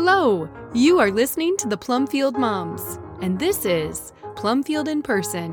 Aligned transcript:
Hello! 0.00 0.48
You 0.74 1.00
are 1.00 1.10
listening 1.10 1.56
to 1.56 1.66
the 1.66 1.76
Plumfield 1.76 2.38
Moms, 2.38 3.00
and 3.20 3.36
this 3.36 3.64
is 3.64 4.12
Plumfield 4.36 4.86
in 4.86 5.02
Person. 5.02 5.50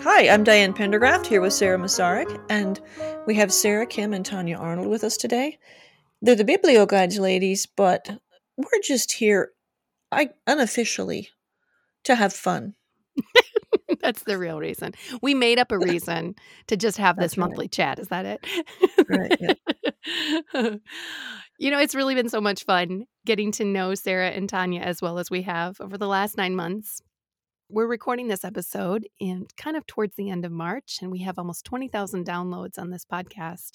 Hi, 0.00 0.30
I'm 0.30 0.42
Diane 0.42 0.72
Pendergraft 0.72 1.26
here 1.26 1.42
with 1.42 1.52
Sarah 1.52 1.76
Masaryk, 1.76 2.42
and 2.48 2.80
we 3.26 3.34
have 3.34 3.52
Sarah 3.52 3.86
Kim 3.86 4.14
and 4.14 4.24
Tanya 4.24 4.56
Arnold 4.56 4.88
with 4.88 5.04
us 5.04 5.18
today. 5.18 5.58
They're 6.22 6.36
the 6.36 6.42
Biblio 6.42 6.88
Guides 6.88 7.18
ladies, 7.18 7.66
but 7.66 8.18
we're 8.56 8.80
just 8.82 9.12
here 9.12 9.52
I, 10.10 10.30
unofficially 10.46 11.28
to 12.04 12.14
have 12.14 12.32
fun. 12.32 12.76
That's 14.02 14.22
the 14.24 14.38
real 14.38 14.58
reason. 14.58 14.92
We 15.22 15.34
made 15.34 15.58
up 15.58 15.72
a 15.72 15.78
reason 15.78 16.34
to 16.68 16.76
just 16.76 16.98
have 16.98 17.16
this 17.16 17.36
right. 17.36 17.48
monthly 17.48 17.68
chat. 17.68 17.98
Is 17.98 18.08
that 18.08 18.24
it? 18.26 18.46
Right, 19.08 19.36
yeah. 19.40 19.54
you 21.58 21.70
know, 21.70 21.78
it's 21.78 21.94
really 21.94 22.14
been 22.14 22.28
so 22.28 22.40
much 22.40 22.64
fun 22.64 23.04
getting 23.26 23.52
to 23.52 23.64
know 23.64 23.94
Sarah 23.94 24.30
and 24.30 24.48
Tanya 24.48 24.80
as 24.80 25.02
well 25.02 25.18
as 25.18 25.30
we 25.30 25.42
have 25.42 25.80
over 25.80 25.98
the 25.98 26.06
last 26.06 26.36
nine 26.36 26.54
months. 26.54 27.00
We're 27.70 27.86
recording 27.86 28.28
this 28.28 28.44
episode 28.44 29.06
in 29.20 29.46
kind 29.58 29.76
of 29.76 29.86
towards 29.86 30.16
the 30.16 30.30
end 30.30 30.46
of 30.46 30.52
March, 30.52 31.00
and 31.02 31.10
we 31.10 31.18
have 31.20 31.38
almost 31.38 31.66
20,000 31.66 32.24
downloads 32.24 32.78
on 32.78 32.88
this 32.88 33.04
podcast 33.04 33.72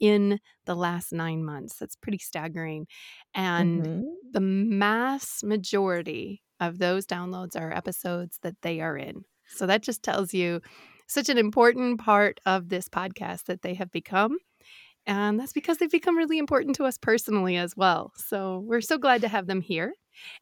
in 0.00 0.40
the 0.66 0.74
last 0.74 1.12
nine 1.12 1.44
months. 1.44 1.76
That's 1.78 1.94
pretty 1.94 2.18
staggering. 2.18 2.88
And 3.34 3.84
Mhm. 3.86 4.02
the 4.32 4.40
mass 4.40 5.44
majority 5.44 6.42
of 6.58 6.78
those 6.78 7.06
downloads 7.06 7.54
are 7.54 7.72
episodes 7.72 8.38
that 8.42 8.56
they 8.62 8.80
are 8.80 8.96
in. 8.96 9.22
So 9.48 9.66
that 9.66 9.82
just 9.82 10.02
tells 10.02 10.32
you 10.34 10.60
such 11.06 11.28
an 11.28 11.38
important 11.38 12.00
part 12.00 12.40
of 12.46 12.68
this 12.68 12.88
podcast 12.88 13.44
that 13.44 13.62
they 13.62 13.74
have 13.74 13.90
become. 13.90 14.38
And 15.06 15.40
that's 15.40 15.54
because 15.54 15.78
they've 15.78 15.90
become 15.90 16.18
really 16.18 16.38
important 16.38 16.76
to 16.76 16.84
us 16.84 16.98
personally 16.98 17.56
as 17.56 17.74
well. 17.76 18.12
So 18.16 18.62
we're 18.66 18.82
so 18.82 18.98
glad 18.98 19.22
to 19.22 19.28
have 19.28 19.46
them 19.46 19.62
here. 19.62 19.94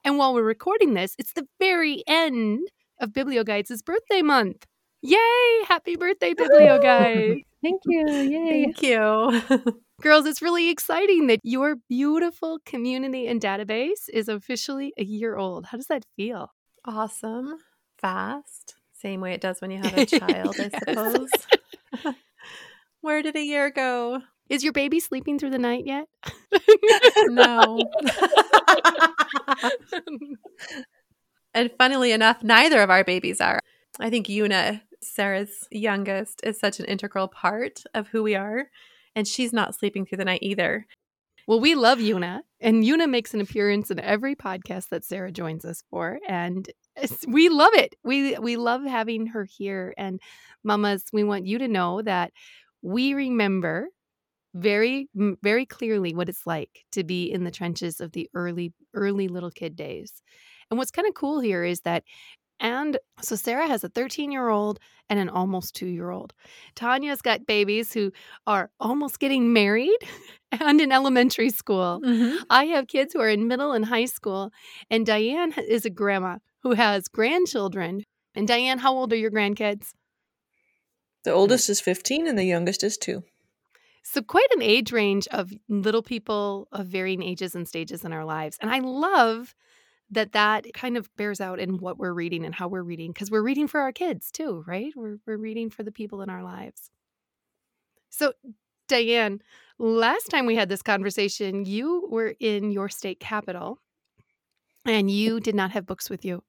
And 0.05 0.19
while 0.19 0.35
we're 0.35 0.43
recording 0.43 0.95
this, 0.95 1.15
it's 1.19 1.35
the 1.35 1.47
very 1.61 2.03
end 2.07 2.67
of 3.01 3.11
Biblio 3.11 3.45
Guides' 3.45 3.83
birthday 3.83 4.23
month. 4.23 4.67
Yay! 5.03 5.65
Happy 5.69 5.97
birthday, 5.97 6.35
Biblio 6.35 6.83
Guide! 6.83 7.43
Thank 7.63 7.83
you. 7.87 8.09
Yay. 8.09 8.65
Thank 8.65 8.83
you. 8.83 9.43
Girls, 10.03 10.27
it's 10.27 10.43
really 10.43 10.69
exciting 10.69 11.27
that 11.29 11.41
your 11.43 11.77
beautiful 11.89 12.59
community 12.67 13.27
and 13.27 13.41
database 13.41 14.09
is 14.13 14.29
officially 14.29 14.93
a 14.99 15.05
year 15.05 15.37
old. 15.37 15.67
How 15.67 15.77
does 15.79 15.87
that 15.87 16.05
feel? 16.17 16.51
awesome. 16.87 17.57
Fast. 17.99 18.76
Same 19.01 19.21
way 19.21 19.33
it 19.33 19.41
does 19.41 19.61
when 19.61 19.71
you 19.71 19.79
have 19.79 19.97
a 19.97 20.07
child, 20.07 20.57
I 20.59 20.71
suppose. 20.85 21.29
Where 23.01 23.23
did 23.23 23.37
a 23.37 23.45
year 23.45 23.71
go? 23.71 24.23
Is 24.49 24.65
your 24.65 24.73
baby 24.73 25.01
sleeping 25.01 25.39
through 25.39 25.51
the 25.51 25.59
night 25.59 25.85
yet? 25.87 26.07
No. 27.29 27.81
and 31.55 31.71
funnily 31.79 32.13
enough, 32.13 32.43
neither 32.43 32.81
of 32.81 32.91
our 32.91 33.05
babies 33.05 33.41
are. 33.41 33.61
I 33.99 34.11
think 34.11 34.29
Una, 34.29 34.83
Sarah's 35.01 35.67
youngest, 35.71 36.41
is 36.45 36.59
such 36.59 36.79
an 36.81 36.87
integral 36.87 37.29
part 37.29 37.83
of 37.95 38.09
who 38.09 38.23
we 38.23 38.35
are. 38.35 38.71
And 39.15 39.27
she's 39.27 39.53
not 39.53 39.75
sleeping 39.75 40.05
through 40.07 40.19
the 40.19 40.25
night 40.25 40.43
either. 40.43 40.87
Well, 41.47 41.61
we 41.61 41.75
love 41.75 42.01
Una, 42.01 42.43
and 42.61 42.85
Una 42.85 43.07
makes 43.07 43.33
an 43.33 43.41
appearance 43.41 43.91
in 43.91 44.01
every 44.01 44.35
podcast 44.35 44.89
that 44.89 45.05
Sarah 45.05 45.31
joins 45.31 45.65
us 45.65 45.85
for, 45.91 46.19
and 46.29 46.69
we 47.29 47.49
love 47.49 47.73
it. 47.75 47.95
We 48.05 48.39
we 48.39 48.57
love 48.57 48.85
having 48.85 49.27
her 49.29 49.45
here. 49.45 49.95
And 49.97 50.21
mamas, 50.65 51.05
we 51.13 51.25
want 51.25 51.47
you 51.47 51.59
to 51.59 51.69
know 51.69 52.03
that 52.03 52.33
we 52.83 53.15
remember 53.15 53.89
very 54.55 55.09
very 55.15 55.67
clearly 55.67 56.15
what 56.15 56.29
it's 56.31 56.47
like 56.47 56.87
to 56.93 57.05
be 57.05 57.31
in 57.31 57.45
the 57.45 57.51
trenches 57.51 58.01
of 58.01 58.13
the 58.13 58.29
early 58.35 58.73
early 58.95 59.29
little 59.29 59.51
kid 59.51 59.77
days. 59.77 60.23
And 60.71 60.79
what's 60.79 60.91
kind 60.91 61.07
of 61.07 61.15
cool 61.15 61.41
here 61.41 61.65
is 61.65 61.81
that 61.83 62.05
and 62.59 62.99
so 63.21 63.37
Sarah 63.37 63.67
has 63.67 63.85
a 63.85 63.89
13 63.89 64.33
year 64.33 64.49
old 64.49 64.79
and 65.09 65.19
an 65.19 65.29
almost 65.29 65.75
two 65.75 65.87
year 65.87 66.11
old. 66.11 66.33
Tanya's 66.75 67.23
got 67.23 67.47
babies 67.47 67.93
who 67.93 68.13
are 68.47 68.71
almost 68.81 69.21
getting 69.21 69.53
married 69.53 69.99
and 70.53 70.81
in 70.81 70.93
elementary 70.93 71.51
school. 71.51 72.01
Mm-hmm. 72.05 72.45
I 72.51 72.65
have 72.67 72.89
kids 72.89 73.13
who 73.13 73.21
are 73.21 73.29
in 73.29 73.49
middle 73.49 73.73
and 73.73 73.85
high 73.85 74.07
school, 74.07 74.53
and 74.91 75.05
Diane 75.05 75.53
is 75.69 75.85
a 75.85 75.91
grandma 75.91 76.39
who 76.67 76.75
has 76.75 77.07
grandchildren. 77.07 78.03
And 78.35 78.49
Diane, 78.49 78.79
how 78.79 78.93
old 78.93 79.13
are 79.13 79.17
your 79.17 79.31
grandkids? 79.31 79.93
The 81.23 81.31
oldest 81.31 81.71
is 81.71 81.81
15 81.81 82.27
and 82.27 82.37
the 82.37 82.45
youngest 82.45 82.83
is 82.83 82.99
2. 82.99 83.23
So, 84.03 84.21
quite 84.21 84.49
an 84.53 84.63
age 84.63 84.91
range 84.91 85.29
of 85.29 85.53
little 85.69 86.03
people 86.03 86.67
of 86.73 86.87
varying 86.87 87.23
ages 87.23 87.55
and 87.55 87.69
stages 87.69 88.05
in 88.05 88.13
our 88.13 88.25
lives. 88.25 88.59
And 88.61 88.71
I 88.71 88.81
love 88.81 89.55
that 90.11 90.33
that 90.33 90.67
kind 90.75 90.97
of 90.97 91.09
bears 91.17 91.41
out 91.41 91.61
in 91.61 91.79
what 91.79 91.99
we're 91.99 92.13
reading 92.13 92.45
and 92.45 92.55
how 92.55 92.67
we're 92.67 92.83
reading 92.83 93.13
because 93.13 93.31
we're 93.31 93.43
reading 93.43 93.69
for 93.69 93.81
our 93.81 93.93
kids 93.93 94.33
too, 94.33 94.65
right? 94.67 94.93
We're, 94.97 95.19
we're 95.25 95.37
reading 95.37 95.71
for 95.71 95.85
the 95.85 95.93
people 95.93 96.21
in 96.21 96.31
our 96.31 96.43
lives. 96.43 96.91
So, 98.09 98.33
Diane, 98.89 99.41
last 99.79 100.27
time 100.27 100.47
we 100.47 100.57
had 100.57 100.69
this 100.69 100.83
conversation, 100.83 101.65
you 101.65 102.09
were 102.11 102.35
in 102.41 102.73
your 102.73 102.89
state 102.89 103.21
capital 103.21 103.81
and 104.87 105.11
you 105.11 105.41
did 105.41 105.55
not 105.55 105.73
have 105.73 105.87
books 105.87 106.09
with 106.09 106.25
you. 106.25 106.43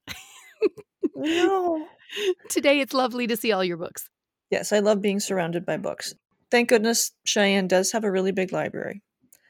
No. 1.15 1.85
Today, 2.49 2.79
it's 2.79 2.93
lovely 2.93 3.27
to 3.27 3.35
see 3.35 3.51
all 3.51 3.63
your 3.63 3.77
books. 3.77 4.09
Yes, 4.49 4.71
I 4.71 4.79
love 4.79 5.01
being 5.01 5.19
surrounded 5.19 5.65
by 5.65 5.77
books. 5.77 6.13
Thank 6.49 6.69
goodness 6.69 7.11
Cheyenne 7.25 7.67
does 7.67 7.91
have 7.91 8.05
a 8.05 8.11
really 8.11 8.31
big 8.31 8.53
library, 8.53 9.01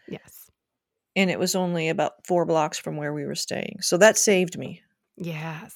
Yes. 0.10 0.50
and 1.16 1.30
it 1.30 1.38
was 1.38 1.54
only 1.54 1.90
about 1.90 2.26
four 2.26 2.46
blocks 2.46 2.80
from 2.80 2.98
where 2.98 3.14
we 3.14 3.26
were 3.26 3.36
staying. 3.36 3.78
So 3.82 3.98
that 3.98 4.18
saved 4.18 4.58
me. 4.58 4.82
Yes. 5.16 5.76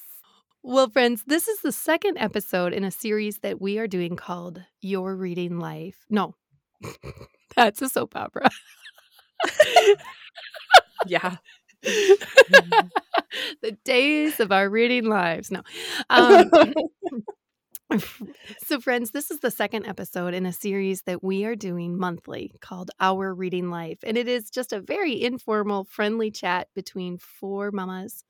Well, 0.64 0.88
friends, 0.90 1.22
this 1.26 1.46
is 1.46 1.60
the 1.60 1.70
second 1.72 2.18
episode 2.18 2.72
in 2.72 2.82
a 2.82 2.90
series 2.90 3.38
that 3.38 3.60
we 3.60 3.78
are 3.78 3.86
doing 3.86 4.16
called 4.16 4.62
Your 4.80 5.14
Reading 5.14 5.58
Life. 5.58 6.04
No, 6.10 6.34
that's 7.56 7.80
a 7.82 7.88
soap 7.88 8.16
opera. 8.16 8.50
Yeah. 11.06 11.36
the 13.62 13.76
days 13.84 14.40
of 14.40 14.52
our 14.52 14.68
reading 14.68 15.06
lives. 15.06 15.50
No. 15.50 15.62
Um, 16.10 16.50
so, 18.66 18.80
friends, 18.80 19.10
this 19.10 19.30
is 19.30 19.40
the 19.40 19.50
second 19.50 19.86
episode 19.86 20.34
in 20.34 20.46
a 20.46 20.52
series 20.52 21.02
that 21.02 21.22
we 21.22 21.44
are 21.44 21.56
doing 21.56 21.98
monthly 21.98 22.54
called 22.60 22.90
Our 23.00 23.34
Reading 23.34 23.70
Life. 23.70 23.98
And 24.02 24.16
it 24.16 24.28
is 24.28 24.50
just 24.50 24.72
a 24.72 24.80
very 24.80 25.20
informal, 25.22 25.84
friendly 25.84 26.30
chat 26.30 26.68
between 26.74 27.18
four 27.18 27.70
mamas 27.70 28.24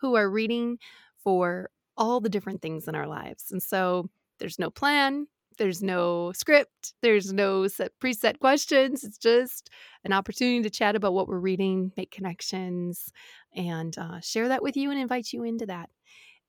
who 0.00 0.16
are 0.16 0.30
reading 0.30 0.78
for 1.22 1.70
all 1.96 2.20
the 2.20 2.28
different 2.28 2.62
things 2.62 2.88
in 2.88 2.94
our 2.94 3.06
lives. 3.06 3.50
And 3.50 3.62
so 3.62 4.08
there's 4.38 4.58
no 4.58 4.70
plan, 4.70 5.26
there's 5.62 5.80
no 5.80 6.32
script, 6.32 6.94
there's 7.02 7.32
no 7.32 7.68
set 7.68 7.92
preset 8.02 8.40
questions. 8.40 9.04
It's 9.04 9.16
just 9.16 9.70
an 10.04 10.12
opportunity 10.12 10.60
to 10.60 10.70
chat 10.70 10.96
about 10.96 11.14
what 11.14 11.28
we're 11.28 11.38
reading, 11.38 11.92
make 11.96 12.10
connections, 12.10 13.12
and 13.54 13.96
uh, 13.96 14.18
share 14.18 14.48
that 14.48 14.64
with 14.64 14.76
you 14.76 14.90
and 14.90 14.98
invite 14.98 15.32
you 15.32 15.44
into 15.44 15.64
that. 15.66 15.88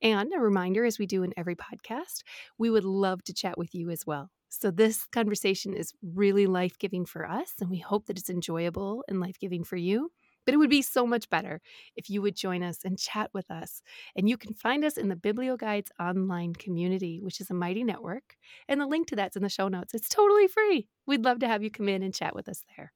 And 0.01 0.33
a 0.35 0.39
reminder, 0.39 0.83
as 0.83 0.97
we 0.97 1.05
do 1.05 1.21
in 1.21 1.31
every 1.37 1.55
podcast, 1.55 2.23
we 2.57 2.71
would 2.71 2.85
love 2.85 3.23
to 3.25 3.35
chat 3.35 3.55
with 3.55 3.75
you 3.75 3.91
as 3.91 4.03
well. 4.07 4.31
So, 4.49 4.71
this 4.71 5.05
conversation 5.05 5.75
is 5.75 5.93
really 6.01 6.47
life 6.47 6.79
giving 6.79 7.05
for 7.05 7.29
us, 7.29 7.53
and 7.61 7.69
we 7.69 7.77
hope 7.77 8.07
that 8.07 8.17
it's 8.17 8.31
enjoyable 8.31 9.03
and 9.07 9.19
life 9.19 9.37
giving 9.39 9.63
for 9.63 9.75
you. 9.75 10.09
But 10.45 10.53
it 10.53 10.57
would 10.57 10.69
be 10.69 10.81
so 10.81 11.05
much 11.05 11.29
better 11.29 11.61
if 11.95 12.09
you 12.09 12.21
would 12.21 12.35
join 12.35 12.63
us 12.63 12.79
and 12.83 12.97
chat 12.97 13.29
with 13.33 13.49
us. 13.51 13.81
And 14.15 14.27
you 14.29 14.37
can 14.37 14.53
find 14.53 14.83
us 14.83 14.97
in 14.97 15.09
the 15.09 15.15
Biblio 15.15 15.57
Guides 15.57 15.91
online 15.99 16.53
community, 16.53 17.19
which 17.21 17.39
is 17.41 17.49
a 17.49 17.53
mighty 17.53 17.83
network. 17.83 18.35
And 18.67 18.79
the 18.81 18.87
link 18.87 19.07
to 19.07 19.15
that's 19.15 19.35
in 19.35 19.43
the 19.43 19.49
show 19.49 19.67
notes. 19.67 19.93
It's 19.93 20.09
totally 20.09 20.47
free. 20.47 20.87
We'd 21.05 21.25
love 21.25 21.39
to 21.39 21.47
have 21.47 21.63
you 21.63 21.71
come 21.71 21.89
in 21.89 22.03
and 22.03 22.13
chat 22.13 22.35
with 22.35 22.49
us 22.49 22.63
there. 22.75 22.91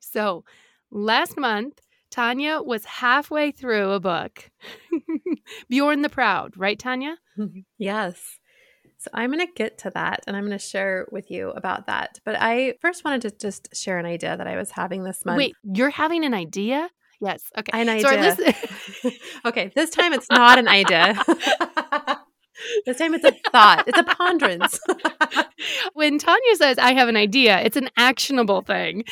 So, 0.00 0.44
last 0.90 1.36
month, 1.36 1.80
Tanya 2.10 2.60
was 2.62 2.84
halfway 2.84 3.50
through 3.50 3.90
a 3.92 4.00
book, 4.00 4.50
Beorn 5.68 6.02
the 6.02 6.08
Proud, 6.08 6.56
right, 6.56 6.78
Tanya? 6.78 7.16
Yes. 7.78 8.38
So 8.98 9.10
I'm 9.12 9.30
going 9.30 9.46
to 9.46 9.52
get 9.52 9.78
to 9.78 9.90
that 9.90 10.24
and 10.26 10.36
I'm 10.36 10.44
going 10.44 10.58
to 10.58 10.64
share 10.64 11.06
with 11.12 11.30
you 11.30 11.50
about 11.50 11.86
that. 11.86 12.18
But 12.24 12.36
I 12.38 12.74
first 12.80 13.04
wanted 13.04 13.22
to 13.22 13.30
just 13.30 13.68
share 13.76 13.98
an 13.98 14.06
idea 14.06 14.36
that 14.36 14.46
I 14.46 14.56
was 14.56 14.70
having 14.70 15.04
this 15.04 15.24
month. 15.24 15.38
Wait, 15.38 15.54
you're 15.62 15.90
having 15.90 16.24
an 16.24 16.34
idea? 16.34 16.88
Yes. 17.20 17.42
Okay. 17.56 17.80
An 17.80 17.88
idea. 17.88 18.36
listen- 18.38 19.12
okay, 19.46 19.70
this 19.74 19.90
time 19.90 20.12
it's 20.12 20.28
not 20.30 20.58
an 20.58 20.68
idea. 20.68 21.14
this 22.86 22.98
time 22.98 23.14
it's 23.14 23.24
a 23.24 23.32
thought. 23.50 23.84
It's 23.86 23.98
a 23.98 24.02
ponderance. 24.04 24.80
when 25.94 26.18
Tanya 26.18 26.56
says, 26.56 26.78
I 26.78 26.92
have 26.92 27.08
an 27.08 27.16
idea, 27.16 27.60
it's 27.60 27.76
an 27.76 27.88
actionable 27.96 28.62
thing. 28.62 29.04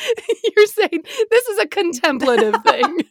You're 0.56 0.66
saying 0.66 1.04
this 1.30 1.48
is 1.48 1.58
a 1.58 1.66
contemplative 1.66 2.56
thing. 2.64 3.02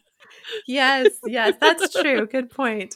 yes, 0.66 1.08
yes, 1.26 1.54
that's 1.60 1.92
true. 1.92 2.26
Good 2.26 2.50
point. 2.50 2.94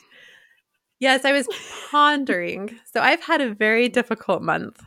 Yes, 1.00 1.24
I 1.24 1.32
was 1.32 1.48
pondering. 1.90 2.78
So 2.92 3.00
I've 3.00 3.22
had 3.22 3.40
a 3.40 3.54
very 3.54 3.88
difficult 3.88 4.42
month. 4.42 4.82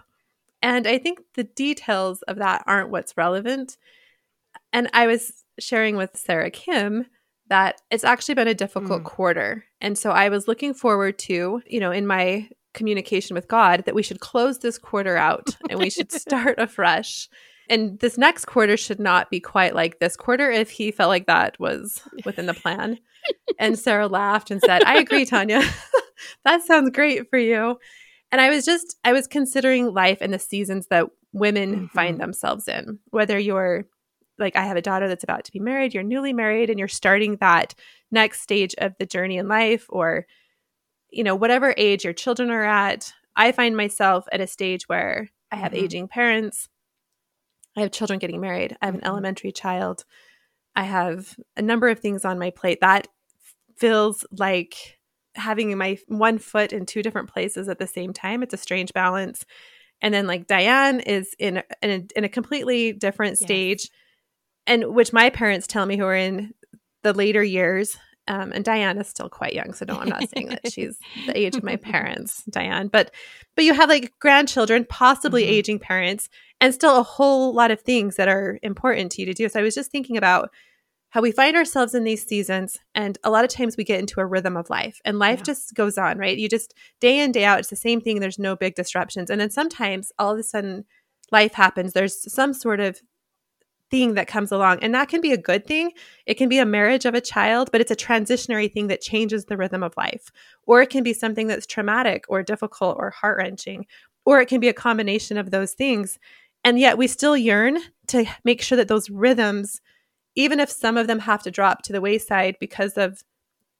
And 0.61 0.87
I 0.87 0.97
think 0.97 1.19
the 1.35 1.43
details 1.43 2.21
of 2.23 2.37
that 2.37 2.63
aren't 2.67 2.89
what's 2.89 3.17
relevant. 3.17 3.77
And 4.73 4.89
I 4.93 5.07
was 5.07 5.43
sharing 5.59 5.95
with 5.95 6.17
Sarah 6.17 6.51
Kim 6.51 7.05
that 7.47 7.81
it's 7.89 8.03
actually 8.03 8.35
been 8.35 8.47
a 8.47 8.53
difficult 8.53 9.01
mm. 9.01 9.05
quarter. 9.05 9.65
And 9.81 9.97
so 9.97 10.11
I 10.11 10.29
was 10.29 10.47
looking 10.47 10.73
forward 10.73 11.19
to, 11.19 11.61
you 11.65 11.79
know, 11.79 11.91
in 11.91 12.07
my 12.07 12.47
communication 12.73 13.33
with 13.33 13.47
God, 13.47 13.83
that 13.85 13.95
we 13.95 14.03
should 14.03 14.21
close 14.21 14.59
this 14.59 14.77
quarter 14.77 15.17
out 15.17 15.57
and 15.69 15.79
we 15.79 15.89
should 15.89 16.11
start 16.13 16.59
afresh. 16.59 17.27
And 17.69 17.99
this 17.99 18.17
next 18.17 18.45
quarter 18.45 18.77
should 18.77 18.99
not 18.99 19.29
be 19.29 19.39
quite 19.39 19.75
like 19.75 19.99
this 19.99 20.15
quarter 20.15 20.49
if 20.49 20.69
he 20.69 20.91
felt 20.91 21.09
like 21.09 21.27
that 21.27 21.59
was 21.59 22.01
within 22.25 22.45
the 22.45 22.53
plan. 22.53 22.99
and 23.59 23.77
Sarah 23.77 24.07
laughed 24.07 24.51
and 24.51 24.61
said, 24.61 24.83
I 24.83 24.97
agree, 24.99 25.25
Tanya. 25.25 25.61
that 26.45 26.63
sounds 26.63 26.89
great 26.91 27.29
for 27.29 27.37
you. 27.37 27.77
And 28.31 28.39
I 28.39 28.49
was 28.49 28.65
just, 28.65 28.97
I 29.03 29.13
was 29.13 29.27
considering 29.27 29.93
life 29.93 30.19
and 30.21 30.33
the 30.33 30.39
seasons 30.39 30.87
that 30.87 31.07
women 31.33 31.75
mm-hmm. 31.75 31.85
find 31.87 32.19
themselves 32.19 32.67
in, 32.67 32.99
whether 33.09 33.37
you're 33.37 33.85
like, 34.39 34.55
I 34.55 34.65
have 34.65 34.77
a 34.77 34.81
daughter 34.81 35.07
that's 35.07 35.23
about 35.23 35.45
to 35.45 35.51
be 35.51 35.59
married, 35.59 35.93
you're 35.93 36.03
newly 36.03 36.33
married, 36.33 36.69
and 36.69 36.79
you're 36.79 36.87
starting 36.87 37.37
that 37.37 37.75
next 38.09 38.41
stage 38.41 38.73
of 38.77 38.93
the 38.97 39.05
journey 39.05 39.37
in 39.37 39.47
life, 39.47 39.85
or, 39.89 40.25
you 41.09 41.23
know, 41.23 41.35
whatever 41.35 41.73
age 41.77 42.03
your 42.03 42.13
children 42.13 42.49
are 42.49 42.63
at. 42.63 43.13
I 43.35 43.51
find 43.51 43.77
myself 43.77 44.25
at 44.31 44.41
a 44.41 44.47
stage 44.47 44.87
where 44.87 45.29
I 45.51 45.57
have 45.57 45.73
mm-hmm. 45.73 45.85
aging 45.85 46.07
parents, 46.07 46.69
I 47.77 47.81
have 47.81 47.91
children 47.91 48.19
getting 48.19 48.41
married, 48.41 48.77
I 48.81 48.85
have 48.85 48.95
an 48.95 49.01
mm-hmm. 49.01 49.09
elementary 49.09 49.51
child, 49.51 50.05
I 50.75 50.83
have 50.83 51.35
a 51.55 51.61
number 51.61 51.89
of 51.89 51.99
things 51.99 52.25
on 52.25 52.39
my 52.39 52.49
plate 52.49 52.79
that 52.81 53.07
feels 53.77 54.25
like 54.31 54.99
having 55.35 55.75
my 55.77 55.97
one 56.07 56.37
foot 56.37 56.73
in 56.73 56.85
two 56.85 57.01
different 57.01 57.31
places 57.31 57.69
at 57.69 57.79
the 57.79 57.87
same 57.87 58.13
time. 58.13 58.43
It's 58.43 58.53
a 58.53 58.57
strange 58.57 58.93
balance. 58.93 59.45
And 60.01 60.13
then 60.13 60.27
like 60.27 60.47
Diane 60.47 60.99
is 60.99 61.35
in 61.37 61.63
in 61.81 61.89
a, 61.89 62.17
in 62.17 62.23
a 62.23 62.29
completely 62.29 62.91
different 62.91 63.37
stage, 63.37 63.83
yes. 63.83 63.89
and 64.67 64.95
which 64.95 65.13
my 65.13 65.29
parents 65.29 65.67
tell 65.67 65.85
me 65.85 65.97
who 65.97 66.05
are 66.05 66.15
in 66.15 66.53
the 67.03 67.13
later 67.13 67.43
years. 67.43 67.97
Um, 68.27 68.51
and 68.53 68.63
Diane 68.63 68.97
is 68.99 69.07
still 69.07 69.29
quite 69.29 69.53
young, 69.53 69.73
so 69.73 69.83
no, 69.87 69.97
I'm 69.97 70.07
not 70.07 70.29
saying 70.29 70.49
that 70.49 70.71
she's 70.71 70.97
the 71.25 71.37
age 71.37 71.55
of 71.55 71.63
my 71.63 71.75
parents, 71.91 72.43
Diane. 72.49 72.87
But 72.87 73.11
but 73.55 73.65
you 73.65 73.73
have 73.73 73.89
like 73.89 74.13
grandchildren, 74.19 74.85
possibly 74.85 75.43
mm-hmm. 75.43 75.53
aging 75.53 75.79
parents, 75.79 76.29
and 76.59 76.73
still 76.73 76.97
a 76.97 77.03
whole 77.03 77.53
lot 77.53 77.71
of 77.71 77.81
things 77.81 78.15
that 78.15 78.27
are 78.27 78.59
important 78.61 79.11
to 79.13 79.21
you 79.21 79.25
to 79.25 79.33
do. 79.33 79.49
So 79.49 79.59
I 79.59 79.63
was 79.63 79.75
just 79.75 79.91
thinking 79.91 80.17
about 80.17 80.49
how 81.11 81.21
we 81.21 81.31
find 81.31 81.55
ourselves 81.55 81.93
in 81.93 82.03
these 82.03 82.25
seasons 82.25 82.77
and 82.95 83.17
a 83.23 83.29
lot 83.29 83.43
of 83.43 83.49
times 83.51 83.77
we 83.77 83.83
get 83.83 83.99
into 83.99 84.19
a 84.19 84.25
rhythm 84.25 84.57
of 84.57 84.69
life 84.69 84.99
and 85.05 85.19
life 85.19 85.39
yeah. 85.39 85.43
just 85.43 85.73
goes 85.75 85.97
on 85.97 86.17
right? 86.17 86.37
You 86.37 86.49
just 86.49 86.73
day 86.99 87.19
in 87.19 87.31
day 87.31 87.45
out 87.45 87.59
it's 87.59 87.69
the 87.69 87.75
same 87.75 88.01
thing 88.01 88.19
there's 88.19 88.39
no 88.39 88.55
big 88.55 88.75
disruptions 88.75 89.29
and 89.29 89.39
then 89.39 89.51
sometimes 89.51 90.11
all 90.17 90.31
of 90.31 90.39
a 90.39 90.43
sudden 90.43 90.85
life 91.31 91.53
happens 91.53 91.93
there's 91.93 92.31
some 92.33 92.53
sort 92.53 92.79
of 92.79 93.01
thing 93.89 94.13
that 94.13 94.27
comes 94.27 94.53
along 94.53 94.79
and 94.81 94.95
that 94.95 95.09
can 95.09 95.19
be 95.19 95.33
a 95.33 95.37
good 95.37 95.67
thing. 95.67 95.91
It 96.25 96.35
can 96.35 96.47
be 96.47 96.59
a 96.59 96.65
marriage 96.65 97.05
of 97.05 97.13
a 97.13 97.21
child 97.21 97.69
but 97.71 97.81
it's 97.81 97.91
a 97.91 97.95
transitionary 97.95 98.71
thing 98.71 98.87
that 98.87 99.01
changes 99.01 99.45
the 99.45 99.57
rhythm 99.57 99.83
of 99.83 99.93
life. 99.97 100.31
Or 100.65 100.81
it 100.81 100.89
can 100.89 101.03
be 101.03 101.13
something 101.13 101.47
that's 101.47 101.67
traumatic 101.67 102.23
or 102.29 102.41
difficult 102.41 102.95
or 102.97 103.09
heart-wrenching 103.09 103.85
or 104.23 104.39
it 104.39 104.47
can 104.47 104.61
be 104.61 104.69
a 104.69 104.73
combination 104.73 105.37
of 105.37 105.51
those 105.51 105.73
things 105.73 106.17
and 106.63 106.79
yet 106.79 106.97
we 106.97 107.07
still 107.07 107.35
yearn 107.35 107.79
to 108.07 108.23
make 108.45 108.61
sure 108.61 108.77
that 108.77 108.87
those 108.87 109.09
rhythms 109.09 109.81
even 110.35 110.59
if 110.59 110.69
some 110.69 110.97
of 110.97 111.07
them 111.07 111.19
have 111.19 111.43
to 111.43 111.51
drop 111.51 111.81
to 111.83 111.93
the 111.93 112.01
wayside 112.01 112.57
because 112.59 112.97
of 112.97 113.23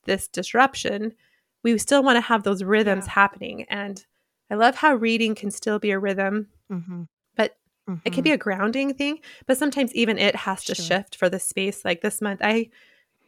this 0.05 0.27
disruption, 0.27 1.13
we 1.63 1.77
still 1.77 2.03
want 2.03 2.17
to 2.17 2.21
have 2.21 2.43
those 2.43 2.63
rhythms 2.63 3.05
yeah. 3.05 3.13
happening. 3.13 3.65
And 3.69 4.03
I 4.49 4.55
love 4.55 4.75
how 4.75 4.95
reading 4.95 5.35
can 5.35 5.51
still 5.51 5.79
be 5.79 5.91
a 5.91 5.99
rhythm, 5.99 6.47
mm-hmm. 6.71 7.03
but 7.35 7.55
mm-hmm. 7.89 7.99
it 8.03 8.13
can 8.13 8.23
be 8.23 8.31
mm-hmm. 8.31 8.35
a 8.35 8.37
grounding 8.37 8.93
thing. 8.93 9.19
But 9.45 9.57
sometimes 9.57 9.93
even 9.93 10.17
it 10.17 10.35
has 10.35 10.63
to 10.65 10.75
shift 10.75 11.15
for 11.15 11.29
the 11.29 11.39
space. 11.39 11.85
Like 11.85 12.01
this 12.01 12.21
month, 12.21 12.41
I 12.43 12.69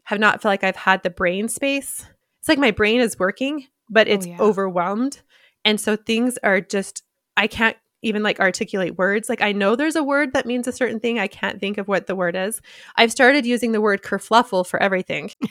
have 0.05 0.19
not 0.19 0.41
felt 0.41 0.51
like 0.51 0.63
I've 0.63 0.75
had 0.75 1.03
the 1.03 1.09
brain 1.09 1.47
space. 1.47 2.05
It's 2.39 2.49
like 2.49 2.59
my 2.59 2.71
brain 2.71 2.99
is 2.99 3.17
working, 3.17 3.67
but 3.89 4.07
oh, 4.07 4.11
it's 4.11 4.25
oh, 4.25 4.29
yeah. 4.29 4.37
overwhelmed. 4.41 5.21
And 5.63 5.79
so 5.79 5.95
things 5.95 6.37
are 6.43 6.59
just, 6.59 7.03
I 7.37 7.47
can't 7.47 7.77
even 8.03 8.23
like 8.23 8.39
articulate 8.39 8.97
words. 8.97 9.29
Like 9.29 9.41
I 9.41 9.51
know 9.51 9.75
there's 9.75 9.95
a 9.95 10.03
word 10.03 10.33
that 10.33 10.45
means 10.45 10.67
a 10.67 10.71
certain 10.71 10.99
thing. 10.99 11.19
I 11.19 11.27
can't 11.27 11.59
think 11.59 11.77
of 11.77 11.87
what 11.87 12.07
the 12.07 12.15
word 12.15 12.35
is. 12.35 12.61
I've 12.95 13.11
started 13.11 13.45
using 13.45 13.71
the 13.71 13.81
word 13.81 14.03
kerfluffle 14.03 14.67
for 14.67 14.81
everything. 14.81 15.31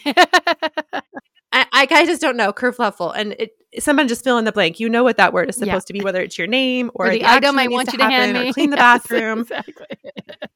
I, 1.54 1.86
I, 1.90 2.06
just 2.06 2.22
don't 2.22 2.38
know 2.38 2.50
kerfluffle, 2.50 3.12
and 3.14 3.34
it, 3.38 3.50
someone 3.78 4.08
just 4.08 4.24
fill 4.24 4.38
in 4.38 4.46
the 4.46 4.52
blank. 4.52 4.80
You 4.80 4.88
know 4.88 5.04
what 5.04 5.18
that 5.18 5.34
word 5.34 5.50
is 5.50 5.56
supposed 5.56 5.70
yeah. 5.72 5.78
to 5.80 5.92
be, 5.92 6.00
whether 6.00 6.22
it's 6.22 6.38
your 6.38 6.46
name 6.46 6.90
or, 6.94 7.06
or 7.06 7.10
the, 7.10 7.18
the 7.18 7.30
item 7.30 7.58
I 7.58 7.68
want 7.68 7.92
you 7.92 7.98
to, 7.98 8.04
hand 8.04 8.32
me, 8.32 8.48
or 8.48 8.52
clean 8.54 8.70
the 8.70 8.76
yes, 8.78 9.02
bathroom. 9.02 9.40
Exactly. 9.40 9.86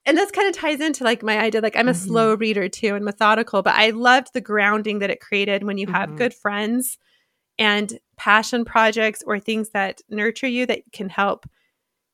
and 0.06 0.16
this 0.16 0.30
kind 0.30 0.48
of 0.48 0.54
ties 0.54 0.80
into 0.80 1.04
like 1.04 1.22
my 1.22 1.38
idea. 1.38 1.60
Like 1.60 1.76
I'm 1.76 1.88
a 1.88 1.92
mm-hmm. 1.92 2.06
slow 2.06 2.34
reader 2.34 2.68
too 2.70 2.94
and 2.94 3.04
methodical, 3.04 3.62
but 3.62 3.74
I 3.74 3.90
loved 3.90 4.32
the 4.32 4.40
grounding 4.40 5.00
that 5.00 5.10
it 5.10 5.20
created 5.20 5.64
when 5.64 5.76
you 5.76 5.86
have 5.88 6.08
mm-hmm. 6.08 6.18
good 6.18 6.34
friends 6.34 6.96
and 7.58 7.98
passion 8.16 8.64
projects 8.64 9.22
or 9.26 9.38
things 9.38 9.70
that 9.70 10.00
nurture 10.08 10.48
you 10.48 10.66
that 10.66 10.80
can 10.92 11.08
help 11.08 11.46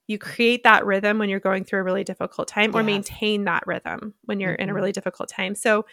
you 0.07 0.19
create 0.19 0.65
that 0.65 0.85
rhythm 0.85 1.19
when 1.19 1.29
you're 1.29 1.41
going 1.41 1.65
through 1.65 1.81
a 1.81 1.83
really 1.83 2.05
difficult 2.05 2.49
time 2.49 2.75
or 2.75 2.83
maintain 2.83 3.45
that 3.45 3.67
rhythm 3.67 4.15
when 4.25 4.41
you're 4.41 4.53
mm-hmm. 4.53 4.63
in 4.63 4.69
a 4.69 4.73
mm-hmm. 4.73 4.77
really 4.77 4.93
difficult 4.93 5.29
time. 5.29 5.55
So 5.55 5.87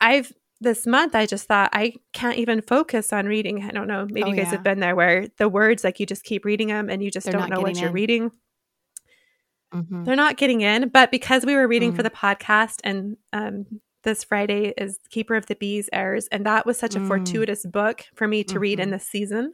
I've 0.00 0.32
this 0.60 0.86
month 0.86 1.14
I 1.14 1.26
just 1.26 1.46
thought 1.46 1.70
I 1.74 1.94
can't 2.14 2.38
even 2.38 2.62
focus 2.62 3.12
on 3.12 3.26
reading. 3.26 3.62
I 3.62 3.70
don't 3.70 3.86
know, 3.86 4.06
maybe 4.10 4.24
oh, 4.24 4.28
you 4.28 4.36
guys 4.36 4.46
yeah. 4.46 4.52
have 4.52 4.62
been 4.62 4.80
there 4.80 4.96
where 4.96 5.28
the 5.38 5.48
words 5.48 5.84
like 5.84 6.00
you 6.00 6.06
just 6.06 6.24
keep 6.24 6.44
reading 6.44 6.68
them 6.68 6.88
and 6.88 7.02
you 7.02 7.10
just 7.10 7.26
They're 7.26 7.38
don't 7.38 7.50
know 7.50 7.60
what 7.60 7.78
you're 7.78 7.92
reading. 7.92 8.30
Mm-hmm. 9.74 10.04
They're 10.04 10.16
not 10.16 10.36
getting 10.36 10.62
in, 10.62 10.88
but 10.88 11.10
because 11.10 11.44
we 11.44 11.54
were 11.54 11.68
reading 11.68 11.90
mm-hmm. 11.90 11.96
for 11.96 12.02
the 12.02 12.10
podcast 12.10 12.80
and 12.84 13.16
um, 13.32 13.66
this 14.06 14.24
Friday 14.24 14.72
is 14.78 14.98
Keeper 15.10 15.34
of 15.34 15.46
the 15.46 15.56
Bees 15.56 15.90
airs, 15.92 16.28
and 16.28 16.46
that 16.46 16.64
was 16.64 16.78
such 16.78 16.94
a 16.94 17.00
mm. 17.00 17.08
fortuitous 17.08 17.66
book 17.66 18.04
for 18.14 18.28
me 18.28 18.44
to 18.44 18.60
read 18.60 18.78
in 18.78 18.86
mm-hmm. 18.86 18.92
this 18.92 19.06
season. 19.06 19.52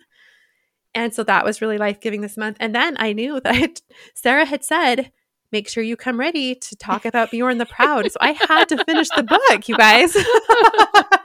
And 0.95 1.15
so 1.15 1.23
that 1.25 1.45
was 1.45 1.61
really 1.61 1.79
life 1.79 2.01
giving 2.01 2.21
this 2.21 2.37
month. 2.37 2.57
And 2.61 2.75
then 2.75 2.97
I 2.99 3.13
knew 3.13 3.41
that 3.41 3.81
Sarah 4.15 4.45
had 4.45 4.65
said, 4.65 5.11
make 5.51 5.69
sure 5.69 5.83
you 5.83 5.97
come 5.97 6.19
ready 6.19 6.55
to 6.55 6.77
talk 6.77 7.05
about 7.05 7.31
Beorn 7.31 7.59
the 7.59 7.67
Proud. 7.67 8.11
So 8.11 8.19
I 8.21 8.33
had 8.33 8.69
to 8.71 8.85
finish 8.85 9.09
the 9.15 9.23
book, 9.23 9.69
you 9.69 9.77
guys. 9.77 10.17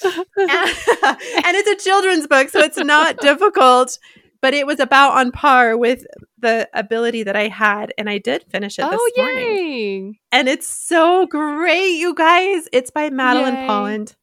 and 0.02 1.56
it's 1.56 1.68
a 1.68 1.84
children's 1.84 2.26
book, 2.26 2.48
so 2.48 2.60
it's 2.60 2.78
not 2.78 3.18
difficult, 3.18 3.98
but 4.40 4.54
it 4.54 4.66
was 4.66 4.80
about 4.80 5.16
on 5.16 5.32
par 5.32 5.76
with 5.76 6.04
the 6.38 6.68
ability 6.74 7.24
that 7.24 7.36
I 7.36 7.48
had. 7.48 7.92
And 7.96 8.10
I 8.10 8.18
did 8.18 8.44
finish 8.50 8.78
it 8.78 8.84
oh, 8.84 8.90
this 8.90 9.00
morning. 9.16 10.18
And 10.30 10.48
it's 10.48 10.66
so 10.66 11.26
great, 11.26 11.94
you 11.94 12.14
guys. 12.14 12.68
It's 12.72 12.90
by 12.90 13.10
Madeleine 13.10 13.54
Yay. 13.54 13.66
Polland. 13.66 14.14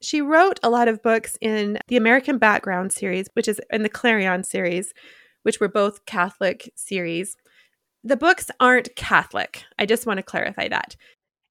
She 0.00 0.20
wrote 0.20 0.60
a 0.62 0.70
lot 0.70 0.88
of 0.88 1.02
books 1.02 1.36
in 1.40 1.78
the 1.88 1.96
American 1.96 2.38
Background 2.38 2.92
series, 2.92 3.28
which 3.32 3.48
is 3.48 3.60
in 3.70 3.82
the 3.82 3.88
Clarion 3.88 4.44
series, 4.44 4.92
which 5.42 5.58
were 5.60 5.68
both 5.68 6.06
Catholic 6.06 6.70
series. 6.76 7.36
The 8.04 8.16
books 8.16 8.50
aren't 8.60 8.94
Catholic. 8.94 9.64
I 9.78 9.86
just 9.86 10.06
want 10.06 10.18
to 10.18 10.22
clarify 10.22 10.68
that. 10.68 10.94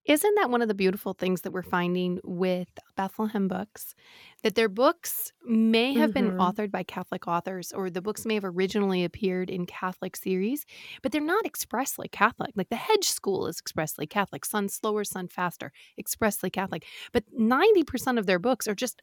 Isn't 0.08 0.36
that 0.36 0.50
one 0.50 0.62
of 0.62 0.70
the 0.70 0.74
beautiful 0.74 1.14
things 1.14 1.42
that 1.42 1.52
we're 1.52 1.62
finding 1.62 2.22
with 2.24 2.70
Bethlehem 2.96 3.50
books? 3.50 3.94
That 4.42 4.56
their 4.56 4.70
books 4.70 5.34
may 5.46 5.94
have 5.96 6.12
mm-hmm. 6.12 6.30
been 6.30 6.38
authored 6.38 6.72
by 6.72 6.84
Catholic 6.84 7.28
authors, 7.28 7.74
or 7.74 7.90
the 7.90 8.02
books 8.02 8.26
may 8.26 8.36
have 8.36 8.46
originally 8.46 9.04
appeared 9.04 9.50
in 9.50 9.66
Catholic 9.66 10.16
series, 10.16 10.66
but 11.02 11.12
they're 11.12 11.20
not 11.20 11.46
expressly 11.46 12.08
Catholic. 12.08 12.52
Like 12.56 12.70
the 12.70 12.78
Hedge 12.78 13.10
School 13.10 13.48
is 13.48 13.60
expressly 13.60 14.08
Catholic, 14.08 14.46
Sun 14.46 14.70
Slower, 14.70 15.04
Sun 15.04 15.28
Faster, 15.28 15.74
expressly 16.00 16.50
Catholic. 16.50 16.86
But 17.12 17.26
90% 17.38 18.18
of 18.18 18.28
their 18.28 18.40
books 18.40 18.66
are 18.66 18.76
just 18.76 19.02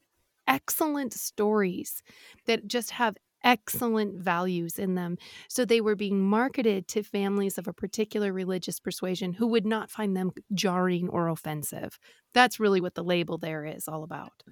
excellent 0.48 1.12
stories 1.12 2.02
that 2.46 2.66
just 2.66 2.92
have 2.92 3.16
excellent 3.44 4.20
values 4.20 4.78
in 4.78 4.94
them. 4.94 5.18
So 5.48 5.64
they 5.64 5.80
were 5.80 5.94
being 5.94 6.20
marketed 6.20 6.88
to 6.88 7.02
families 7.02 7.58
of 7.58 7.68
a 7.68 7.72
particular 7.72 8.32
religious 8.32 8.80
persuasion 8.80 9.34
who 9.34 9.46
would 9.48 9.66
not 9.66 9.90
find 9.90 10.16
them 10.16 10.32
jarring 10.52 11.08
or 11.08 11.28
offensive. 11.28 11.98
That's 12.32 12.58
really 12.58 12.80
what 12.80 12.94
the 12.94 13.04
label 13.04 13.38
there 13.38 13.64
is 13.64 13.86
all 13.86 14.02
about. 14.02 14.42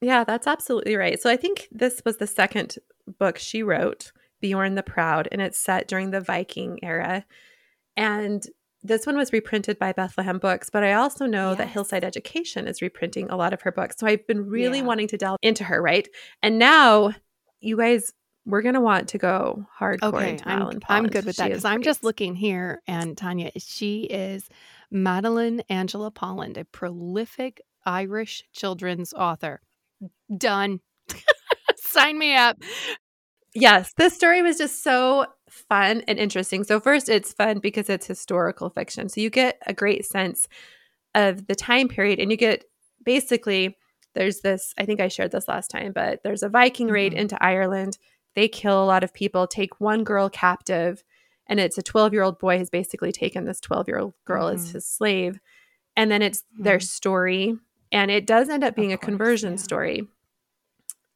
Yeah, 0.00 0.24
that's 0.24 0.46
absolutely 0.46 0.96
right. 0.96 1.20
So 1.20 1.28
I 1.28 1.36
think 1.36 1.68
this 1.70 2.02
was 2.04 2.18
the 2.18 2.26
second 2.26 2.76
book 3.18 3.38
she 3.38 3.62
wrote, 3.62 4.12
Beorn 4.40 4.74
the 4.74 4.82
Proud, 4.82 5.28
and 5.32 5.40
it's 5.40 5.58
set 5.58 5.88
during 5.88 6.10
the 6.10 6.20
Viking 6.20 6.78
era. 6.82 7.24
And 7.96 8.46
this 8.82 9.06
one 9.06 9.16
was 9.16 9.32
reprinted 9.32 9.78
by 9.78 9.92
Bethlehem 9.92 10.38
Books, 10.38 10.70
but 10.70 10.84
I 10.84 10.92
also 10.92 11.26
know 11.26 11.50
yes. 11.50 11.58
that 11.58 11.68
Hillside 11.68 12.04
Education 12.04 12.68
is 12.68 12.82
reprinting 12.82 13.28
a 13.30 13.36
lot 13.36 13.52
of 13.52 13.62
her 13.62 13.72
books. 13.72 13.96
So 13.98 14.06
I've 14.06 14.26
been 14.26 14.46
really 14.46 14.78
yeah. 14.78 14.84
wanting 14.84 15.08
to 15.08 15.16
delve 15.16 15.38
into 15.42 15.64
her, 15.64 15.82
right? 15.82 16.06
And 16.42 16.58
now 16.58 17.14
you 17.60 17.78
guys 17.78 18.12
we're 18.46 18.62
gonna 18.62 18.80
want 18.80 19.08
to 19.08 19.18
go 19.18 19.66
hardcore 19.78 20.14
okay, 20.14 20.38
I'm, 20.46 20.80
I'm, 20.88 21.06
good 21.08 21.26
with 21.26 21.36
that 21.36 21.48
because 21.48 21.64
I'm 21.64 21.82
just 21.82 22.04
looking 22.04 22.34
here, 22.34 22.80
and 22.86 23.18
Tanya, 23.18 23.50
she 23.58 24.04
is 24.04 24.48
Madeleine 24.90 25.62
Angela 25.68 26.10
Polland, 26.10 26.56
a 26.56 26.64
prolific 26.64 27.60
Irish 27.84 28.44
children's 28.52 29.12
author. 29.12 29.60
Done. 30.34 30.80
Sign 31.76 32.18
me 32.18 32.36
up. 32.36 32.56
Yes, 33.54 33.92
this 33.96 34.14
story 34.14 34.42
was 34.42 34.58
just 34.58 34.82
so 34.82 35.26
fun 35.48 36.02
and 36.06 36.18
interesting. 36.18 36.62
So, 36.62 36.78
first, 36.78 37.08
it's 37.08 37.32
fun 37.32 37.58
because 37.58 37.88
it's 37.88 38.06
historical 38.06 38.70
fiction. 38.70 39.08
So, 39.08 39.20
you 39.20 39.30
get 39.30 39.60
a 39.66 39.72
great 39.72 40.04
sense 40.04 40.46
of 41.14 41.46
the 41.46 41.54
time 41.54 41.88
period, 41.88 42.20
and 42.20 42.30
you 42.30 42.36
get 42.36 42.64
basically 43.04 43.76
there's 44.14 44.40
this, 44.40 44.72
I 44.78 44.86
think 44.86 45.00
I 45.00 45.08
shared 45.08 45.30
this 45.30 45.46
last 45.46 45.70
time, 45.70 45.92
but 45.92 46.20
there's 46.24 46.42
a 46.42 46.48
Viking 46.48 46.88
raid 46.88 47.12
Mhm. 47.12 47.16
into 47.16 47.42
Ireland. 47.42 47.98
They 48.36 48.46
kill 48.48 48.82
a 48.82 48.86
lot 48.86 49.02
of 49.02 49.12
people, 49.12 49.46
take 49.48 49.80
one 49.80 50.04
girl 50.04 50.28
captive, 50.30 51.02
and 51.48 51.58
it's 51.58 51.78
a 51.78 51.82
12 51.82 52.12
year 52.12 52.22
old 52.22 52.38
boy 52.38 52.58
has 52.58 52.70
basically 52.70 53.10
taken 53.10 53.44
this 53.44 53.60
12 53.60 53.88
year 53.88 53.98
old 53.98 54.14
girl 54.24 54.46
as 54.48 54.68
Mhm. 54.68 54.72
his 54.74 54.86
slave. 54.86 55.40
And 55.96 56.10
then 56.10 56.22
it's 56.22 56.44
their 56.58 56.78
Mhm. 56.78 56.82
story. 56.82 57.56
And 57.90 58.10
it 58.10 58.26
does 58.26 58.48
end 58.48 58.62
up 58.62 58.76
being 58.76 58.92
a 58.92 58.98
conversion 58.98 59.52
yeah. 59.52 59.56
story. 59.56 60.08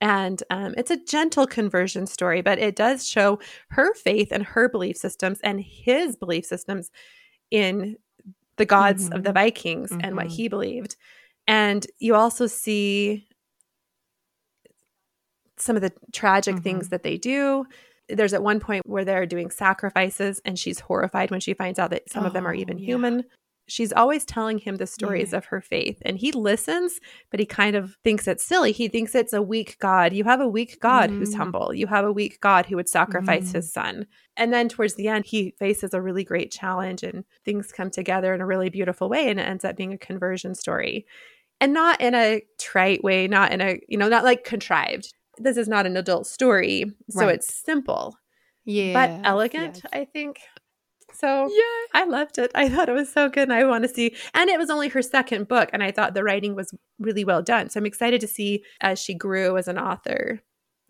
And 0.00 0.42
um, 0.48 0.74
it's 0.78 0.90
a 0.90 0.96
gentle 1.04 1.46
conversion 1.46 2.06
story, 2.06 2.40
but 2.40 2.58
it 2.58 2.74
does 2.74 3.06
show 3.06 3.38
her 3.68 3.92
faith 3.94 4.32
and 4.32 4.42
her 4.42 4.68
belief 4.68 4.96
systems 4.96 5.40
and 5.42 5.60
his 5.60 6.16
belief 6.16 6.46
systems 6.46 6.90
in 7.50 7.96
the 8.56 8.64
gods 8.64 9.08
of 9.10 9.24
the 9.24 9.30
Mhm. 9.30 9.34
Vikings 9.34 9.92
and 10.00 10.16
what 10.16 10.26
Mhm. 10.28 10.30
he 10.30 10.48
believed. 10.48 10.96
And 11.46 11.86
you 11.98 12.14
also 12.14 12.46
see 12.46 13.26
some 15.60 15.76
of 15.76 15.82
the 15.82 15.92
tragic 16.12 16.58
things 16.58 16.86
Mhm. 16.86 16.90
that 16.90 17.02
they 17.02 17.16
do. 17.16 17.66
There's 18.08 18.34
at 18.34 18.42
one 18.42 18.58
point 18.60 18.86
where 18.86 19.04
they're 19.04 19.26
doing 19.26 19.50
sacrifices, 19.50 20.40
and 20.44 20.58
she's 20.58 20.80
horrified 20.80 21.30
when 21.30 21.40
she 21.40 21.54
finds 21.54 21.78
out 21.78 21.90
that 21.90 22.10
some 22.10 22.24
of 22.24 22.32
them 22.32 22.46
are 22.46 22.54
Oh, 22.54 22.58
even 22.58 22.78
yeah. 22.78 22.86
human. 22.86 23.24
She's 23.68 23.92
always 23.92 24.24
telling 24.24 24.58
him 24.58 24.78
the 24.78 24.86
stories 24.88 25.30
Yeah. 25.30 25.38
of 25.38 25.44
her 25.44 25.60
faith, 25.60 26.02
and 26.04 26.18
he 26.18 26.32
listens, 26.32 26.98
but 27.30 27.38
he 27.38 27.46
kind 27.46 27.76
of 27.76 27.96
thinks 28.02 28.26
it's 28.26 28.42
silly. 28.42 28.72
He 28.72 28.88
thinks 28.88 29.14
it's 29.14 29.32
a 29.32 29.40
weak 29.40 29.76
God. 29.78 30.12
You 30.12 30.24
have 30.24 30.40
a 30.40 30.48
weak 30.48 30.80
God 30.80 31.10
who's 31.10 31.34
Mm. 31.34 31.38
humble. 31.38 31.72
You 31.72 31.86
have 31.86 32.04
a 32.04 32.10
weak 32.12 32.40
God 32.40 32.66
who 32.66 32.74
would 32.74 32.88
sacrifice 32.88 33.50
Mm. 33.50 33.54
his 33.54 33.72
son. 33.72 34.06
And 34.36 34.52
then 34.52 34.68
towards 34.68 34.94
the 34.96 35.06
end, 35.06 35.26
he 35.26 35.54
faces 35.60 35.94
a 35.94 36.02
really 36.02 36.24
great 36.24 36.50
challenge, 36.50 37.04
and 37.04 37.24
things 37.44 37.70
come 37.70 37.90
together 37.92 38.34
in 38.34 38.40
a 38.40 38.46
really 38.46 38.70
beautiful 38.70 39.08
way, 39.08 39.28
and 39.28 39.38
it 39.38 39.44
ends 39.44 39.64
up 39.64 39.76
being 39.76 39.92
a 39.92 39.98
conversion 39.98 40.56
story. 40.56 41.06
And 41.60 41.72
not 41.72 42.00
in 42.00 42.14
a 42.16 42.42
trite 42.58 43.04
way, 43.04 43.28
not 43.28 43.52
in 43.52 43.60
a, 43.60 43.78
you 43.86 43.98
know, 43.98 44.08
not 44.08 44.24
like 44.24 44.42
contrived. 44.42 45.12
This 45.40 45.56
is 45.56 45.68
not 45.68 45.86
an 45.86 45.96
adult 45.96 46.26
story. 46.26 46.84
So 47.10 47.20
Right. 47.26 47.34
it's 47.36 47.52
simple, 47.52 48.16
Yeah. 48.64 48.92
but 48.92 49.26
elegant, 49.28 49.82
I 49.92 50.04
think. 50.04 50.40
So 51.12 51.48
Yeah. 51.48 52.00
I 52.00 52.04
loved 52.04 52.38
it. 52.38 52.50
I 52.54 52.68
thought 52.68 52.88
it 52.88 52.92
was 52.92 53.12
so 53.12 53.28
good. 53.28 53.44
And 53.44 53.52
I 53.52 53.64
want 53.64 53.82
to 53.84 53.88
see, 53.88 54.14
and 54.34 54.48
it 54.48 54.58
was 54.58 54.70
only 54.70 54.88
her 54.88 55.02
second 55.02 55.48
book. 55.48 55.70
And 55.72 55.82
I 55.82 55.90
thought 55.90 56.14
the 56.14 56.22
writing 56.22 56.54
was 56.54 56.72
really 56.98 57.24
well 57.24 57.42
done. 57.42 57.68
So 57.70 57.80
I'm 57.80 57.86
excited 57.86 58.20
to 58.20 58.28
see 58.28 58.62
as 58.80 58.98
she 59.00 59.14
grew 59.14 59.56
as 59.56 59.66
an 59.66 59.78
author 59.78 60.40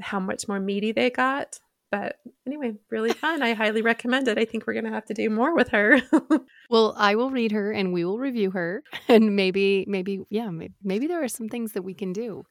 how 0.01 0.21
much 0.21 0.47
more 0.49 0.61
meaty 0.61 0.93
they 0.93 1.11
got. 1.11 1.59
But 1.91 2.17
anyway, 2.47 2.75
really 2.91 3.13
fun. 3.25 3.43
I 3.43 3.55
highly 3.55 3.83
recommend 3.83 4.29
it. 4.29 4.39
I 4.39 4.45
think 4.45 4.67
we're 4.67 4.75
going 4.75 4.85
to 4.85 4.91
have 4.93 5.07
to 5.07 5.15
do 5.15 5.31
more 5.31 5.55
with 5.55 5.69
her. 5.71 6.01
Well, 6.71 6.95
I 6.97 7.17
will 7.17 7.31
read 7.33 7.51
her 7.51 7.73
and 7.73 7.93
we 7.93 8.05
will 8.05 8.19
review 8.19 8.53
her 8.53 8.85
and 9.09 9.35
maybe 9.35 9.85
maybe 9.89 10.21
yeah, 10.31 10.51
maybe, 10.51 10.75
maybe 10.85 11.07
there 11.09 11.21
are 11.25 11.27
some 11.29 11.49
things 11.49 11.73
that 11.73 11.83
we 11.83 11.95
can 11.95 12.13
do. 12.13 12.45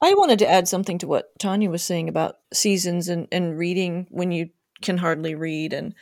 I 0.00 0.14
wanted 0.14 0.38
to 0.40 0.48
add 0.48 0.68
something 0.68 0.98
to 0.98 1.08
what 1.08 1.30
Tanya 1.38 1.70
was 1.70 1.82
saying 1.82 2.08
about 2.08 2.36
seasons 2.52 3.08
and, 3.08 3.26
and 3.32 3.58
reading 3.58 4.06
when 4.10 4.30
you 4.30 4.50
can 4.80 4.98
hardly 4.98 5.34
read. 5.34 5.72
And 5.72 5.94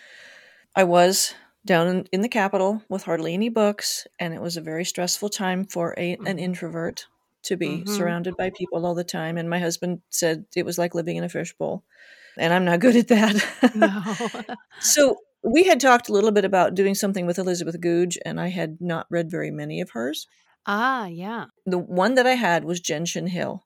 I 0.75 0.85
was 0.85 1.35
down 1.65 1.89
in, 1.89 2.05
in 2.13 2.21
the 2.21 2.29
capital 2.29 2.83
with 2.89 3.05
hardly 3.05 3.33
any 3.35 3.49
books, 3.49 4.07
and 4.21 4.35
it 4.35 4.41
was 4.41 4.57
a 4.57 4.61
very 4.61 4.85
stressful 4.85 5.31
time 5.31 5.65
for 5.65 5.95
a, 5.97 6.13
an 6.13 6.37
Mhm. 6.37 6.41
introvert 6.41 7.07
to 7.45 7.57
be 7.57 7.83
Mhm. 7.85 7.89
surrounded 7.89 8.37
by 8.37 8.51
people 8.51 8.85
all 8.85 8.95
the 8.95 9.03
time. 9.05 9.39
And 9.39 9.49
my 9.49 9.59
husband 9.59 10.03
said 10.11 10.45
it 10.55 10.65
was 10.67 10.79
like 10.79 10.95
living 10.95 11.17
in 11.17 11.25
a 11.25 11.29
fishbowl. 11.29 11.83
And 12.39 12.53
I'm 12.53 12.65
not 12.67 12.81
good 12.85 12.97
at 12.97 13.09
that. 13.09 13.75
No. 13.75 14.55
so 14.81 15.17
we 15.43 15.65
had 15.65 15.81
talked 15.81 16.09
a 16.09 16.13
little 16.13 16.33
bit 16.33 16.45
about 16.45 16.75
doing 16.75 16.95
something 16.95 17.25
with 17.27 17.39
Elizabeth 17.39 17.81
Goudge, 17.81 18.19
and 18.27 18.39
I 18.41 18.49
had 18.49 18.79
not 18.81 19.07
read 19.11 19.31
very 19.31 19.51
many 19.51 19.81
of 19.81 19.91
hers. 19.91 20.27
ah, 20.67 21.07
yeah. 21.07 21.47
The 21.65 21.79
one 21.79 22.15
that 22.15 22.27
I 22.27 22.35
had 22.35 22.65
was 22.65 22.81
Gentian 22.81 23.29
Hill. 23.29 23.65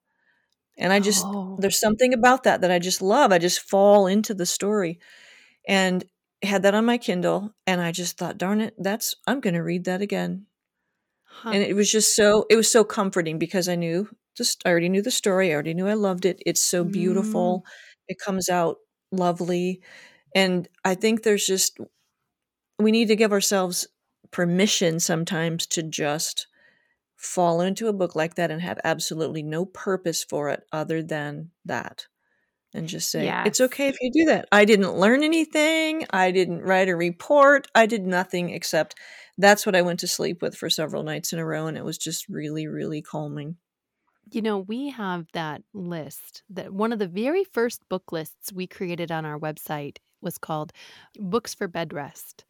And 0.81 0.93
I 0.93 0.99
just, 0.99 1.25
Oh. 1.25 1.57
there's 1.61 1.79
something 1.79 2.13
about 2.15 2.43
that 2.45 2.63
that 2.63 2.71
I 2.73 2.79
just 2.81 3.03
love. 3.03 3.31
I 3.33 3.39
just 3.39 3.61
fall 3.61 4.09
into 4.09 4.35
the 4.35 4.47
story. 4.47 4.99
And 5.69 6.05
had 6.43 6.63
that 6.63 6.75
on 6.75 6.87
my 6.87 6.97
Kindle, 6.97 7.55
and 7.67 7.81
I 7.81 7.93
just 7.93 8.17
thought, 8.17 8.39
darn 8.39 8.63
it, 8.63 8.75
that's, 8.79 9.15
I'm 9.27 9.41
going 9.41 9.55
to 9.55 9.63
read 9.63 9.85
that 9.85 10.01
again. 10.01 10.47
Huh. 11.23 11.51
And 11.51 11.63
it 11.63 11.77
was 11.77 11.91
just 11.93 12.17
so, 12.17 12.47
it 12.51 12.57
was 12.57 12.71
so 12.71 12.83
comforting 12.83 13.39
because 13.39 13.69
I 13.69 13.77
knew, 13.77 14.09
just, 14.37 14.63
I 14.65 14.71
already 14.71 14.89
knew 14.89 15.03
the 15.03 15.11
story. 15.11 15.51
I 15.51 15.55
already 15.55 15.75
knew 15.75 15.87
I 15.87 15.95
loved 15.95 16.25
it. 16.25 16.43
It's 16.47 16.63
so 16.63 16.83
beautiful. 16.83 17.63
Mm. 17.65 17.71
It 18.09 18.19
comes 18.19 18.49
out 18.49 18.79
lovely. 19.13 19.83
And 20.35 20.67
I 20.85 20.95
think 20.95 21.23
there's 21.23 21.47
just, 21.47 21.79
we 22.79 22.91
need 22.91 23.09
to 23.09 23.17
give 23.17 23.33
ourselves 23.33 23.87
permission 24.31 24.99
sometimes 24.99 25.67
to 25.67 25.83
just 25.83 26.47
fall 27.21 27.61
into 27.61 27.87
a 27.87 27.93
book 27.93 28.17
like 28.17 28.37
that 28.37 28.50
and 28.50 28.62
have 28.62 28.81
absolutely 28.83 29.43
no 29.43 29.67
purpose 29.67 30.25
for 30.25 30.49
it 30.49 30.62
other 30.73 31.03
than 31.03 31.50
that. 31.67 32.07
And 32.73 32.87
just 32.89 33.11
say, 33.11 33.29
it's 33.45 33.61
okay 33.61 33.89
if 33.89 33.97
you 34.00 34.11
do 34.12 34.25
that. 34.27 34.49
I 34.53 34.65
didn't 34.65 34.97
learn 34.97 35.23
anything. 35.25 36.07
I 36.11 36.31
didn't 36.31 36.62
write 36.62 36.89
a 36.89 36.97
report. 36.97 37.67
I 37.75 37.87
did 37.87 38.07
nothing 38.07 38.50
except 38.50 38.95
that's 39.37 39.67
what 39.67 39.75
I 39.75 39.83
went 39.83 40.00
to 40.00 40.07
sleep 40.07 40.41
with 40.41 40.57
for 40.57 40.71
several 40.71 41.03
nights 41.03 41.33
in 41.33 41.41
a 41.41 41.45
row. 41.45 41.67
And 41.67 41.77
it 41.77 41.85
was 41.85 41.99
just 41.99 42.29
really, 42.29 42.69
really 42.69 43.03
calming. 43.03 43.57
You 44.31 44.41
know, 44.41 44.59
we 44.59 44.91
have 44.91 45.27
that 45.33 45.62
list 45.75 46.45
that 46.49 46.73
one 46.73 46.93
of 46.93 47.00
the 47.00 47.09
very 47.09 47.43
first 47.43 47.83
book 47.89 48.12
lists 48.12 48.53
we 48.53 48.69
created 48.69 49.11
on 49.11 49.27
our 49.27 49.39
website 49.39 49.99
was 50.23 50.39
called 50.39 50.73
Books 51.19 51.53
for 51.53 51.67
Bed 51.67 51.93
Rest. 51.93 52.45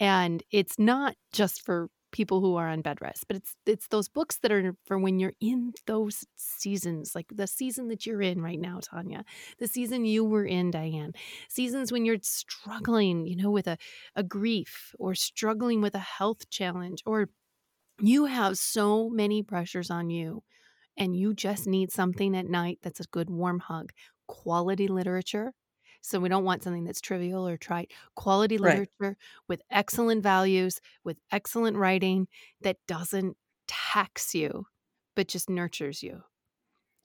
And 0.00 0.42
it's 0.50 0.78
not 0.78 1.14
just 1.32 1.64
for 1.64 1.88
people 2.12 2.40
who 2.40 2.56
are 2.56 2.68
on 2.68 2.82
bed 2.82 2.98
rest, 3.02 3.24
but 3.26 3.36
it's 3.36 3.54
it's 3.66 3.88
those 3.88 4.08
books 4.08 4.38
that 4.38 4.52
are 4.52 4.74
for 4.84 4.98
when 4.98 5.18
you're 5.18 5.34
in 5.40 5.72
those 5.86 6.24
seasons, 6.36 7.14
like 7.14 7.26
the 7.34 7.46
season 7.46 7.88
that 7.88 8.06
you're 8.06 8.22
in 8.22 8.42
right 8.42 8.60
now, 8.60 8.80
Tanya, 8.82 9.24
the 9.58 9.68
season 9.68 10.04
you 10.04 10.24
were 10.24 10.44
in, 10.44 10.70
Diane, 10.70 11.12
seasons 11.48 11.90
when 11.92 12.04
you're 12.04 12.18
struggling, 12.22 13.26
you 13.26 13.36
know, 13.36 13.50
with 13.50 13.66
a, 13.66 13.76
a 14.16 14.22
grief 14.22 14.94
or 14.98 15.14
struggling 15.14 15.80
with 15.80 15.94
a 15.94 15.98
health 15.98 16.48
challenge, 16.50 17.02
or 17.06 17.28
you 18.00 18.26
have 18.26 18.58
so 18.58 19.08
many 19.10 19.42
pressures 19.42 19.90
on 19.90 20.10
you 20.10 20.42
and 20.96 21.16
you 21.16 21.34
just 21.34 21.66
need 21.66 21.92
something 21.92 22.36
at 22.36 22.46
night 22.46 22.78
that's 22.82 23.00
a 23.00 23.04
good 23.04 23.30
warm 23.30 23.60
hug. 23.60 23.92
Quality 24.26 24.88
literature. 24.88 25.52
So 26.02 26.20
we 26.20 26.28
don't 26.28 26.44
want 26.44 26.62
something 26.62 26.84
that's 26.84 27.00
trivial 27.00 27.48
or 27.48 27.56
trite. 27.56 27.92
Quality 28.16 28.58
Right. 28.58 28.78
literature 28.80 29.16
with 29.48 29.62
excellent 29.70 30.22
values, 30.22 30.80
with 31.04 31.18
excellent 31.30 31.76
writing 31.76 32.28
that 32.60 32.76
doesn't 32.86 33.36
tax 33.68 34.34
you, 34.34 34.66
but 35.14 35.28
just 35.28 35.48
nurtures 35.48 36.02
you. 36.02 36.22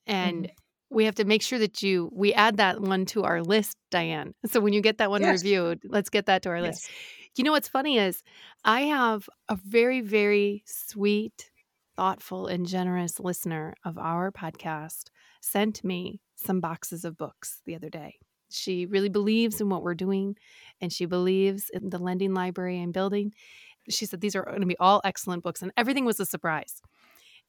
And 0.08 0.46
mm-hmm. 0.46 0.96
we 0.96 1.06
have 1.06 1.16
to 1.16 1.26
make 1.26 1.42
sure 1.42 1.60
that 1.60 1.84
you 1.84 2.10
we 2.14 2.34
add 2.34 2.58
that 2.58 2.82
one 2.82 3.06
to 3.08 3.24
our 3.24 3.42
list, 3.42 3.78
Diane. 3.92 4.34
So 4.48 4.60
when 4.60 4.74
you 4.74 4.82
get 4.82 4.98
that 4.98 5.10
one 5.10 5.22
Yes. 5.22 5.44
reviewed, 5.44 5.80
let's 5.86 6.10
get 6.10 6.26
that 6.26 6.42
to 6.44 6.50
our 6.50 6.62
list. 6.62 6.90
You 7.36 7.44
know 7.44 7.52
what's 7.52 7.68
funny 7.68 8.00
is 8.00 8.24
I 8.66 8.82
have 8.82 9.30
a 9.48 9.56
very, 9.56 10.02
very 10.02 10.64
sweet, 10.66 11.52
thoughtful, 11.96 12.48
and 12.48 12.66
generous 12.66 13.20
listener 13.20 13.76
of 13.86 14.00
our 14.00 14.32
podcast 14.32 15.10
sent 15.42 15.84
me 15.84 16.22
some 16.36 16.60
boxes 16.60 17.06
of 17.06 17.16
books 17.16 17.62
the 17.66 17.76
other 17.76 17.90
day. 17.90 18.18
She 18.50 18.86
really 18.86 19.10
believes 19.10 19.60
in 19.62 19.70
what 19.70 19.84
we're 19.84 19.96
doing 19.96 20.36
and 20.82 20.92
she 20.92 21.06
believes 21.06 21.70
in 21.74 21.90
the 21.90 21.98
lending 21.98 22.34
library 22.34 22.82
I'm 22.82 22.92
building. 22.92 23.34
She 23.90 24.06
said 24.06 24.22
these 24.22 24.36
are 24.36 24.44
going 24.44 24.62
to 24.62 24.68
be 24.68 24.78
all 24.80 25.02
excellent 25.04 25.44
books 25.44 25.62
and 25.62 25.72
everything 25.78 26.06
was 26.06 26.20
a 26.20 26.26
surprise. 26.26 26.82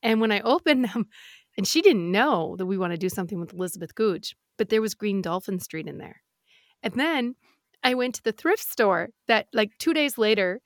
And 0.02 0.20
when 0.20 0.32
I 0.32 0.40
opened 0.40 0.86
them, 0.86 1.06
and 1.56 1.66
she 1.66 1.82
didn't 1.82 2.12
know 2.12 2.54
that 2.56 2.66
we 2.66 2.78
want 2.78 2.92
to 2.92 2.98
do 2.98 3.08
something 3.08 3.40
with 3.40 3.52
Elizabeth 3.52 3.94
Goudge, 3.94 4.36
but 4.56 4.68
there 4.68 4.82
was 4.82 4.94
Green 4.94 5.20
Dolphin 5.20 5.58
Street 5.58 5.88
in 5.88 5.98
there. 5.98 6.22
And 6.82 6.94
then 6.94 7.34
I 7.82 7.94
went 7.94 8.14
to 8.16 8.22
the 8.22 8.32
thrift 8.32 8.68
store 8.68 9.08
that 9.26 9.48
like 9.52 9.72
two 9.78 9.92
days 9.92 10.18
later, 10.18 10.60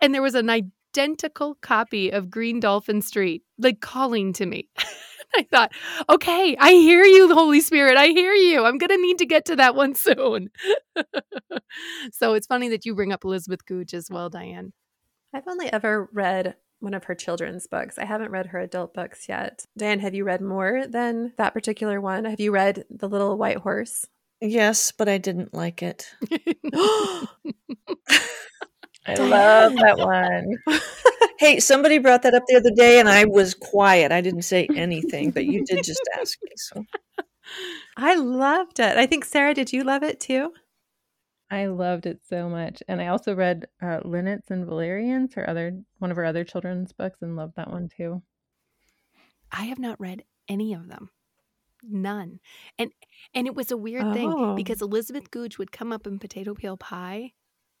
and 0.00 0.14
there 0.14 0.22
was 0.22 0.34
an 0.34 0.48
identical 0.48 1.56
copy 1.56 2.10
of 2.10 2.30
Green 2.30 2.60
Dolphin 2.60 3.02
Street, 3.02 3.42
like 3.58 3.80
calling 3.80 4.32
to 4.34 4.46
me. 4.46 4.68
I 5.36 5.42
thought, 5.50 5.72
okay, 6.08 6.56
I 6.58 6.72
hear 6.72 7.04
you, 7.04 7.32
Holy 7.34 7.60
Spirit. 7.60 7.96
I 7.96 8.08
hear 8.08 8.32
you. 8.32 8.64
I'm 8.64 8.78
going 8.78 8.90
to 8.90 8.96
need 8.96 9.18
to 9.18 9.26
get 9.26 9.44
to 9.46 9.56
that 9.56 9.74
one 9.74 9.94
soon. 9.94 10.50
so 12.12 12.34
it's 12.34 12.46
funny 12.46 12.68
that 12.68 12.86
you 12.86 12.94
bring 12.94 13.12
up 13.12 13.24
Elizabeth 13.24 13.64
Goudge 13.66 13.94
as 13.94 14.08
well, 14.10 14.28
Diane. 14.28 14.72
I've 15.34 15.48
only 15.48 15.72
ever 15.72 16.08
read 16.12 16.56
one 16.80 16.94
of 16.94 17.04
her 17.04 17.14
children's 17.14 17.66
books. 17.66 17.98
I 17.98 18.04
haven't 18.04 18.30
read 18.30 18.46
her 18.46 18.58
adult 18.58 18.94
books 18.94 19.28
yet. 19.28 19.64
Diane, 19.76 20.00
have 20.00 20.14
you 20.14 20.24
read 20.24 20.40
more 20.40 20.86
than 20.86 21.32
that 21.36 21.52
particular 21.54 22.00
one? 22.00 22.24
Have 22.24 22.40
you 22.40 22.52
read 22.52 22.84
The 22.90 23.08
Little 23.08 23.36
White 23.36 23.58
Horse? 23.58 24.06
Yes, 24.40 24.92
but 24.92 25.08
I 25.08 25.18
didn't 25.18 25.54
like 25.54 25.82
it. 25.82 26.14
I 29.06 29.14
love 29.14 29.74
that 29.76 29.98
one. 29.98 30.56
Hey, 31.38 31.60
somebody 31.60 31.98
brought 31.98 32.22
that 32.22 32.32
up 32.32 32.44
the 32.48 32.56
other 32.56 32.70
day, 32.74 32.98
and 32.98 33.10
I 33.10 33.26
was 33.26 33.52
quiet. 33.52 34.10
I 34.10 34.22
didn't 34.22 34.42
say 34.42 34.66
anything, 34.74 35.32
but 35.32 35.44
you 35.44 35.62
did 35.66 35.84
just 35.84 36.00
ask 36.18 36.38
me. 36.42 36.50
So 36.56 36.82
I 37.98 38.14
loved 38.14 38.80
it. 38.80 38.96
I 38.96 39.04
think 39.04 39.26
Sarah, 39.26 39.52
did 39.52 39.70
you 39.70 39.84
love 39.84 40.02
it 40.02 40.18
too? 40.18 40.54
I 41.50 41.66
loved 41.66 42.06
it 42.06 42.20
so 42.26 42.48
much. 42.48 42.82
And 42.88 43.02
I 43.02 43.08
also 43.08 43.34
read 43.34 43.66
uh, 43.82 44.00
Linnets 44.02 44.50
and 44.50 44.66
Valerians, 44.66 45.34
her 45.34 45.48
other 45.48 45.78
one 45.98 46.10
of 46.10 46.16
her 46.16 46.24
other 46.24 46.42
children's 46.42 46.94
books, 46.94 47.18
and 47.20 47.36
loved 47.36 47.56
that 47.56 47.70
one 47.70 47.90
too. 47.94 48.22
I 49.52 49.64
have 49.64 49.78
not 49.78 50.00
read 50.00 50.24
any 50.48 50.72
of 50.72 50.88
them. 50.88 51.10
None. 51.82 52.40
And 52.78 52.92
and 53.34 53.46
it 53.46 53.54
was 53.54 53.70
a 53.70 53.76
weird 53.76 54.14
thing 54.14 54.32
Oh. 54.34 54.54
because 54.56 54.80
Elizabeth 54.80 55.30
Goudge 55.30 55.58
would 55.58 55.70
come 55.70 55.92
up 55.92 56.06
in 56.06 56.18
potato 56.18 56.54
peel 56.54 56.78
pie 56.78 57.32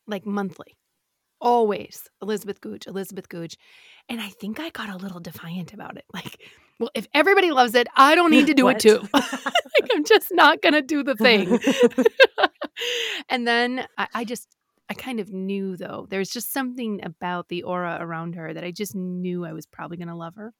like 0.06 0.26
monthly. 0.26 0.76
Always 1.40 2.08
Elizabeth 2.22 2.60
Goudge, 2.60 2.86
Elizabeth 2.86 3.28
Goudge. 3.28 3.56
And 4.08 4.20
I 4.20 4.28
think 4.28 4.60
I 4.60 4.70
got 4.70 4.88
a 4.88 4.96
little 4.96 5.20
defiant 5.20 5.72
about 5.72 5.96
it. 5.96 6.04
Like, 6.12 6.40
well, 6.78 6.90
if 6.94 7.06
everybody 7.14 7.50
loves 7.50 7.74
it, 7.74 7.88
I 7.96 8.14
don't 8.14 8.30
need 8.30 8.46
to 8.46 8.54
do 8.54 8.68
it 8.68 8.78
too. 8.78 9.00
like, 9.14 9.90
I'm 9.92 10.04
just 10.04 10.28
not 10.32 10.62
going 10.62 10.74
to 10.74 10.82
do 10.82 11.02
the 11.02 11.14
thing. 11.14 11.58
and 13.28 13.46
then 13.46 13.86
I, 13.96 14.08
I 14.14 14.24
just, 14.24 14.48
I 14.88 14.94
kind 14.94 15.20
of 15.20 15.32
knew 15.32 15.76
though, 15.76 16.06
there's 16.08 16.30
just 16.30 16.52
something 16.52 17.00
about 17.02 17.48
the 17.48 17.64
aura 17.64 17.98
around 18.00 18.34
her 18.34 18.52
that 18.52 18.64
I 18.64 18.70
just 18.70 18.94
knew 18.94 19.44
I 19.44 19.52
was 19.52 19.66
probably 19.66 19.96
going 19.96 20.08
to 20.08 20.14
love 20.14 20.36
her. 20.36 20.52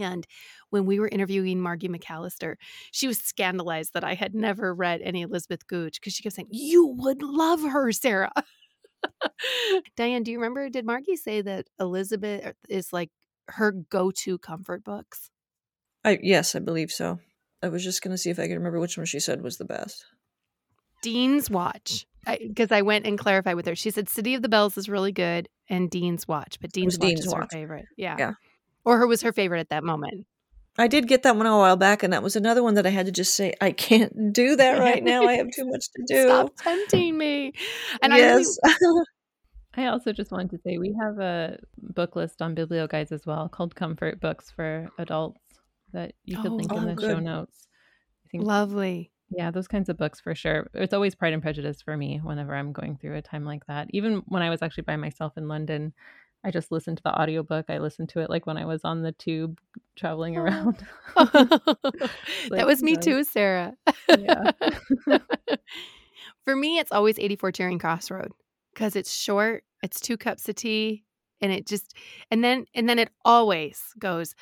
And 0.00 0.26
when 0.70 0.86
we 0.86 1.00
were 1.00 1.08
interviewing 1.08 1.60
Margie 1.60 1.88
McAllister, 1.88 2.54
she 2.92 3.08
was 3.08 3.18
scandalized 3.18 3.94
that 3.94 4.04
I 4.04 4.14
had 4.14 4.34
never 4.34 4.74
read 4.74 5.00
any 5.02 5.22
Elizabeth 5.22 5.66
Goudge 5.66 6.00
because 6.00 6.12
she 6.12 6.22
kept 6.22 6.36
saying, 6.36 6.48
You 6.50 6.94
would 6.98 7.22
love 7.22 7.62
her, 7.62 7.90
Sarah. 7.90 8.30
Diane, 9.96 10.22
do 10.22 10.30
you 10.30 10.38
remember? 10.38 10.68
Did 10.68 10.86
Margie 10.86 11.16
say 11.16 11.42
that 11.42 11.66
Elizabeth 11.78 12.46
uh, 12.46 12.52
is 12.68 12.92
like 12.92 13.10
her 13.48 13.72
go 13.72 14.10
to 14.10 14.38
comfort 14.38 14.84
books? 14.84 15.30
I 16.04 16.18
yes, 16.22 16.54
I 16.54 16.60
believe 16.60 16.90
so. 16.90 17.18
I 17.62 17.68
was 17.68 17.84
just 17.84 18.02
gonna 18.02 18.18
see 18.18 18.30
if 18.30 18.38
I 18.38 18.46
could 18.46 18.56
remember 18.56 18.80
which 18.80 18.96
one 18.96 19.06
she 19.06 19.20
said 19.20 19.42
was 19.42 19.58
the 19.58 19.64
best. 19.64 20.04
Dean's 21.02 21.50
Watch. 21.50 22.06
Because 22.26 22.70
I, 22.70 22.82
went 22.82 23.06
and 23.06 23.18
clarified 23.18 23.56
with 23.56 23.66
her. 23.66 23.74
She 23.74 23.90
said 23.90 24.08
City 24.08 24.34
of 24.34 24.42
the 24.42 24.48
Bells 24.50 24.76
is 24.76 24.90
really 24.90 25.10
good 25.10 25.48
and 25.70 25.90
Dean's 25.90 26.28
Watch, 26.28 26.58
but 26.60 26.70
Dean's 26.70 26.98
Watch 26.98 27.08
Dean's 27.08 27.24
is 27.24 27.32
her 27.32 27.46
favorite. 27.50 27.86
Yeah. 27.96 28.16
Yeah. 28.18 28.32
Or 28.84 28.98
her 28.98 29.06
was 29.06 29.22
her 29.22 29.32
favorite 29.32 29.60
at 29.60 29.70
that 29.70 29.84
moment. 29.84 30.26
I 30.80 30.88
did 30.88 31.06
get 31.08 31.22
that 31.24 31.36
one 31.36 31.46
a 31.46 31.56
while 31.56 31.76
back, 31.76 32.02
and 32.02 32.12
that 32.12 32.22
was 32.22 32.36
another 32.36 32.62
one 32.62 32.74
that 32.74 32.86
I 32.86 32.90
had 32.90 33.06
to 33.06 33.12
just 33.12 33.34
say 33.34 33.54
I 33.60 33.72
can't 33.72 34.32
do 34.32 34.56
that 34.56 34.78
right 34.78 35.02
now. 35.02 35.26
I 35.26 35.34
have 35.34 35.50
too 35.54 35.66
much 35.66 35.86
to 35.96 36.02
do. 36.08 36.22
Stop 36.24 36.56
tempting 36.56 37.16
me. 37.16 37.52
And 38.02 38.14
I 38.14 38.18
yes, 38.18 38.58
really, 38.64 39.04
I 39.74 39.86
also 39.86 40.12
just 40.12 40.32
wanted 40.32 40.50
to 40.50 40.58
say 40.58 40.78
we 40.78 40.96
have 41.00 41.18
a 41.18 41.58
book 41.78 42.16
list 42.16 42.42
on 42.42 42.54
Biblioguides 42.54 43.12
as 43.12 43.26
well 43.26 43.48
called 43.48 43.74
Comfort 43.74 44.20
Books 44.20 44.50
for 44.50 44.88
Adults 44.98 45.40
that 45.92 46.14
you 46.24 46.36
could 46.40 46.52
Oh, 46.52 46.56
link 46.56 46.72
oh, 46.72 46.78
in 46.78 46.94
the 46.94 47.00
show 47.00 47.18
notes. 47.18 47.68
I 48.26 48.28
think 48.30 48.44
lovely. 48.44 49.12
Yeah, 49.30 49.50
those 49.50 49.68
kinds 49.68 49.88
of 49.88 49.96
books 49.96 50.20
for 50.20 50.34
sure. 50.34 50.68
It's 50.74 50.92
always 50.94 51.14
Pride 51.14 51.32
and 51.32 51.42
Prejudice 51.42 51.82
for 51.82 51.96
me 51.96 52.20
whenever 52.22 52.54
I'm 52.54 52.72
going 52.72 52.96
through 52.96 53.16
a 53.16 53.22
time 53.22 53.44
like 53.44 53.64
that. 53.66 53.88
Even 53.90 54.22
when 54.26 54.42
I 54.42 54.50
was 54.50 54.60
actually 54.60 54.82
by 54.84 54.96
myself 54.96 55.34
in 55.36 55.46
London, 55.46 55.92
I 56.42 56.50
just 56.50 56.72
listened 56.72 56.96
to 56.98 57.02
the 57.02 57.20
audiobook. 57.20 57.66
I 57.68 57.78
listened 57.78 58.08
to 58.10 58.20
it 58.20 58.30
like 58.30 58.46
when 58.46 58.56
I 58.56 58.64
was 58.64 58.80
on 58.84 59.02
the 59.02 59.12
tube 59.12 59.58
traveling 59.96 60.38
Oh. 60.38 60.42
around. 60.42 60.84
that 61.16 62.64
was 62.66 62.82
me 62.82 62.96
too, 62.96 63.24
Sarah. 63.24 63.74
Yeah. 64.08 64.52
For 66.44 66.56
me, 66.56 66.78
it's 66.78 66.92
always 66.92 67.18
84 67.18 67.52
Charing 67.52 67.78
Cross 67.78 68.10
Road 68.10 68.32
because 68.74 68.96
it's 68.96 69.12
short, 69.12 69.64
it's 69.82 70.00
two 70.00 70.16
cups 70.16 70.48
of 70.48 70.54
tea, 70.54 71.04
and 71.40 71.52
it 71.52 71.66
just, 71.66 71.94
and 72.30 72.42
then, 72.42 72.64
and 72.74 72.88
then 72.88 72.98
it 72.98 73.10
always 73.24 73.82
goes, 73.98 74.34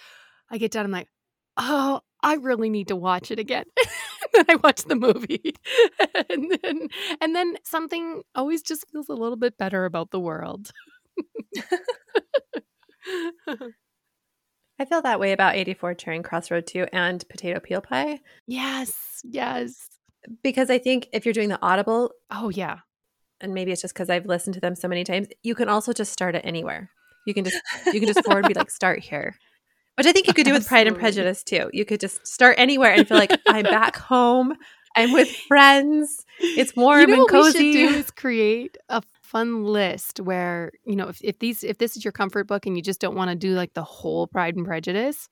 I 0.51 0.59
get 0.59 0.71
done, 0.71 0.85
I'm 0.87 0.93
like, 0.93 1.09
oh, 1.57 2.01
I 2.23 2.35
really 2.35 2.71
need 2.71 2.89
to 2.89 2.97
watch 2.97 3.31
it 3.31 3.39
again. 3.39 3.65
then 4.33 4.45
I 4.49 4.57
watch 4.57 4.85
the 4.85 4.95
movie. 4.97 5.55
and 6.31 6.57
then, 6.63 6.89
and 7.21 7.35
then 7.35 7.57
something 7.65 8.23
always 8.35 8.63
just 8.63 8.87
feels 8.91 9.09
a 9.09 9.15
little 9.15 9.37
bit 9.37 9.59
better 9.59 9.85
about 9.85 10.11
the 10.11 10.21
world. 10.21 10.71
I 14.81 14.85
feel 14.85 15.03
that 15.03 15.19
way 15.19 15.33
about 15.33 15.57
84 15.57 15.95
Charing 15.95 16.23
Cross 16.23 16.51
Road 16.51 16.67
too 16.67 16.87
and 16.93 17.25
Potato 17.29 17.59
Peel 17.61 17.81
Pie 17.81 18.21
yes, 18.47 19.21
yes. 19.25 19.75
because 20.43 20.71
I 20.71 20.79
think 20.79 21.09
if 21.13 21.25
you're 21.27 21.33
doing 21.33 21.49
the 21.49 21.59
Audible, 21.61 22.13
Oh, 22.31 22.49
yeah. 22.49 22.79
and 23.41 23.55
maybe 23.55 23.73
it's 23.73 23.83
just 23.83 23.95
because 23.95 24.09
I've 24.11 24.27
listened 24.27 24.55
to 24.55 24.61
them 24.61 24.77
so 24.77 24.87
many 24.87 25.03
times, 25.05 25.29
you 25.43 25.55
can 25.55 25.69
also 25.69 25.93
just 25.93 26.13
start 26.13 26.35
it 26.37 26.43
anywhere. 26.45 26.91
You 27.27 27.35
can 27.35 27.45
just 27.45 27.57
you 27.87 27.99
can 28.01 28.07
just 28.07 28.25
forward 28.25 28.45
and 28.45 28.55
be 28.55 28.59
like, 28.59 28.71
start 28.71 29.01
here. 29.01 29.35
Which 29.97 30.07
I 30.07 30.13
think 30.13 30.29
you 30.29 30.33
could 30.35 30.45
do 30.47 30.53
with 30.53 30.67
Pride 30.69 30.87
and 30.87 30.97
Prejudice 30.97 31.43
too. 31.43 31.71
You 31.73 31.85
could 31.85 31.99
just 31.99 32.25
start 32.27 32.55
anywhere 32.59 32.93
and 32.93 33.07
feel 33.07 33.19
like 33.19 33.33
I'm 33.49 33.65
back 33.65 33.97
home. 33.97 34.55
I'm 34.97 35.13
with 35.13 35.29
friends. 35.29 36.25
It's 36.39 36.75
warm 36.77 37.01
you 37.01 37.07
know 37.09 37.13
and 37.15 37.23
what 37.23 37.31
cozy. 37.31 37.59
we 37.59 37.73
should 37.73 37.89
do 37.91 37.95
is 37.99 38.11
create 38.13 38.77
a 38.89 39.03
fun 39.29 39.65
list 39.65 40.21
where 40.21 40.73
you 40.85 40.97
know 40.97 41.09
if, 41.09 41.21
if 41.23 41.39
these 41.39 41.63
if 41.63 41.79
this 41.79 41.97
is 41.97 42.05
your 42.05 42.13
comfort 42.13 42.47
book 42.47 42.65
and 42.65 42.77
you 42.77 42.83
just 42.83 43.01
don't 43.01 43.15
want 43.15 43.29
to 43.29 43.37
do 43.37 43.55
like 43.55 43.75
the 43.75 43.83
whole 43.83 44.27
pride 44.27 44.57
and 44.57 44.65
prejudice 44.65 45.29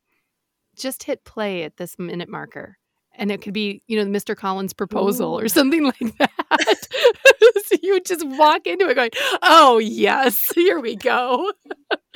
just 0.77 1.03
hit 1.05 1.25
play 1.25 1.63
at 1.63 1.79
this 1.79 1.99
minute 1.99 2.29
marker. 2.29 2.77
And 3.19 3.31
it 3.31 3.41
could 3.41 3.55
be 3.55 3.83
you 3.87 3.97
know 3.97 4.11
mr 4.11 4.37
collins 4.37 4.75
proposal 4.75 5.39
or 5.39 5.49
something 5.49 5.85
like 6.01 6.19
that. 6.19 6.89
So 7.67 7.77
you 7.83 8.01
just 8.01 8.25
walk 8.25 8.67
into 8.67 8.89
it 8.89 8.95
going 8.95 9.11
oh 9.43 9.79
yes 9.79 10.51
here 10.55 10.79
we 10.79 10.95
go. 10.95 11.53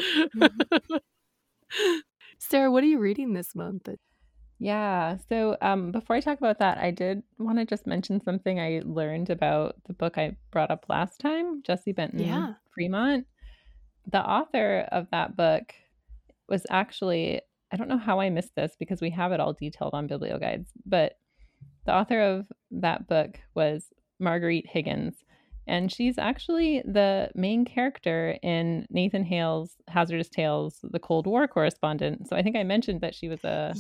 Mm-hmm. 0.01 0.97
Sarah 2.39 2.71
what 2.71 2.85
are 2.85 2.89
you 2.89 2.99
reading 2.99 3.33
this 3.33 3.55
month 3.55 3.89
Yeah. 4.61 5.17
So 5.29 5.57
um, 5.63 5.91
before 5.91 6.15
I 6.17 6.21
talk 6.21 6.39
about 6.39 6.59
that, 6.59 6.79
I 6.79 6.91
did 6.91 7.23
want 7.39 7.59
to 7.59 7.65
just 7.65 7.87
mention 7.87 8.21
something 8.21 8.61
I 8.61 8.83
learned 8.85 9.31
about 9.31 9.77
the 9.87 9.95
book 9.95 10.19
I 10.19 10.37
brought 10.51 10.71
up 10.71 10.85
last 10.89 11.19
time, 11.19 11.63
Jessie 11.63 11.93
Benton 11.93 12.21
Yeah. 12.21 12.55
Fremont. 12.75 13.27
The 14.13 14.21
author 14.21 14.87
of 14.93 15.09
that 15.13 15.35
book 15.35 15.75
was 16.49 16.67
actually, 16.69 17.41
I 17.73 17.77
don't 17.77 17.89
know 17.89 17.99
how 17.99 18.21
I 18.21 18.29
missed 18.29 18.55
this 18.55 18.77
because 18.79 19.01
we 19.01 19.11
have 19.11 19.33
it 19.33 19.41
all 19.41 19.55
detailed 19.55 19.95
on 19.95 20.09
Biblioguides, 20.09 20.67
but 20.85 21.17
the 21.87 21.95
author 21.95 22.21
of 22.21 22.47
that 22.71 23.09
book 23.09 23.39
was 23.55 23.87
Marguerite 24.19 24.69
Higgins. 24.69 25.15
And 25.71 25.93
she's 25.93 26.19
actually 26.19 26.83
the 26.85 27.31
main 27.37 27.65
character 27.65 28.37
in 28.43 28.89
Nathan 28.91 29.23
Hale's 29.23 29.77
Hazardous 29.87 30.29
Tales, 30.29 30.81
the 30.83 30.99
Cold 30.99 31.29
War 31.29 31.47
correspondent. 31.47 32.29
So 32.29 32.35
I 32.35 32.43
think 32.43 32.57
I 32.57 32.65
mentioned 32.65 33.03
that 33.03 33.15
she 33.15 33.29
was 33.29 33.45
a 33.45 33.73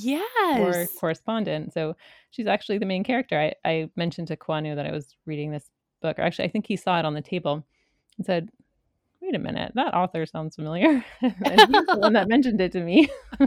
war 0.61 0.87
correspondent. 1.01 1.73
So 1.73 1.97
she's 2.31 2.47
actually 2.47 2.79
the 2.79 2.87
main 2.87 3.03
character. 3.03 3.41
I, 3.41 3.55
I 3.69 3.91
mentioned 3.97 4.29
to 4.29 4.37
Kwanu 4.37 4.77
that 4.77 4.87
I 4.87 4.93
was 4.93 5.17
reading 5.27 5.51
this 5.51 5.69
book, 6.01 6.17
or 6.17 6.23
actually, 6.23 6.45
I 6.45 6.51
think 6.53 6.69
he 6.69 6.77
saw 6.77 6.97
it 7.01 7.05
on 7.05 7.15
the 7.15 7.23
table 7.23 7.67
and 8.17 8.25
said, 8.25 8.51
Wait 9.21 9.35
a 9.35 9.41
minute, 9.41 9.73
that 9.75 9.93
author 9.93 10.25
sounds 10.27 10.55
familiar. 10.55 11.05
and 11.21 11.35
he's 11.61 11.87
the 11.87 11.99
one 11.99 12.13
that 12.13 12.29
mentioned 12.29 12.61
it 12.61 12.71
to 12.71 12.81
me. 12.81 13.09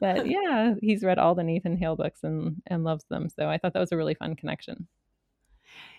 but 0.00 0.26
yeah, 0.26 0.74
he's 0.80 1.04
read 1.04 1.18
all 1.18 1.34
the 1.34 1.44
Nathan 1.44 1.76
Hale 1.76 1.94
books 1.94 2.20
and, 2.22 2.62
and 2.68 2.84
loves 2.84 3.04
them. 3.10 3.28
So 3.28 3.50
I 3.50 3.58
thought 3.58 3.74
that 3.74 3.80
was 3.80 3.92
a 3.92 3.98
really 3.98 4.14
fun 4.14 4.34
connection. 4.34 4.88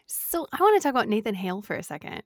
So 0.07 0.47
I 0.51 0.61
want 0.61 0.79
to 0.79 0.83
talk 0.83 0.91
about 0.91 1.07
Nathan 1.07 1.35
Hale 1.35 1.61
for 1.61 1.75
a 1.75 1.83
second. 1.83 2.23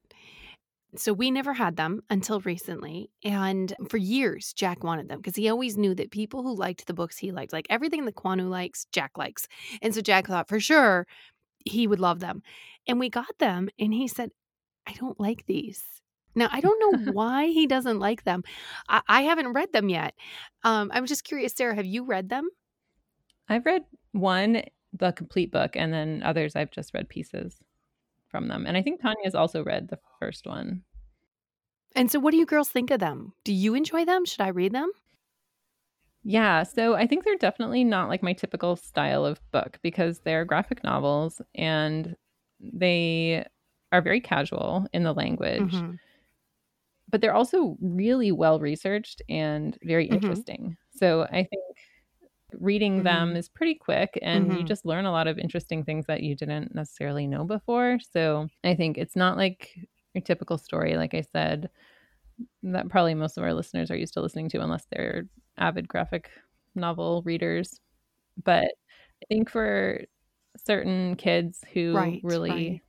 So 0.96 1.14
we 1.14 1.30
never 1.30 1.54
had 1.54 1.76
them 1.76 2.02
until 2.10 2.40
recently. 2.42 3.12
And 3.24 3.74
for 3.90 3.98
years, 3.98 4.54
Jack 4.54 4.84
wanted 4.84 5.08
them 5.08 5.20
because 5.20 5.36
he 5.36 5.48
always 5.50 5.78
knew 5.78 5.94
that 5.96 6.10
people 6.10 6.42
who 6.42 6.56
liked 6.56 6.88
the 6.88 6.96
books 6.96 7.18
he 7.18 7.32
liked, 7.32 7.54
like 7.54 7.68
everything 7.70 8.06
that 8.06 8.16
Kwanu 8.16 8.50
likes, 8.50 8.86
Jack 8.92 9.18
likes. 9.18 9.48
And 9.82 9.94
so 9.94 10.02
Jack 10.02 10.28
thought 10.28 10.48
for 10.48 10.60
sure 10.60 11.06
he 11.66 11.86
would 11.86 12.00
love 12.00 12.20
them. 12.20 12.42
And 12.88 13.00
we 13.00 13.10
got 13.10 13.38
them 13.38 13.70
and 13.78 13.94
he 13.94 14.08
said, 14.08 14.32
I 14.88 14.94
don't 14.94 15.20
like 15.20 15.46
these. 15.46 15.84
Now, 16.34 16.50
I 16.52 16.60
don't 16.60 16.80
know 16.80 17.12
why 17.14 17.48
he 17.48 17.68
doesn't 17.68 18.00
like 18.00 18.24
them. 18.24 18.44
I, 18.88 19.02
I 19.08 19.22
haven't 19.22 19.54
read 19.54 19.72
them 19.72 19.90
yet. 19.90 20.16
Um, 20.64 20.90
I'm 20.94 21.06
just 21.06 21.24
curious, 21.24 21.54
Sarah, 21.56 21.76
have 21.76 21.86
you 21.86 22.04
read 22.04 22.30
them? 22.30 22.50
I've 23.48 23.66
read 23.66 23.84
one, 24.12 24.64
the 24.94 25.12
complete 25.12 25.52
book, 25.52 25.76
and 25.76 25.94
then 25.94 26.24
others 26.24 26.56
I've 26.56 26.72
just 26.72 26.94
read 26.96 27.10
pieces 27.10 27.60
from 28.30 28.48
them. 28.48 28.66
And 28.68 28.78
I 28.78 28.82
think 28.82 29.02
Tanya's 29.02 29.36
also 29.36 29.64
read 29.64 29.90
the 29.90 30.00
first 30.20 30.46
one. 30.48 30.84
And 31.96 32.12
so 32.12 32.20
what 32.20 32.32
do 32.32 32.38
you 32.38 32.46
girls 32.46 32.70
think 32.70 32.92
of 32.92 33.00
them? 33.00 33.34
Do 33.44 33.54
you 33.54 33.76
enjoy 33.76 34.06
them? 34.06 34.26
Should 34.26 34.42
I 34.42 34.48
read 34.50 34.72
them? 34.74 34.92
Yeah, 36.24 36.64
so 36.64 36.96
I 36.96 37.08
think 37.08 37.24
they're 37.24 37.38
definitely 37.38 37.84
not 37.84 38.10
like 38.10 38.22
my 38.22 38.34
typical 38.34 38.76
style 38.76 39.26
of 39.26 39.40
book 39.52 39.80
because 39.82 40.20
they're 40.20 40.44
graphic 40.46 40.84
novels 40.84 41.42
and 41.56 42.16
they 42.60 43.46
are 43.92 44.02
very 44.02 44.20
casual 44.20 44.86
in 44.94 45.04
the 45.04 45.14
language, 45.14 45.84
Mhm. 45.84 46.00
but 47.10 47.22
they're 47.22 47.34
also 47.34 47.78
really 47.82 48.32
well 48.32 48.60
researched 48.60 49.22
and 49.30 49.78
very 49.84 50.06
Mhm. 50.10 50.44
interesting. 50.46 50.78
So 50.92 51.24
I 51.24 51.44
think 51.44 51.64
reading 52.54 53.04
them 53.04 53.36
Mhm. 53.36 53.38
is 53.38 53.50
pretty 53.50 53.76
quick 53.76 54.18
and 54.22 54.54
you 54.54 54.64
Mhm. 54.64 54.66
just 54.66 54.86
learn 54.86 55.06
a 55.06 55.12
lot 55.12 55.28
of 55.28 55.38
interesting 55.40 55.84
things 55.84 56.06
that 56.08 56.24
you 56.24 56.36
didn't 56.36 56.76
necessarily 56.76 57.28
know 57.28 57.44
before. 57.46 58.00
So 58.00 58.48
I 58.64 58.76
think 58.76 58.98
it's 58.98 59.16
not 59.16 59.38
like 59.38 59.76
your 60.14 60.22
typical 60.24 60.58
story, 60.58 60.98
like 60.98 61.14
I 61.14 61.22
said, 61.22 61.70
that 62.64 62.90
probably 62.90 63.16
most 63.16 63.38
of 63.38 63.44
our 63.44 63.54
listeners 63.54 63.92
are 63.92 63.96
used 63.98 64.14
to 64.14 64.22
listening 64.22 64.50
to 64.50 64.62
unless 64.62 64.86
they're 64.92 65.24
avid 65.58 65.88
graphic 65.88 66.30
novel 66.76 67.22
readers. 67.26 67.80
But 68.44 68.66
I 68.66 69.26
think 69.30 69.50
for 69.50 70.02
certain 70.58 71.16
kids 71.16 71.64
who 71.74 71.94
Right, 71.94 72.22
really 72.24 72.48
right. 72.48 72.82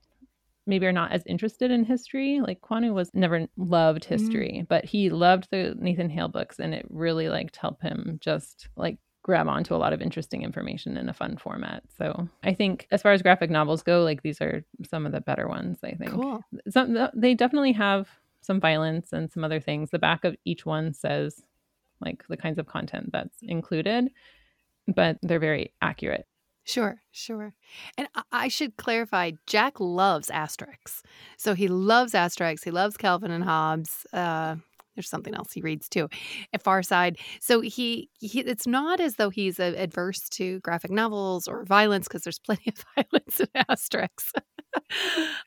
maybe 0.66 0.86
are 0.86 0.92
not 0.92 1.12
as 1.12 1.22
interested 1.26 1.70
in 1.70 1.84
history. 1.84 2.40
Like 2.40 2.60
Kwanu 2.60 2.92
was 2.94 3.10
never 3.14 3.46
loved 3.56 4.04
history, 4.04 4.64
mm. 4.64 4.68
but 4.68 4.84
he 4.84 5.10
loved 5.10 5.48
the 5.50 5.74
Nathan 5.78 6.10
Hale 6.10 6.28
books 6.28 6.58
and 6.60 6.74
it 6.74 6.86
really 6.90 7.28
like 7.28 7.54
helped 7.56 7.82
him 7.82 8.18
just 8.20 8.68
like 8.76 8.98
grab 9.30 9.48
onto 9.48 9.74
a 9.74 9.78
lot 9.78 9.92
of 9.92 10.02
interesting 10.02 10.42
information 10.42 10.96
in 10.96 11.08
a 11.08 11.14
fun 11.14 11.36
format. 11.36 11.82
So 11.96 12.28
I 12.42 12.52
think 12.52 12.86
as 12.90 13.00
far 13.00 13.12
as 13.12 13.22
graphic 13.22 13.50
novels 13.50 13.82
go, 13.82 14.02
like 14.02 14.22
these 14.22 14.40
are 14.40 14.64
some 14.88 15.06
of 15.06 15.12
the 15.12 15.20
better 15.20 15.48
ones, 15.48 15.78
I 15.82 15.92
think. 15.92 16.10
Cool. 16.10 16.44
Some 16.68 16.98
they 17.14 17.34
definitely 17.34 17.72
have 17.72 18.08
some 18.42 18.60
violence 18.60 19.12
and 19.12 19.30
some 19.30 19.44
other 19.44 19.60
things. 19.60 19.90
The 19.90 19.98
back 19.98 20.24
of 20.24 20.36
each 20.44 20.66
one 20.66 20.92
says 20.92 21.42
like 22.00 22.24
the 22.28 22.36
kinds 22.36 22.58
of 22.58 22.66
content 22.66 23.10
that's 23.12 23.38
included, 23.42 24.10
but 24.94 25.18
they're 25.22 25.38
very 25.38 25.72
accurate. 25.80 26.26
Sure, 26.64 27.02
sure. 27.10 27.54
And 27.96 28.08
I 28.30 28.48
should 28.48 28.76
clarify 28.76 29.32
Jack 29.46 29.80
loves 29.80 30.28
Asterix. 30.28 31.02
So 31.36 31.54
he 31.54 31.68
loves 31.68 32.12
Asterix. 32.12 32.64
He 32.64 32.70
loves 32.70 32.96
Calvin 32.96 33.30
and 33.30 33.44
Hobbes. 33.44 34.06
Uh, 34.12 34.56
there's 35.00 35.08
something 35.08 35.34
else 35.34 35.52
he 35.52 35.62
reads 35.62 35.88
too, 35.88 36.08
at 36.52 36.62
Far 36.62 36.82
Side. 36.82 37.18
So 37.40 37.62
he, 37.62 38.10
he 38.20 38.40
it's 38.40 38.66
not 38.66 39.00
as 39.00 39.14
though 39.16 39.30
he's 39.30 39.58
adverse 39.58 40.28
to 40.30 40.60
graphic 40.60 40.90
novels 40.90 41.48
or 41.48 41.64
violence 41.64 42.06
because 42.06 42.22
there's 42.22 42.38
plenty 42.46 42.70
of 42.70 42.84
violence 42.94 43.40
in 43.40 43.48
Asterix. 43.68 44.32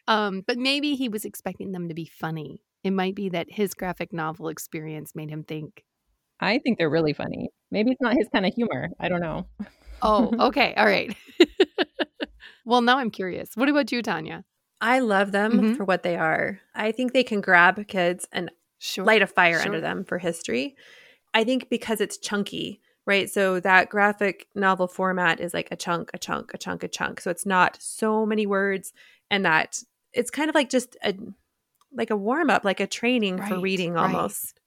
um, 0.07 0.43
but 0.47 0.57
maybe 0.57 0.95
he 0.95 1.07
was 1.07 1.23
expecting 1.23 1.71
them 1.71 1.87
to 1.87 1.93
be 1.93 2.05
funny. 2.05 2.63
It 2.83 2.91
might 2.91 3.15
be 3.15 3.29
that 3.29 3.47
his 3.49 3.73
graphic 3.73 4.11
novel 4.11 4.49
experience 4.49 5.15
made 5.15 5.29
him 5.29 5.43
think. 5.43 5.83
I 6.39 6.59
think 6.59 6.77
they're 6.77 6.89
really 6.89 7.13
funny. 7.13 7.49
Maybe 7.71 7.91
it's 7.91 8.01
not 8.01 8.15
his 8.15 8.27
kind 8.33 8.45
of 8.45 8.53
humor. 8.53 8.89
I 8.99 9.07
don't 9.07 9.21
know. 9.21 9.47
Oh, 10.01 10.31
okay. 10.47 10.73
All 10.75 10.85
right. 10.85 11.15
well, 12.65 12.81
now 12.81 12.97
I'm 12.97 13.11
curious. 13.11 13.51
What 13.55 13.69
about 13.69 13.91
you, 13.91 14.01
Tanya? 14.01 14.43
I 14.81 14.99
love 14.99 15.31
them 15.31 15.53
mm-hmm. 15.53 15.73
for 15.75 15.85
what 15.85 16.03
they 16.03 16.17
are. 16.17 16.59
I 16.75 16.91
think 16.91 17.13
they 17.13 17.23
can 17.23 17.39
grab 17.39 17.87
kids 17.87 18.27
and 18.33 18.51
sure. 18.83 19.05
light 19.05 19.21
a 19.21 19.27
fire 19.27 19.59
sure. 19.59 19.65
under 19.65 19.81
them 19.81 20.03
for 20.03 20.17
history. 20.17 20.75
I 21.33 21.43
think 21.43 21.69
because 21.69 22.01
it's 22.01 22.17
chunky, 22.17 22.81
right? 23.05 23.29
So 23.29 23.59
that 23.59 23.89
graphic 23.89 24.47
novel 24.53 24.87
format 24.87 25.39
is 25.39 25.53
like 25.53 25.69
a 25.71 25.75
chunk, 25.75 26.11
a 26.13 26.17
chunk, 26.17 26.53
a 26.53 26.57
chunk, 26.57 26.83
a 26.83 26.87
chunk. 26.87 27.21
So 27.21 27.31
it's 27.31 27.45
not 27.45 27.77
so 27.81 28.25
many 28.25 28.45
words 28.45 28.93
and 29.31 29.45
that 29.45 29.81
it's 30.13 30.29
kind 30.29 30.49
of 30.49 30.55
like 30.55 30.69
just 30.69 30.95
a 31.03 31.15
like 31.95 32.09
a 32.09 32.17
warm 32.17 32.49
up, 32.49 32.65
like 32.65 32.79
a 32.79 32.87
training 32.87 33.37
right, 33.37 33.49
for 33.49 33.59
reading 33.59 33.97
almost 33.97 34.59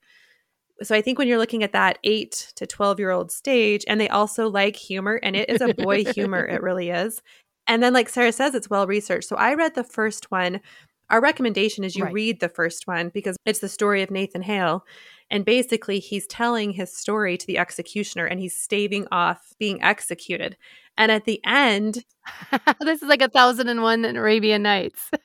so 0.83 0.95
I 0.95 1.01
think 1.01 1.19
when 1.19 1.29
you're 1.29 1.39
looking 1.39 1.63
at 1.63 1.73
that 1.73 1.99
8 2.05 2.53
to 2.57 2.67
12 2.67 2.99
year 2.99 3.11
old 3.11 3.33
stage 3.33 3.85
and 3.89 4.01
they 4.01 4.09
also 4.09 4.49
like 4.49 4.77
humor 4.77 5.19
and 5.23 5.35
it 5.35 5.49
is 5.49 5.61
a 5.61 5.75
boy 5.75 6.05
humor 6.13 6.45
it 6.45 6.63
really 6.63 6.91
is. 6.91 7.23
And 7.67 7.83
then 7.83 7.93
like 7.93 8.09
Sarah 8.09 8.33
says 8.33 8.55
it's 8.55 8.71
well 8.71 8.87
researched. 8.87 9.29
So 9.29 9.37
I 9.37 9.55
read 9.55 9.75
the 9.75 9.85
first 9.85 10.31
one. 10.31 10.61
Our 11.11 11.21
recommendation 11.21 11.85
is 11.85 11.97
you 11.97 12.05
right. 12.05 12.13
read 12.13 12.41
the 12.41 12.49
first 12.49 12.87
one 12.87 13.11
because 13.11 13.37
it's 13.47 13.61
the 13.61 13.69
story 13.69 14.03
of 14.03 14.11
Nathan 14.11 14.43
Hale 14.43 14.85
and 15.31 15.45
basically 15.45 15.99
he's 15.99 16.27
telling 16.27 16.73
his 16.73 16.97
story 16.97 17.37
to 17.37 17.47
the 17.47 17.59
executioner 17.59 18.27
and 18.27 18.39
he's 18.39 18.57
staving 18.57 19.07
off 19.11 19.53
being 19.59 19.83
executed. 19.83 20.57
And 20.97 21.11
at 21.11 21.25
the 21.25 21.41
end, 21.45 22.05
this 22.81 23.03
is 23.03 23.09
like 23.09 23.23
a 23.23 23.29
thousand 23.29 23.69
and 23.69 23.83
one 23.83 24.05
Arabian 24.05 24.63
Nights. 24.63 25.11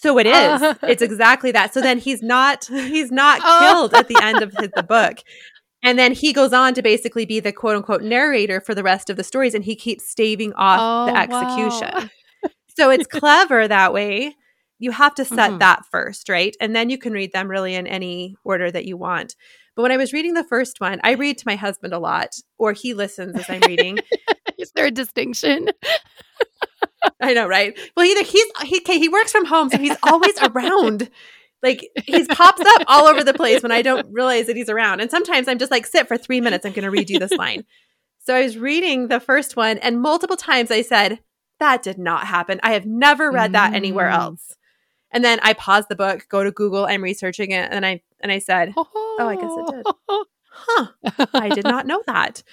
So 0.00 0.18
it 0.18 0.26
is. 0.26 0.62
It's 0.82 1.02
exactly 1.02 1.52
that. 1.52 1.74
So 1.74 1.82
then 1.82 1.98
he's 1.98 2.22
not 2.22 2.64
he's 2.64 3.12
not 3.12 3.42
oh. 3.44 3.58
killed 3.60 3.94
at 3.94 4.08
the 4.08 4.18
end 4.22 4.42
of 4.42 4.50
his, 4.58 4.70
the 4.74 4.82
book. 4.82 5.18
And 5.82 5.98
then 5.98 6.12
he 6.12 6.32
goes 6.32 6.54
on 6.54 6.72
to 6.74 6.82
basically 6.82 7.26
be 7.26 7.38
the 7.38 7.52
quote 7.52 7.76
unquote 7.76 8.02
narrator 8.02 8.62
for 8.62 8.74
the 8.74 8.82
rest 8.82 9.10
of 9.10 9.18
the 9.18 9.22
stories 9.22 9.54
and 9.54 9.62
he 9.62 9.76
keeps 9.76 10.10
staving 10.10 10.54
off 10.54 10.80
oh, 10.80 11.12
the 11.12 11.18
execution. 11.18 12.10
Wow. 12.42 12.50
so 12.68 12.90
it's 12.90 13.06
clever 13.06 13.68
that 13.68 13.92
way. 13.92 14.34
You 14.78 14.90
have 14.90 15.14
to 15.16 15.24
set 15.24 15.50
mm-hmm. 15.50 15.58
that 15.58 15.86
first, 15.90 16.28
right? 16.28 16.56
And 16.60 16.74
then 16.74 16.90
you 16.90 16.98
can 16.98 17.12
read 17.12 17.32
them 17.32 17.48
really 17.48 17.74
in 17.74 17.86
any 17.86 18.36
order 18.44 18.70
that 18.70 18.84
you 18.84 18.96
want. 18.96 19.36
But 19.76 19.82
when 19.82 19.92
I 19.92 19.96
was 19.96 20.12
reading 20.12 20.34
the 20.34 20.44
first 20.44 20.80
one, 20.80 21.00
I 21.02 21.12
read 21.12 21.38
to 21.38 21.46
my 21.46 21.56
husband 21.56 21.92
a 21.92 21.98
lot, 21.98 22.30
or 22.58 22.72
he 22.72 22.94
listens 22.94 23.36
as 23.36 23.48
I'm 23.48 23.62
reading. 23.66 23.98
Is 24.58 24.70
there 24.72 24.86
a 24.86 24.90
distinction? 24.90 25.68
I 27.20 27.34
know, 27.34 27.46
right? 27.46 27.78
Well, 27.96 28.06
either 28.06 28.22
he's 28.22 28.46
he 28.62 28.80
he 28.86 29.08
works 29.08 29.32
from 29.32 29.46
home, 29.46 29.70
so 29.70 29.78
he's 29.78 29.96
always 30.02 30.34
around. 30.42 31.10
Like 31.62 31.88
he 32.04 32.24
pops 32.26 32.60
up 32.60 32.82
all 32.88 33.06
over 33.06 33.24
the 33.24 33.34
place 33.34 33.62
when 33.62 33.72
I 33.72 33.82
don't 33.82 34.06
realize 34.12 34.46
that 34.46 34.56
he's 34.56 34.68
around. 34.68 35.00
And 35.00 35.10
sometimes 35.10 35.48
I'm 35.48 35.58
just 35.58 35.70
like, 35.70 35.86
sit 35.86 36.06
for 36.06 36.18
three 36.18 36.40
minutes. 36.40 36.66
I'm 36.66 36.72
going 36.72 36.84
to 36.84 36.90
read 36.90 37.08
you 37.08 37.18
this 37.18 37.32
line. 37.32 37.64
So 38.20 38.34
I 38.34 38.42
was 38.42 38.58
reading 38.58 39.08
the 39.08 39.20
first 39.20 39.56
one, 39.56 39.78
and 39.78 40.00
multiple 40.00 40.36
times 40.36 40.70
I 40.70 40.82
said, 40.82 41.20
"That 41.60 41.82
did 41.82 41.98
not 41.98 42.26
happen. 42.26 42.60
I 42.62 42.72
have 42.72 42.86
never 42.86 43.30
read 43.30 43.52
that 43.52 43.72
mm. 43.72 43.76
anywhere 43.76 44.08
else." 44.08 44.56
And 45.14 45.24
then 45.24 45.38
I 45.42 45.54
paused 45.54 45.88
the 45.88 45.96
book, 45.96 46.26
go 46.28 46.44
to 46.44 46.50
Google, 46.50 46.84
I'm 46.84 47.02
researching 47.02 47.52
it, 47.52 47.70
and 47.70 47.86
I 47.86 48.02
and 48.20 48.30
I 48.30 48.40
said, 48.40 48.74
"Oh, 48.76 49.16
I 49.18 49.36
guess 49.36 49.52
it 49.56 49.74
did." 49.74 50.24
Huh? 50.56 50.86
I 51.34 51.48
did 51.48 51.64
not 51.64 51.84
know 51.84 52.00
that 52.06 52.44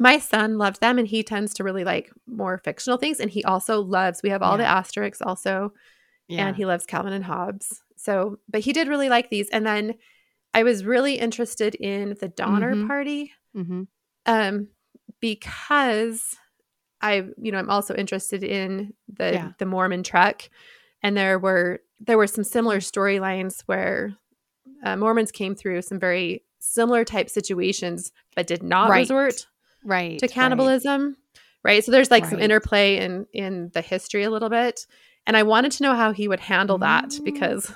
my 0.00 0.18
son 0.18 0.56
loves 0.56 0.78
them 0.78 0.98
and 0.98 1.06
he 1.06 1.22
tends 1.22 1.54
to 1.54 1.62
really 1.62 1.84
like 1.84 2.10
more 2.26 2.58
fictional 2.58 2.96
things 2.96 3.20
and 3.20 3.30
he 3.30 3.44
also 3.44 3.80
loves 3.82 4.22
we 4.22 4.30
have 4.30 4.42
all 4.42 4.58
yeah. 4.58 4.82
the 4.82 4.88
asterix 4.88 5.18
also 5.24 5.72
yeah. 6.26 6.46
and 6.46 6.56
he 6.56 6.64
loves 6.64 6.86
calvin 6.86 7.12
and 7.12 7.24
hobbes 7.24 7.82
so 7.96 8.38
but 8.48 8.62
he 8.62 8.72
did 8.72 8.88
really 8.88 9.08
like 9.08 9.30
these 9.30 9.48
and 9.50 9.64
then 9.64 9.94
i 10.54 10.62
was 10.62 10.84
really 10.84 11.14
interested 11.14 11.74
in 11.74 12.16
the 12.20 12.28
donner 12.28 12.74
mm-hmm. 12.74 12.88
party 12.88 13.32
mm-hmm. 13.54 13.82
um 14.26 14.68
because 15.20 16.36
i 17.02 17.26
you 17.36 17.52
know 17.52 17.58
i'm 17.58 17.70
also 17.70 17.94
interested 17.94 18.42
in 18.42 18.94
the 19.12 19.32
yeah. 19.32 19.52
the 19.58 19.66
mormon 19.66 20.02
trek 20.02 20.50
and 21.02 21.16
there 21.16 21.38
were 21.38 21.80
there 22.00 22.18
were 22.18 22.26
some 22.26 22.44
similar 22.44 22.78
storylines 22.78 23.62
where 23.66 24.14
uh, 24.84 24.96
mormons 24.96 25.30
came 25.30 25.54
through 25.54 25.82
some 25.82 25.98
very 25.98 26.44
similar 26.58 27.04
type 27.04 27.28
situations 27.28 28.12
but 28.34 28.46
did 28.46 28.62
not 28.62 28.90
right. 28.90 29.00
resort 29.00 29.46
right 29.84 30.18
to 30.18 30.28
cannibalism 30.28 31.16
right, 31.64 31.74
right? 31.74 31.84
so 31.84 31.92
there's 31.92 32.10
like 32.10 32.24
right. 32.24 32.30
some 32.30 32.40
interplay 32.40 32.98
in 32.98 33.26
in 33.32 33.70
the 33.72 33.80
history 33.80 34.24
a 34.24 34.30
little 34.30 34.50
bit 34.50 34.86
and 35.26 35.36
i 35.36 35.42
wanted 35.42 35.72
to 35.72 35.82
know 35.82 35.94
how 35.94 36.12
he 36.12 36.28
would 36.28 36.40
handle 36.40 36.78
that 36.78 37.08
mm. 37.08 37.24
because 37.24 37.72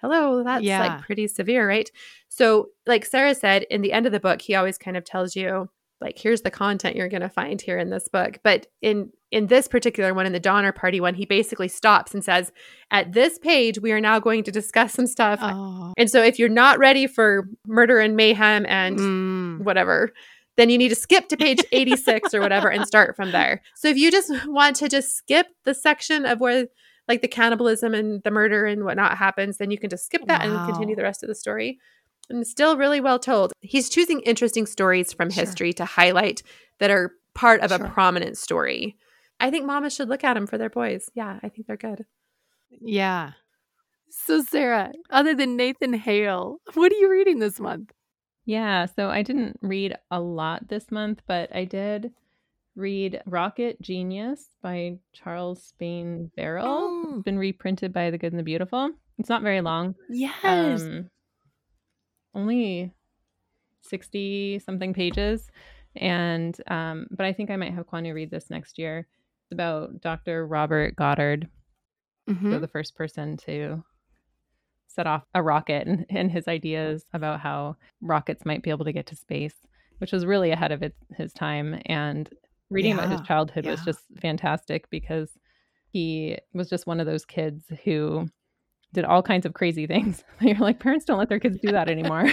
hello 0.00 0.42
that's 0.44 0.62
yeah. 0.62 0.86
like 0.86 1.02
pretty 1.02 1.26
severe 1.26 1.66
right 1.66 1.90
so 2.28 2.68
like 2.86 3.04
sarah 3.04 3.34
said 3.34 3.64
in 3.70 3.82
the 3.82 3.92
end 3.92 4.06
of 4.06 4.12
the 4.12 4.20
book 4.20 4.40
he 4.40 4.54
always 4.54 4.78
kind 4.78 4.96
of 4.96 5.04
tells 5.04 5.34
you 5.34 5.68
like 6.00 6.18
here's 6.18 6.42
the 6.42 6.50
content 6.50 6.96
you're 6.96 7.08
going 7.08 7.22
to 7.22 7.28
find 7.28 7.60
here 7.60 7.78
in 7.78 7.90
this 7.90 8.08
book 8.08 8.38
but 8.44 8.66
in 8.82 9.10
in 9.30 9.48
this 9.48 9.68
particular 9.68 10.14
one 10.14 10.26
in 10.26 10.32
the 10.32 10.40
donner 10.40 10.72
party 10.72 11.00
one 11.00 11.14
he 11.14 11.26
basically 11.26 11.68
stops 11.68 12.14
and 12.14 12.24
says 12.24 12.50
at 12.90 13.12
this 13.12 13.38
page 13.38 13.78
we 13.80 13.92
are 13.92 14.00
now 14.00 14.18
going 14.18 14.42
to 14.42 14.50
discuss 14.50 14.92
some 14.92 15.06
stuff 15.06 15.38
oh. 15.42 15.92
and 15.96 16.10
so 16.10 16.22
if 16.22 16.38
you're 16.38 16.48
not 16.48 16.78
ready 16.78 17.06
for 17.06 17.48
murder 17.66 17.98
and 17.98 18.16
mayhem 18.16 18.64
and 18.66 18.98
mm. 18.98 19.64
whatever 19.64 20.12
then 20.58 20.70
you 20.70 20.76
need 20.76 20.88
to 20.88 20.94
skip 20.94 21.28
to 21.28 21.36
page 21.36 21.64
86 21.72 22.34
or 22.34 22.40
whatever 22.40 22.68
and 22.68 22.84
start 22.86 23.16
from 23.16 23.30
there. 23.30 23.62
So 23.76 23.88
if 23.88 23.96
you 23.96 24.10
just 24.10 24.30
want 24.46 24.76
to 24.76 24.88
just 24.88 25.16
skip 25.16 25.46
the 25.64 25.72
section 25.72 26.26
of 26.26 26.40
where 26.40 26.66
like 27.06 27.22
the 27.22 27.28
cannibalism 27.28 27.94
and 27.94 28.22
the 28.24 28.30
murder 28.30 28.66
and 28.66 28.84
whatnot 28.84 29.16
happens, 29.16 29.56
then 29.56 29.70
you 29.70 29.78
can 29.78 29.88
just 29.88 30.04
skip 30.04 30.26
that 30.26 30.46
wow. 30.46 30.64
and 30.64 30.70
continue 30.70 30.94
the 30.94 31.04
rest 31.04 31.22
of 31.22 31.28
the 31.28 31.34
story. 31.34 31.78
And 32.28 32.46
still 32.46 32.76
really 32.76 33.00
well 33.00 33.18
told. 33.18 33.52
He's 33.60 33.88
choosing 33.88 34.20
interesting 34.20 34.66
stories 34.66 35.12
from 35.14 35.30
sure. 35.30 35.44
history 35.44 35.72
to 35.74 35.86
highlight 35.86 36.42
that 36.80 36.90
are 36.90 37.12
part 37.34 37.62
of 37.62 37.70
sure. 37.70 37.86
a 37.86 37.88
prominent 37.88 38.36
story. 38.36 38.96
I 39.40 39.50
think 39.50 39.66
mamas 39.66 39.94
should 39.94 40.08
look 40.08 40.24
at 40.24 40.34
them 40.34 40.46
for 40.46 40.58
their 40.58 40.70
boys. 40.70 41.10
Yeah, 41.14 41.38
I 41.42 41.48
think 41.48 41.66
they're 41.66 41.76
good. 41.76 42.06
Yeah. 42.70 43.32
So, 44.10 44.42
Sarah, 44.42 44.92
other 45.10 45.34
than 45.34 45.56
Nathan 45.56 45.92
Hale, 45.94 46.60
what 46.74 46.92
are 46.92 46.96
you 46.96 47.10
reading 47.10 47.38
this 47.38 47.60
month? 47.60 47.92
Yeah, 48.44 48.86
so 48.86 49.10
I 49.10 49.22
didn't 49.22 49.58
read 49.60 49.94
a 50.10 50.20
lot 50.20 50.68
this 50.68 50.90
month, 50.90 51.22
but 51.26 51.54
I 51.54 51.64
did 51.64 52.12
read 52.74 53.20
Rocket 53.26 53.80
Genius 53.82 54.56
by 54.62 54.98
Charles 55.12 55.62
Spain 55.62 56.30
Verral. 56.38 56.64
Oh. 56.64 57.12
It's 57.16 57.24
been 57.24 57.38
reprinted 57.38 57.92
by 57.92 58.10
The 58.10 58.18
Good 58.18 58.32
and 58.32 58.38
the 58.38 58.44
Beautiful. 58.44 58.90
It's 59.18 59.28
not 59.28 59.42
very 59.42 59.60
long. 59.60 59.96
Yes. 60.08 60.82
Um, 60.82 61.10
only 62.34 62.92
60 63.82 64.60
something 64.60 64.94
pages. 64.94 65.50
And, 65.96 66.58
um, 66.68 67.06
but 67.10 67.26
I 67.26 67.32
think 67.32 67.50
I 67.50 67.56
might 67.56 67.74
have 67.74 67.86
Kwanu 67.86 68.14
read 68.14 68.30
this 68.30 68.48
next 68.48 68.78
year. 68.78 69.06
About 69.52 70.00
Dr. 70.00 70.46
Robert 70.46 70.96
Goddard. 70.96 71.48
Mm-hmm. 72.28 72.52
So 72.52 72.58
the 72.58 72.68
first 72.68 72.94
person 72.94 73.36
to 73.38 73.82
set 74.86 75.06
off 75.06 75.24
a 75.34 75.42
rocket 75.42 75.86
and, 75.86 76.06
and 76.10 76.30
his 76.30 76.48
ideas 76.48 77.04
about 77.12 77.40
how 77.40 77.76
rockets 78.00 78.44
might 78.44 78.62
be 78.62 78.70
able 78.70 78.84
to 78.84 78.92
get 78.92 79.06
to 79.06 79.16
space, 79.16 79.54
which 79.98 80.12
was 80.12 80.26
really 80.26 80.50
ahead 80.50 80.72
of 80.72 80.82
it, 80.82 80.94
his 81.16 81.32
time. 81.32 81.80
And 81.86 82.28
reading 82.70 82.96
yeah, 82.96 83.04
about 83.04 83.18
his 83.18 83.26
childhood 83.26 83.64
yeah. 83.64 83.70
was 83.70 83.80
just 83.82 84.00
fantastic 84.20 84.90
because 84.90 85.30
he 85.90 86.36
was 86.52 86.68
just 86.68 86.86
one 86.86 87.00
of 87.00 87.06
those 87.06 87.24
kids 87.24 87.64
who 87.84 88.28
did 88.92 89.04
all 89.04 89.22
kinds 89.22 89.46
of 89.46 89.54
crazy 89.54 89.86
things. 89.86 90.24
You're 90.40 90.58
like, 90.58 90.80
parents 90.80 91.04
don't 91.04 91.18
let 91.18 91.28
their 91.28 91.40
kids 91.40 91.58
do 91.60 91.72
that 91.72 91.88
anymore. 91.88 92.26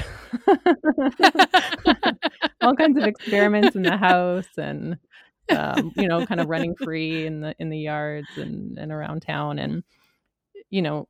all 2.62 2.76
kinds 2.76 2.98
of 2.98 3.04
experiments 3.04 3.76
in 3.76 3.84
the 3.84 3.98
house 3.98 4.48
and 4.58 4.98
um, 5.52 5.92
you 5.96 6.08
know, 6.08 6.24
kind 6.24 6.40
of 6.42 6.48
running 6.48 6.76
free 6.84 7.26
in 7.26 7.42
the 7.42 7.56
in 7.60 7.70
the 7.70 7.80
yards 7.80 8.38
and, 8.38 8.78
and 8.78 8.92
around 8.92 9.22
town. 9.22 9.60
And 9.60 9.84
you 10.70 10.82
know, 10.82 11.08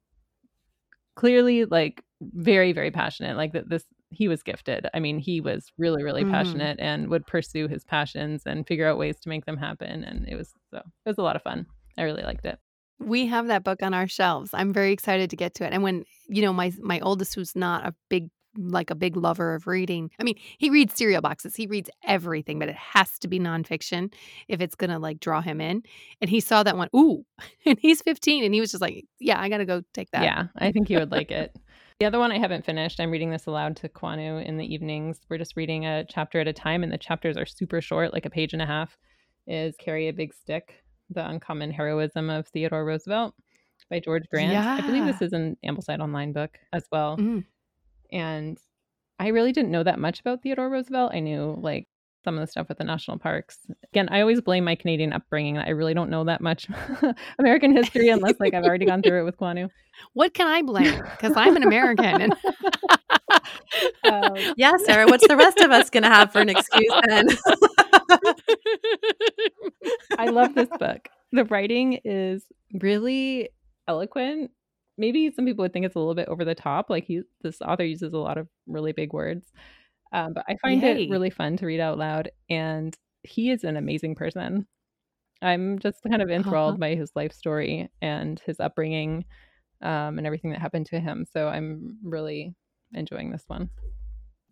clearly 1.15 1.65
like 1.65 2.01
very, 2.21 2.71
very 2.73 2.91
passionate. 2.91 3.37
Like 3.37 3.53
that 3.53 3.69
this 3.69 3.85
he 4.11 4.27
was 4.27 4.43
gifted. 4.43 4.87
I 4.93 4.99
mean, 4.99 5.19
he 5.19 5.41
was 5.41 5.71
really, 5.77 6.03
really 6.03 6.23
Mhm. 6.23 6.31
passionate 6.31 6.79
and 6.79 7.09
would 7.09 7.25
pursue 7.27 7.67
his 7.67 7.83
passions 7.83 8.43
and 8.45 8.65
figure 8.65 8.87
out 8.87 8.97
ways 8.97 9.19
to 9.21 9.29
make 9.29 9.45
them 9.45 9.57
happen. 9.57 10.03
And 10.03 10.27
it 10.29 10.35
was 10.35 10.53
so 10.71 10.77
it 10.77 11.09
was 11.09 11.17
a 11.17 11.23
lot 11.23 11.35
of 11.35 11.41
fun. 11.41 11.65
I 11.97 12.03
really 12.03 12.23
liked 12.23 12.45
it. 12.45 12.59
We 12.99 13.25
have 13.25 13.47
that 13.47 13.63
book 13.63 13.83
on 13.83 13.93
our 13.93 14.07
shelves. 14.07 14.51
I'm 14.53 14.71
very 14.71 14.93
excited 14.93 15.29
to 15.31 15.35
get 15.35 15.53
to 15.55 15.65
it. 15.65 15.73
And 15.73 15.83
when, 15.83 16.05
you 16.27 16.41
know, 16.41 16.53
my 16.53 16.71
my 16.79 16.99
oldest 17.01 17.35
who's 17.35 17.55
not 17.55 17.85
a 17.85 17.93
big 18.09 18.29
like 18.57 18.89
a 18.89 18.95
big 18.95 19.15
lover 19.17 19.55
of 19.55 19.67
reading. 19.67 20.11
I 20.19 20.23
mean, 20.23 20.35
he 20.57 20.69
reads 20.69 20.95
cereal 20.95 21.21
boxes. 21.21 21.55
He 21.55 21.67
reads 21.67 21.89
everything, 22.05 22.59
but 22.59 22.69
it 22.69 22.75
has 22.75 23.17
to 23.19 23.27
be 23.27 23.39
nonfiction 23.39 24.13
if 24.47 24.61
it's 24.61 24.75
gonna 24.75 24.99
like 24.99 25.19
draw 25.19 25.41
him 25.41 25.61
in. 25.61 25.83
And 26.21 26.29
he 26.29 26.39
saw 26.39 26.63
that 26.63 26.77
one, 26.77 26.89
ooh, 26.95 27.25
and 27.65 27.77
he's 27.79 28.01
15 28.01 28.43
and 28.43 28.53
he 28.53 28.59
was 28.59 28.71
just 28.71 28.81
like, 28.81 29.05
Yeah, 29.19 29.39
I 29.39 29.49
gotta 29.49 29.65
go 29.65 29.81
take 29.93 30.11
that. 30.11 30.23
Yeah, 30.23 30.47
I 30.57 30.71
think 30.71 30.89
you 30.89 30.99
would 30.99 31.11
like 31.11 31.31
it. 31.31 31.55
The 31.97 32.05
other 32.05 32.19
one 32.19 32.29
I 32.29 32.39
haven't 32.39 32.65
finished. 32.65 32.99
I'm 32.99 33.09
reading 33.09 33.29
this 33.29 33.45
aloud 33.45 33.77
to 33.77 33.87
Kwanu 33.87 34.45
in 34.45 34.57
the 34.57 34.65
evenings. 34.65 35.21
We're 35.29 35.37
just 35.37 35.55
reading 35.55 35.85
a 35.85 36.03
chapter 36.03 36.41
at 36.41 36.47
a 36.47 36.51
time, 36.51 36.83
and 36.83 36.91
the 36.91 36.97
chapters 36.97 37.37
are 37.37 37.45
super 37.45 37.79
short, 37.79 38.11
like 38.11 38.25
a 38.25 38.29
page 38.29 38.51
and 38.51 38.61
a 38.61 38.65
half. 38.65 38.97
Is 39.47 39.77
Carry 39.77 40.09
a 40.09 40.11
Big 40.11 40.33
Stick, 40.33 40.83
The 41.09 41.25
Uncommon 41.25 41.71
Heroism 41.71 42.29
of 42.29 42.49
Theodore 42.49 42.83
Roosevelt 42.83 43.33
by 43.89 43.99
George 43.99 44.23
Grant. 44.29 44.51
Yeah. 44.51 44.77
I 44.77 44.81
believe 44.81 45.05
this 45.05 45.21
is 45.21 45.33
an 45.33 45.57
Ambleside 45.65 45.99
Online 45.99 46.33
book 46.33 46.57
as 46.73 46.85
well. 46.91 47.17
Mm. 47.17 47.45
And 48.11 48.57
I 49.19 49.27
really 49.29 49.51
didn't 49.51 49.71
know 49.71 49.83
that 49.83 49.99
much 49.99 50.19
about 50.19 50.41
Theodore 50.43 50.69
Roosevelt. 50.69 51.13
I 51.13 51.19
knew 51.19 51.57
like 51.59 51.87
some 52.23 52.35
of 52.35 52.41
the 52.41 52.47
stuff 52.47 52.67
with 52.67 52.79
the 52.79 52.83
national 52.83 53.19
parks. 53.19 53.59
Again, 53.93 54.09
I 54.09 54.19
always 54.21 54.41
blame 54.41 54.63
my 54.65 54.75
Canadian 54.75 55.13
upbringing. 55.13 55.57
I 55.57 55.69
really 55.69 55.93
don't 55.93 56.09
know 56.09 56.23
that 56.25 56.41
much 56.41 56.67
American 57.39 57.71
history 57.75 58.09
unless 58.09 58.33
like 58.39 58.53
I've 58.53 58.63
already 58.65 58.85
gone 58.85 59.01
through 59.01 59.21
it 59.21 59.25
with 59.25 59.37
Kwanu. 59.37 59.69
What 60.11 60.33
can 60.33 60.47
I 60.47 60.61
blame? 60.61 61.01
Because 61.11 61.37
I'm 61.37 61.55
an 61.55 61.63
American 61.63 62.21
and 62.21 62.35
Um, 64.11 64.53
Yeah, 64.57 64.73
Sarah, 64.83 65.05
what's 65.05 65.25
the 65.25 65.37
rest 65.37 65.59
of 65.61 65.71
us 65.71 65.89
going 65.89 66.03
to 66.03 66.09
have 66.09 66.33
for 66.33 66.39
an 66.41 66.49
excuse 66.49 66.93
then? 67.07 67.27
I 70.17 70.25
love 70.27 70.53
this 70.53 70.67
book. 70.79 71.07
The 71.31 71.45
writing 71.45 71.99
is 72.03 72.43
really 72.73 73.49
eloquent. 73.87 74.51
Maybe 74.97 75.31
some 75.31 75.45
people 75.45 75.63
would 75.63 75.73
think 75.73 75.85
it's 75.85 75.95
a 75.95 75.99
little 75.99 76.15
bit 76.15 76.29
over 76.29 76.45
the 76.45 76.55
top. 76.55 76.89
Like 76.89 77.05
he, 77.05 77.21
this 77.41 77.61
author 77.61 77.83
uses 77.83 78.13
a 78.13 78.17
lot 78.17 78.37
of 78.37 78.47
really 78.67 78.93
big 78.93 79.13
words, 79.13 79.51
um, 80.13 80.33
but 80.33 80.45
I 80.47 80.55
find 80.61 80.81
Yay. 80.81 81.03
it 81.05 81.09
really 81.09 81.29
fun 81.29 81.57
to 81.57 81.65
read 81.65 81.79
out 81.81 81.97
loud. 81.97 82.31
And 82.49 82.95
he 83.23 83.51
is 83.51 83.63
an 83.63 83.75
amazing 83.77 84.15
person. 84.15 84.67
I'm 85.41 85.79
just 85.79 86.01
kind 86.09 86.21
of 86.21 86.29
enthralled 86.29 86.75
Uh-huh. 86.75 86.79
by 86.79 86.95
his 86.95 87.11
life 87.15 87.33
story 87.33 87.89
and 88.01 88.39
his 88.45 88.59
upbringing, 88.59 89.25
um, 89.81 90.17
and 90.17 90.25
everything 90.25 90.51
that 90.51 90.61
happened 90.61 90.85
to 90.87 90.99
him. 90.99 91.25
So 91.31 91.47
I'm 91.49 91.97
really 92.03 92.55
enjoying 92.93 93.31
this 93.31 93.43
one. 93.47 93.69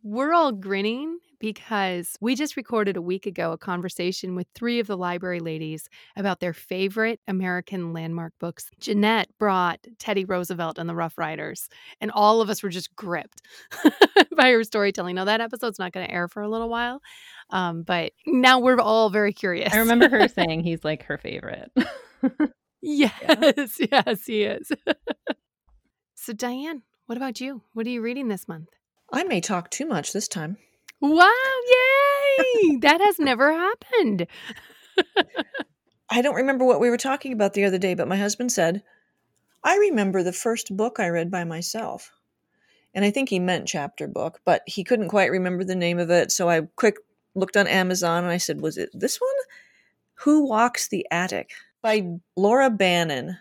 We're 0.03 0.33
all 0.33 0.51
grinning 0.51 1.19
because 1.43 2.15
we 2.21 2.35
just 2.35 2.55
recorded 2.55 2.95
a 2.95 3.01
week 3.01 3.25
ago 3.25 3.51
a 3.51 3.57
conversation 3.57 4.33
with 4.33 4.47
three 4.55 4.79
of 4.79 4.87
the 4.87 4.95
library 4.95 5.41
ladies 5.41 5.89
about 6.15 6.39
their 6.39 6.53
favorite 6.53 7.19
American 7.27 7.91
landmark 7.91 8.31
books. 8.39 8.69
Jeanette 8.79 9.27
brought 9.39 9.85
Teddy 9.99 10.23
Roosevelt 10.23 10.77
and 10.77 10.87
the 10.87 10.95
Rough 10.95 11.17
Riders, 11.17 11.67
and 11.99 12.11
all 12.11 12.39
of 12.39 12.49
us 12.49 12.63
were 12.63 12.69
just 12.69 12.95
gripped 12.95 13.41
by 14.37 14.51
her 14.51 14.63
storytelling. 14.63 15.15
Now, 15.15 15.25
that 15.25 15.41
episode's 15.41 15.79
not 15.79 15.91
going 15.91 16.07
to 16.07 16.13
air 16.13 16.29
for 16.29 16.41
a 16.41 16.47
little 16.47 16.69
while, 16.69 17.01
um, 17.49 17.83
but 17.83 18.13
now 18.25 18.59
we're 18.59 18.79
all 18.79 19.09
very 19.09 19.33
curious. 19.33 19.73
I 19.73 19.79
remember 19.79 20.07
her 20.07 20.27
saying 20.29 20.63
he's 20.63 20.85
like 20.85 21.03
her 21.03 21.17
favorite. 21.17 21.73
yes, 22.81 23.81
yes, 23.91 24.25
he 24.25 24.43
is. 24.43 24.71
so, 26.15 26.31
Diane, 26.31 26.83
what 27.07 27.17
about 27.17 27.41
you? 27.41 27.63
What 27.73 27.85
are 27.85 27.89
you 27.89 28.01
reading 28.01 28.29
this 28.29 28.47
month? 28.47 28.69
I 29.11 29.25
may 29.25 29.41
talk 29.41 29.69
too 29.69 29.85
much 29.85 30.13
this 30.13 30.29
time. 30.29 30.55
Wow, 31.03 31.29
yay! 31.67 32.77
that 32.77 33.01
has 33.01 33.19
never 33.19 33.51
happened. 33.51 34.25
I 36.09 36.21
don't 36.21 36.35
remember 36.35 36.63
what 36.63 36.79
we 36.79 36.89
were 36.89 36.95
talking 36.95 37.33
about 37.33 37.51
the 37.51 37.65
other 37.65 37.77
day, 37.77 37.93
but 37.93 38.07
my 38.07 38.15
husband 38.15 38.53
said, 38.53 38.83
I 39.65 39.75
remember 39.75 40.23
the 40.23 40.31
first 40.31 40.77
book 40.77 41.01
I 41.01 41.09
read 41.09 41.29
by 41.29 41.43
myself. 41.43 42.09
And 42.93 43.03
I 43.03 43.11
think 43.11 43.27
he 43.27 43.39
meant 43.39 43.67
chapter 43.67 44.07
book, 44.07 44.39
but 44.45 44.61
he 44.65 44.85
couldn't 44.85 45.09
quite 45.09 45.29
remember 45.29 45.65
the 45.65 45.75
name 45.75 45.99
of 45.99 46.09
it. 46.09 46.31
So 46.31 46.49
I 46.49 46.61
quick 46.77 46.95
looked 47.35 47.57
on 47.57 47.67
Amazon 47.67 48.23
and 48.23 48.31
I 48.31 48.37
said, 48.37 48.61
Was 48.61 48.77
it 48.77 48.89
this 48.93 49.19
one? 49.19 49.29
Who 50.19 50.47
Walks 50.47 50.87
the 50.87 51.05
Attic 51.11 51.51
by 51.81 52.07
Laura 52.37 52.69
Bannon. 52.69 53.37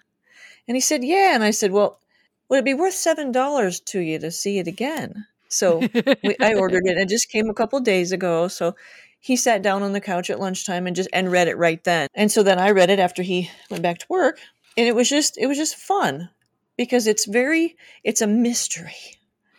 And 0.66 0.76
he 0.76 0.80
said, 0.80 1.04
Yeah. 1.04 1.32
And 1.36 1.44
I 1.44 1.52
said, 1.52 1.70
Well, 1.70 2.00
would 2.48 2.58
it 2.58 2.64
be 2.64 2.74
worth 2.74 2.94
$7 2.94 3.84
to 3.84 4.00
you 4.00 4.18
to 4.18 4.32
see 4.32 4.58
it 4.58 4.66
again? 4.66 5.26
So 5.52 5.80
we, 6.22 6.36
I 6.40 6.54
ordered 6.58 6.86
it. 6.86 6.98
It 6.98 7.08
just 7.08 7.30
came 7.30 7.48
a 7.48 7.54
couple 7.54 7.78
days 7.80 8.12
ago. 8.12 8.48
So 8.48 8.74
he 9.20 9.36
sat 9.36 9.62
down 9.62 9.82
on 9.82 9.92
the 9.92 10.00
couch 10.00 10.30
at 10.30 10.40
lunchtime 10.40 10.86
and 10.86 10.96
just 10.96 11.08
and 11.12 11.30
read 11.30 11.48
it 11.48 11.56
right 11.56 11.82
then. 11.84 12.08
And 12.14 12.30
so 12.30 12.42
then 12.42 12.58
I 12.58 12.70
read 12.70 12.90
it 12.90 12.98
after 12.98 13.22
he 13.22 13.50
went 13.70 13.82
back 13.82 13.98
to 13.98 14.06
work, 14.08 14.40
and 14.76 14.86
it 14.86 14.94
was 14.94 15.08
just 15.08 15.38
it 15.38 15.46
was 15.46 15.56
just 15.56 15.76
fun 15.76 16.30
because 16.76 17.06
it's 17.06 17.26
very 17.26 17.76
it's 18.04 18.20
a 18.20 18.26
mystery. 18.26 18.96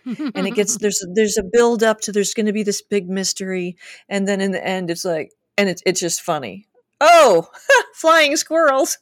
And 0.06 0.45
it 0.45 0.56
gets 0.56 0.77
there's 0.82 1.06
there's 1.13 1.38
a 1.38 1.43
build 1.43 1.82
up 1.82 2.01
to 2.01 2.12
there's 2.12 2.34
going 2.34 2.47
to 2.47 2.53
be 2.53 2.63
this 2.63 2.82
big 2.82 3.10
mystery 3.10 3.77
and 4.10 4.27
then 4.27 4.41
in 4.41 4.51
the 4.51 4.65
end 4.65 4.91
it's 4.91 5.06
like 5.06 5.32
and 5.58 5.69
it's 5.69 5.82
it's 5.86 5.99
just 5.99 6.21
funny. 6.21 6.67
Oh, 6.99 7.47
flying 7.93 8.36
squirrels. 8.36 8.97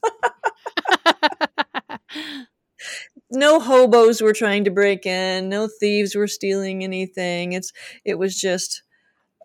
No 3.32 3.60
hobos 3.60 4.22
were 4.22 4.34
trying 4.34 4.64
to 4.66 4.72
break 4.72 5.06
in. 5.06 5.50
No 5.50 5.68
thieves 5.68 6.16
were 6.16 6.28
stealing 6.28 6.84
anything. 6.84 7.54
It's 7.54 7.72
it 8.06 8.20
was 8.20 8.40
just 8.40 8.84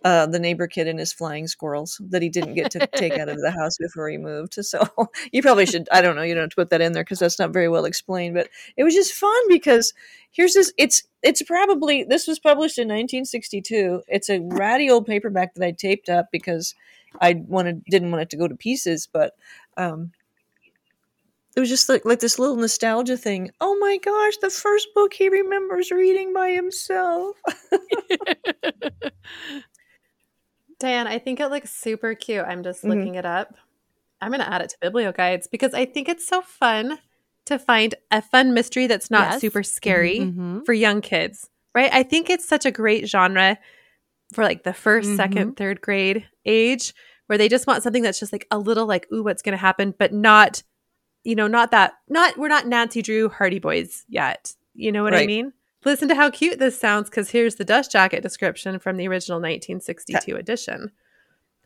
uh, 0.05 0.27
the 0.27 0.39
neighbor 0.39 0.69
kid 0.69 0.87
and 0.87 1.01
his 1.01 1.13
flying 1.13 1.49
squirrels 1.49 2.01
that 2.11 2.23
he 2.23 2.29
didn't 2.29 2.55
get 2.55 2.71
to 2.71 2.87
take 2.95 3.15
out 3.19 3.29
of 3.29 3.41
the 3.41 3.51
house 3.59 3.77
before 3.79 4.09
he 4.09 4.17
moved. 4.19 4.57
So 4.63 4.85
you 5.33 5.43
probably 5.43 5.67
should 5.67 5.89
i 5.93 6.01
don't 6.01 6.17
know 6.17 6.23
you 6.23 6.35
don't 6.35 6.45
have 6.45 6.51
to 6.51 6.57
put 6.57 6.71
that 6.71 6.81
in 6.81 6.93
there 6.93 7.05
because 7.05 7.19
that's 7.19 7.39
not 7.39 7.53
very 7.53 7.69
well 7.69 7.85
explained 7.85 8.35
but 8.35 8.49
it 8.77 8.85
was 8.85 8.95
just 8.95 9.13
fun 9.15 9.49
because 9.49 9.93
here's 10.31 10.55
this 10.55 10.73
it's 10.77 11.03
it's 11.23 11.43
probably 11.43 12.05
this 12.05 12.27
was 12.27 12.39
published 12.39 12.79
in 12.79 12.89
1962 12.89 14.03
it's 14.09 14.29
a 14.29 14.41
ratty 14.41 14.91
old 14.91 15.07
paperback 15.07 15.55
that 15.55 15.65
i 15.67 15.71
taped 15.71 16.09
up 16.09 16.27
because 16.33 16.75
i 17.21 17.35
wanted 17.47 17.85
didn't 17.85 18.11
want 18.11 18.23
it 18.23 18.31
to 18.31 18.37
go 18.37 18.49
to 18.49 18.57
pieces 18.57 19.09
but 19.13 19.35
um 19.77 20.11
it 21.57 21.61
was 21.61 21.69
just 21.69 21.89
like 21.89 22.05
like 22.05 22.21
this 22.21 22.39
little 22.39 22.57
nostalgia 22.57 23.17
thing. 23.17 23.51
Oh 23.61 23.77
my 23.81 23.99
gosh, 23.99 24.37
the 24.39 24.51
first 24.51 24.89
book 24.95 25.13
he 25.15 25.29
remembers 25.29 25.91
reading 25.91 26.33
by 26.35 26.51
himself. 26.51 27.37
Diane, 30.79 31.07
I 31.07 31.19
think 31.19 31.41
it 31.41 31.49
looks 31.49 31.71
super 31.75 32.15
cute. 32.15 32.45
I'm 32.47 32.63
just 32.63 32.85
Mhm. 32.85 32.89
looking 32.91 33.15
it 33.15 33.25
up. 33.25 33.55
I'm 34.21 34.31
going 34.31 34.41
to 34.41 34.53
add 34.53 34.61
it 34.63 34.71
to 34.71 34.79
Biblio 34.91 35.15
Guides 35.15 35.47
because 35.47 35.73
I 35.75 35.85
think 35.87 36.09
it's 36.09 36.27
so 36.27 36.43
fun 36.43 36.99
to 37.47 37.59
find 37.59 37.95
a 38.11 38.21
fun 38.21 38.53
mystery 38.55 38.87
that's 38.87 39.11
not 39.11 39.33
Yes. 39.33 39.41
super 39.41 39.63
scary 39.63 40.19
Mhm. 40.21 40.65
for 40.67 40.73
young 40.73 41.01
kids, 41.01 41.49
right? 41.75 41.93
I 41.93 42.03
think 42.03 42.29
it's 42.29 42.47
such 42.47 42.67
a 42.67 42.71
great 42.71 43.07
genre 43.09 43.59
for 44.33 44.43
like 44.45 44.65
the 44.65 44.73
1st 44.75 45.17
second, 45.17 45.57
third 45.57 45.81
grade 45.81 46.27
age 46.45 46.93
where 47.27 47.39
they 47.39 47.49
just 47.49 47.67
want 47.67 47.83
something 47.83 48.03
that's 48.03 48.19
just 48.21 48.33
like 48.33 48.47
a 48.51 48.59
little 48.59 48.87
like, 48.87 49.07
ooh, 49.13 49.23
what's 49.23 49.43
going 49.43 49.53
to 49.53 49.57
happen, 49.59 49.95
but 49.99 50.13
not, 50.13 50.63
you 51.27 51.35
know, 51.35 51.49
not 51.49 51.73
that, 51.73 51.95
not, 52.09 52.39
we're 52.39 52.47
not 52.47 52.69
Nancy 52.69 53.03
Drew 53.03 53.29
Hardy 53.29 53.59
Boys 53.59 54.05
yet. 54.09 54.55
You 54.75 54.93
know 54.93 55.03
what 55.03 55.13
I 55.15 55.27
mean? 55.27 55.53
Listen 55.85 56.09
to 56.09 56.15
how 56.15 56.31
cute 56.31 56.61
this 56.61 56.79
sounds 56.79 57.11
because 57.11 57.31
here's 57.31 57.57
the 57.57 57.65
dust 57.65 57.91
jacket 57.91 58.23
description 58.23 58.79
from 58.79 58.97
the 58.97 59.09
original 59.09 59.39
1962 59.39 60.37
edition. 60.37 60.93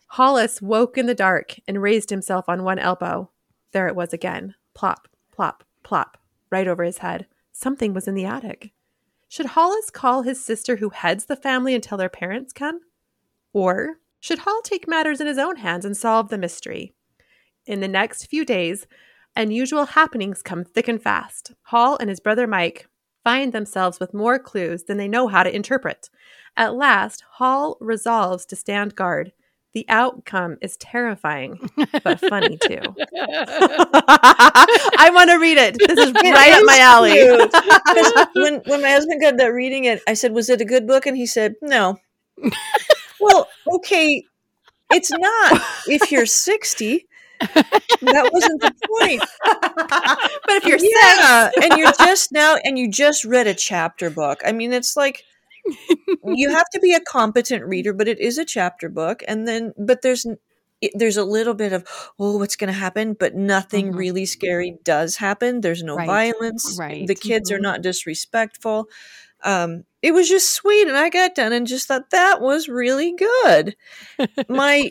Hollis 0.06 0.62
woke 0.62 0.96
in 0.96 1.04
the 1.04 1.14
dark 1.14 1.56
and 1.68 1.82
raised 1.82 2.08
himself 2.08 2.48
on 2.48 2.64
one 2.64 2.78
elbow. 2.78 3.30
There 3.72 3.86
it 3.86 3.94
was 3.94 4.14
again. 4.14 4.54
Plop, 4.72 5.08
plop, 5.30 5.62
plop, 5.82 6.16
right 6.48 6.66
over 6.66 6.82
his 6.82 6.98
head. 6.98 7.26
Something 7.52 7.92
was 7.92 8.08
in 8.08 8.14
the 8.14 8.24
attic. 8.24 8.72
Should 9.28 9.46
Hollis 9.46 9.90
call 9.90 10.22
his 10.22 10.42
sister 10.42 10.76
who 10.76 10.88
heads 10.88 11.26
the 11.26 11.36
family 11.36 11.74
until 11.74 11.98
their 11.98 12.08
parents 12.08 12.54
come? 12.54 12.80
Or 13.52 13.98
should 14.20 14.40
Hall 14.40 14.62
take 14.62 14.88
matters 14.88 15.20
in 15.20 15.26
his 15.26 15.38
own 15.38 15.56
hands 15.56 15.84
and 15.84 15.96
solve 15.96 16.30
the 16.30 16.38
mystery? 16.38 16.94
In 17.66 17.80
the 17.80 17.88
next 17.88 18.26
few 18.26 18.46
days, 18.46 18.86
unusual 19.36 19.86
happenings 19.86 20.42
come 20.42 20.64
thick 20.64 20.88
and 20.88 21.02
fast. 21.02 21.52
Hall 21.64 21.96
and 21.98 22.08
his 22.10 22.20
brother 22.20 22.46
Mike 22.46 22.88
find 23.24 23.52
themselves 23.52 24.00
with 24.00 24.14
more 24.14 24.38
clues 24.38 24.84
than 24.84 24.96
they 24.96 25.08
know 25.08 25.28
how 25.28 25.42
to 25.42 25.54
interpret. 25.54 26.08
At 26.56 26.74
last, 26.74 27.22
Hall 27.32 27.76
resolves 27.80 28.46
to 28.46 28.56
stand 28.56 28.94
guard. 28.96 29.32
The 29.72 29.84
outcome 29.88 30.56
is 30.60 30.76
terrifying, 30.78 31.70
but 32.02 32.18
funny 32.18 32.58
too. 32.62 32.80
I 33.86 35.10
want 35.14 35.30
to 35.30 35.36
read 35.38 35.58
it. 35.58 35.76
This 35.78 35.98
is 35.98 36.10
It 36.10 36.34
right 36.34 36.52
up 36.52 36.60
is 36.62 36.66
my 36.66 36.78
alley. 36.80 37.12
cute. 37.12 37.52
'Cause 37.52 38.26
when 38.34 38.54
when 38.66 38.82
my 38.82 38.90
husband 38.90 39.20
got 39.20 39.36
that 39.36 39.52
reading 39.52 39.84
it, 39.84 40.02
I 40.08 40.14
said, 40.14 40.32
"Was 40.32 40.50
it 40.50 40.60
a 40.60 40.64
good 40.64 40.86
book?" 40.88 41.06
And 41.06 41.16
he 41.16 41.24
said, 41.26 41.54
"No." 41.62 41.98
well, 43.20 43.48
okay, 43.74 44.24
it's 44.92 45.10
not. 45.12 45.62
If 45.86 46.10
you're 46.10 46.26
sixty, 46.26 47.06
that 47.40 48.30
wasn't 48.32 48.60
the 48.62 48.72
point. 48.88 49.22
but 50.46 50.56
if 50.56 50.66
you're 50.66 50.78
yeah, 50.80 51.50
and 51.62 51.76
you're 51.76 51.92
just 51.98 52.32
now, 52.32 52.56
and 52.64 52.78
you 52.78 52.90
just 52.90 53.24
read 53.24 53.46
a 53.46 53.54
chapter 53.54 54.10
book. 54.10 54.40
I 54.44 54.52
mean, 54.52 54.72
it's 54.72 54.96
like 54.96 55.24
you 56.24 56.50
have 56.50 56.66
to 56.72 56.80
be 56.80 56.94
a 56.94 57.00
competent 57.00 57.64
reader, 57.64 57.92
but 57.92 58.08
it 58.08 58.20
is 58.20 58.38
a 58.38 58.44
chapter 58.44 58.88
book, 58.88 59.22
and 59.28 59.46
then 59.46 59.72
but 59.78 60.02
there's 60.02 60.26
there's 60.94 61.16
a 61.18 61.24
little 61.24 61.54
bit 61.54 61.72
of 61.74 61.84
oh 62.18 62.38
what's 62.38 62.56
going 62.56 62.72
to 62.72 62.78
happen 62.78 63.12
but 63.12 63.34
nothing 63.34 63.92
Mhm. 63.92 63.96
really 63.98 64.24
scary 64.24 64.78
does 64.82 65.16
happen 65.16 65.60
there's 65.60 65.82
no 65.82 65.96
Right. 65.96 66.06
violence 66.06 66.78
Right. 66.78 67.06
the 67.06 67.14
kids 67.14 67.50
are 67.50 67.58
Mhm. 67.58 67.62
not 67.62 67.82
disrespectful 67.82 68.86
um 69.44 69.84
it 70.02 70.12
was 70.12 70.28
just 70.28 70.50
sweet 70.54 70.88
and 70.88 70.96
i 70.96 71.10
got 71.10 71.34
done 71.34 71.52
and 71.52 71.66
just 71.66 71.86
thought 71.86 72.10
that 72.10 72.40
was 72.40 72.68
really 72.68 73.12
good 73.12 73.76
my 74.48 74.90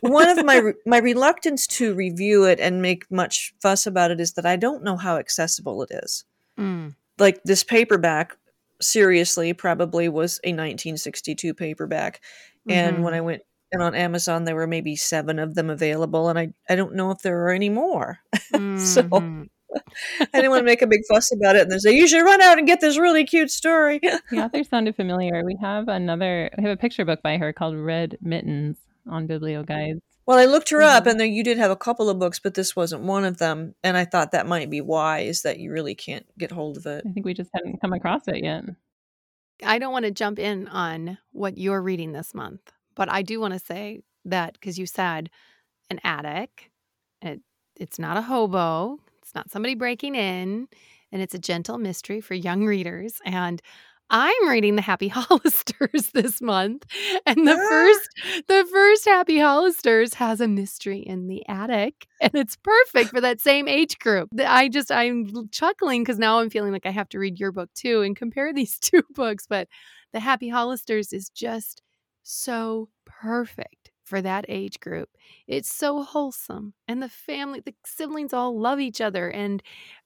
one 0.00 0.28
of 0.28 0.44
my 0.44 0.72
my 0.86 0.98
reluctance 0.98 1.66
to 1.66 1.94
review 1.94 2.44
it 2.44 2.60
and 2.60 2.80
make 2.82 3.10
much 3.10 3.52
fuss 3.60 3.86
about 3.86 4.10
it 4.10 4.20
is 4.20 4.32
that 4.34 4.46
i 4.46 4.56
don't 4.56 4.82
know 4.84 4.96
how 4.96 5.16
accessible 5.16 5.82
it 5.82 5.90
is 5.90 6.24
Mm. 6.58 6.94
like 7.18 7.42
this 7.44 7.64
paperback 7.64 8.36
seriously 8.80 9.52
probably 9.54 10.08
was 10.08 10.38
a 10.44 10.52
1962 10.52 11.54
paperback 11.54 12.20
and 12.68 12.98
Mhm. 12.98 13.02
when 13.02 13.14
i 13.14 13.20
went 13.20 13.42
and 13.72 13.82
on 13.82 13.94
amazon 13.94 14.44
there 14.44 14.54
were 14.56 14.66
maybe 14.66 14.96
seven 14.96 15.38
of 15.38 15.54
them 15.54 15.70
available 15.70 16.28
and 16.28 16.38
i, 16.38 16.48
I 16.68 16.76
don't 16.76 16.94
know 16.94 17.10
if 17.10 17.22
there 17.22 17.42
are 17.46 17.50
any 17.50 17.70
more 17.70 18.18
so 18.52 19.02
Mhm. 19.02 19.48
i 20.20 20.26
didn't 20.34 20.50
want 20.50 20.60
to 20.60 20.66
make 20.66 20.82
a 20.82 20.86
big 20.86 21.00
fuss 21.08 21.32
about 21.32 21.56
it 21.56 21.62
and 21.62 21.70
they 21.70 21.78
say 21.78 21.92
you 21.92 22.06
should 22.06 22.22
run 22.24 22.42
out 22.42 22.58
and 22.58 22.66
get 22.66 22.80
this 22.80 22.98
really 22.98 23.24
cute 23.24 23.50
story 23.50 23.98
The 24.30 24.38
author 24.44 24.62
sounded 24.64 24.94
familiar. 24.96 25.42
We 25.44 25.56
have 25.62 25.88
another, 25.88 26.50
we 26.58 26.64
have 26.64 26.72
a 26.72 26.76
picture 26.76 27.04
book 27.06 27.22
by 27.22 27.38
her 27.38 27.52
called 27.54 27.76
Red 27.76 28.18
Mittens 28.20 28.76
on 29.08 29.26
Biblioguides. 29.26 30.00
well 30.26 30.38
i 30.38 30.44
looked 30.44 30.70
her 30.70 30.82
up 30.82 31.04
Mhm. 31.04 31.10
and 31.10 31.20
there 31.20 31.26
you 31.26 31.42
did 31.44 31.58
have 31.58 31.70
a 31.70 31.76
couple 31.76 32.08
of 32.08 32.18
books 32.18 32.38
but 32.38 32.54
this 32.54 32.76
wasn't 32.76 33.02
one 33.02 33.24
of 33.24 33.38
them 33.38 33.74
and 33.82 33.96
i 33.96 34.04
thought 34.04 34.30
that 34.32 34.46
might 34.46 34.70
be 34.70 34.80
why 34.80 35.20
is 35.20 35.42
that 35.42 35.58
you 35.58 35.72
really 35.72 35.94
can't 35.94 36.26
get 36.38 36.52
hold 36.52 36.76
of 36.76 36.86
it 36.86 37.02
I 37.06 37.12
think 37.12 37.26
we 37.26 37.34
just 37.34 37.50
hadn't 37.54 37.80
come 37.80 37.92
across 37.92 38.28
it 38.28 38.42
yet. 38.44 38.64
I 39.64 39.78
don't 39.78 39.92
want 39.92 40.04
to 40.06 40.10
jump 40.10 40.38
in 40.38 40.66
on 40.68 41.18
what 41.32 41.56
you're 41.58 41.80
reading 41.82 42.12
this 42.12 42.34
month, 42.34 42.72
but 42.96 43.08
I 43.08 43.22
do 43.22 43.40
want 43.40 43.54
to 43.54 43.60
say 43.60 44.00
that 44.24 44.54
because 44.54 44.76
you 44.78 44.86
said 44.86 45.30
an 45.90 46.00
attic, 46.04 46.70
it, 47.20 47.40
it's 47.76 47.98
not 47.98 48.16
a 48.16 48.22
hobo, 48.22 48.98
it's 49.22 49.34
not 49.36 49.50
somebody 49.52 49.74
breaking 49.76 50.14
in, 50.16 50.66
and 51.12 51.22
it's 51.22 51.34
a 51.34 51.38
gentle 51.38 51.78
mystery 51.78 52.20
for 52.20 52.34
young 52.34 52.64
readers. 52.66 53.20
And 53.24 53.62
I'm 54.12 54.48
reading 54.48 54.76
the 54.76 54.82
Happy 54.82 55.08
Hollisters 55.10 56.12
this 56.12 56.40
month, 56.42 56.84
and 57.26 57.46
the 57.46 57.52
Ah. 57.58 57.68
first 57.70 58.10
the 58.48 58.66
first 58.70 59.04
Happy 59.06 59.38
Hollisters 59.38 60.14
has 60.14 60.40
a 60.40 60.46
mystery 60.48 61.00
in 61.00 61.28
the 61.28 61.46
attic, 61.48 62.06
and 62.20 62.32
it's 62.34 62.56
perfect 62.56 63.10
for 63.10 63.20
that 63.22 63.40
same 63.40 63.66
age 63.68 63.98
group. 63.98 64.28
I 64.38 64.68
just 64.68 64.92
I'm 64.92 65.48
chuckling 65.50 66.02
because 66.02 66.18
now 66.18 66.38
I'm 66.40 66.50
feeling 66.50 66.72
like 66.72 66.86
I 66.86 66.90
have 66.90 67.08
to 67.10 67.18
read 67.18 67.40
your 67.40 67.52
book 67.52 67.70
too 67.74 68.02
and 68.02 68.14
compare 68.14 68.52
these 68.52 68.78
two 68.80 69.02
books. 69.14 69.46
But 69.48 69.68
the 70.12 70.20
Happy 70.20 70.50
Hollisters 70.50 71.12
is 71.12 71.30
just 71.30 71.82
so 72.22 72.88
perfect 73.06 73.81
for 74.04 74.20
that 74.22 74.44
age 74.48 74.80
group. 74.80 75.10
It's 75.46 75.72
so 75.72 76.02
wholesome, 76.02 76.74
and 76.88 77.02
the 77.02 77.08
family, 77.08 77.60
the 77.60 77.74
siblings 77.86 78.32
all 78.32 78.58
love 78.58 78.80
each 78.80 79.00
other, 79.00 79.30
and 79.30 79.62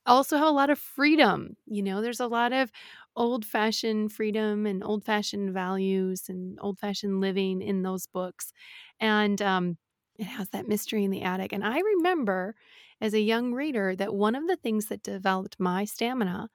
also 0.07 0.37
have 0.39 0.47
a 0.49 0.51
lot 0.51 0.71
of 0.71 0.79
freedom. 0.79 1.57
You 1.67 1.83
know, 1.83 2.01
there's 2.01 2.21
a 2.21 2.27
lot 2.27 2.53
of 2.53 2.71
old 3.17 3.45
fashioned 3.45 4.13
freedom 4.13 4.67
and 4.67 4.85
old 4.85 5.05
fashioned 5.05 5.53
values 5.53 6.29
and 6.29 6.59
old 6.61 6.79
fashioned 6.79 7.21
living 7.21 7.63
in 7.63 7.83
those 7.83 8.07
books. 8.07 8.53
And 9.01 9.41
um, 9.43 9.79
it 10.19 10.25
has 10.25 10.51
that 10.51 10.69
mystery 10.69 11.05
in 11.05 11.11
the 11.11 11.23
attic. 11.23 11.53
And 11.53 11.65
I 11.65 11.79
remember 11.81 12.55
as 13.01 13.15
a 13.15 13.21
young 13.21 13.53
reader 13.53 13.95
that 13.97 14.15
one 14.15 14.35
of 14.35 14.47
the 14.47 14.57
things 14.57 14.87
that 14.87 15.03
developed 15.03 15.57
my 15.59 15.85
stamina 15.85 16.49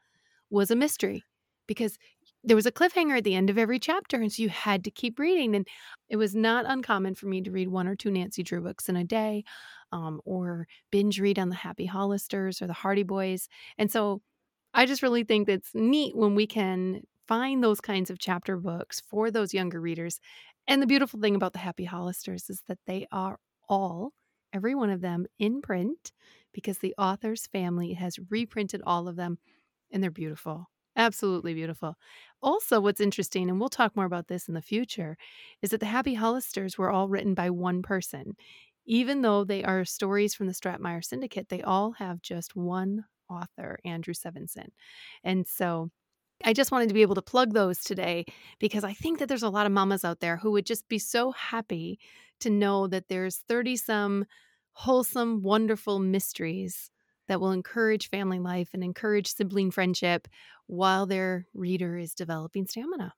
was 0.50 0.72
a 0.72 0.76
mystery 0.76 1.24
because 1.68 1.98
there 2.44 2.56
was 2.56 2.66
a 2.66 2.72
cliffhanger 2.72 3.18
at 3.18 3.24
the 3.24 3.36
end 3.36 3.50
of 3.50 3.58
every 3.58 3.80
chapter. 3.80 4.18
And 4.18 4.32
so 4.32 4.42
you 4.42 4.50
had 4.50 4.84
to 4.84 4.92
keep 4.92 5.20
reading. 5.20 5.56
And 5.56 5.68
it 6.10 6.18
was 6.18 6.36
not 6.36 6.66
uncommon 6.68 7.16
for 7.16 7.28
me 7.28 7.42
to 7.42 7.52
read 7.52 7.68
one 7.68 7.88
or 7.88 7.96
two 7.96 8.12
Nancy 8.12 8.44
Drew 8.44 8.62
books 8.62 8.90
in 8.90 8.96
a 8.96 9.04
day 9.04 9.44
um, 9.92 10.22
or 10.26 10.68
binge 10.92 11.20
read 11.20 11.38
on 11.38 11.50
the 11.50 11.56
Happy 11.56 11.88
Hollisters 11.88 12.62
or 12.62 12.68
the 12.68 12.74
Hardy 12.74 13.04
Boys. 13.04 13.48
And 13.78 13.92
so 13.92 14.22
I 14.74 14.86
just 14.86 15.04
really 15.04 15.24
think 15.24 15.48
that's 15.48 15.72
neat 15.74 16.16
when 16.16 16.36
we 16.36 16.48
can 16.48 17.02
find 17.28 17.64
those 17.64 17.82
kinds 17.82 18.10
of 18.10 18.20
chapter 18.20 18.58
books 18.58 19.02
for 19.10 19.30
those 19.32 19.54
younger 19.54 19.80
readers. 19.80 20.20
And 20.68 20.82
the 20.82 20.88
beautiful 20.88 21.20
thing 21.20 21.36
about 21.36 21.54
the 21.54 21.60
Happy 21.60 21.86
Hollisters 21.86 22.50
is 22.50 22.64
that 22.68 22.80
they 22.88 23.08
are 23.12 23.38
all, 23.70 24.14
every 24.54 24.76
one 24.76 24.90
of 24.90 25.02
them, 25.02 25.26
in 25.40 25.62
print 25.62 26.12
because 26.54 26.80
the 26.80 26.96
author's 26.98 27.48
family 27.48 27.94
has 27.94 28.20
reprinted 28.30 28.82
all 28.86 29.08
of 29.08 29.16
them 29.16 29.38
and 29.92 30.02
they're 30.02 30.12
beautiful. 30.12 30.70
Absolutely 30.96 31.54
beautiful. 31.54 31.96
Also, 32.42 32.82
what's 32.82 33.00
interesting, 33.00 33.50
and 33.50 33.60
we'll 33.60 33.70
talk 33.70 33.96
more 33.96 34.06
about 34.06 34.28
this 34.28 34.48
in 34.48 34.54
the 34.54 34.62
future, 34.62 35.18
is 35.62 35.70
that 35.72 35.80
the 35.80 35.86
Happy 35.86 36.16
Hollisters 36.16 36.78
were 36.78 36.90
all 36.92 37.08
written 37.08 37.34
by 37.34 37.50
one 37.50 37.82
person. 37.82 38.36
Even 38.86 39.22
though 39.22 39.44
they 39.44 39.64
are 39.64 39.86
stories 39.86 40.34
from 40.34 40.48
the 40.48 40.54
Stratemeyer 40.54 41.04
Syndicate, 41.04 41.50
they 41.50 41.62
all 41.62 41.94
have 41.94 42.22
just 42.22 42.56
one 42.56 43.06
author, 43.30 43.80
Andrew 43.86 44.14
Svenson. 44.14 44.70
And 45.24 45.48
so 45.48 45.92
I 46.46 46.54
just 46.54 46.72
wanted 46.72 46.90
to 46.90 46.94
be 46.96 47.04
able 47.04 47.16
to 47.16 47.22
plug 47.22 47.54
those 47.54 47.82
today 47.84 48.26
because 48.60 48.84
I 48.84 48.94
think 48.94 49.20
that 49.20 49.30
there's 49.30 49.44
a 49.44 49.50
lot 49.50 49.66
of 49.68 49.72
mamas 49.72 50.06
out 50.06 50.20
there 50.22 50.38
who 50.38 50.52
would 50.52 50.66
just 50.66 50.88
be 50.90 51.00
so 51.00 51.32
happy 51.32 52.00
to 52.42 52.50
know 52.50 52.88
that 52.88 53.10
there's 53.10 53.38
30 53.38 53.78
some 53.78 54.26
wholesome, 54.74 55.42
wonderful 55.44 56.00
mysteries 56.00 56.92
that 57.32 57.40
will 57.40 57.54
encourage 57.54 58.10
family 58.10 58.40
life 58.40 58.72
and 58.74 58.84
encourage 58.84 59.34
sibling 59.34 59.72
friendship 59.72 60.28
while 60.68 61.06
their 61.06 61.48
reader 61.54 61.98
is 61.98 62.14
developing 62.14 62.68
stamina. 62.68 63.14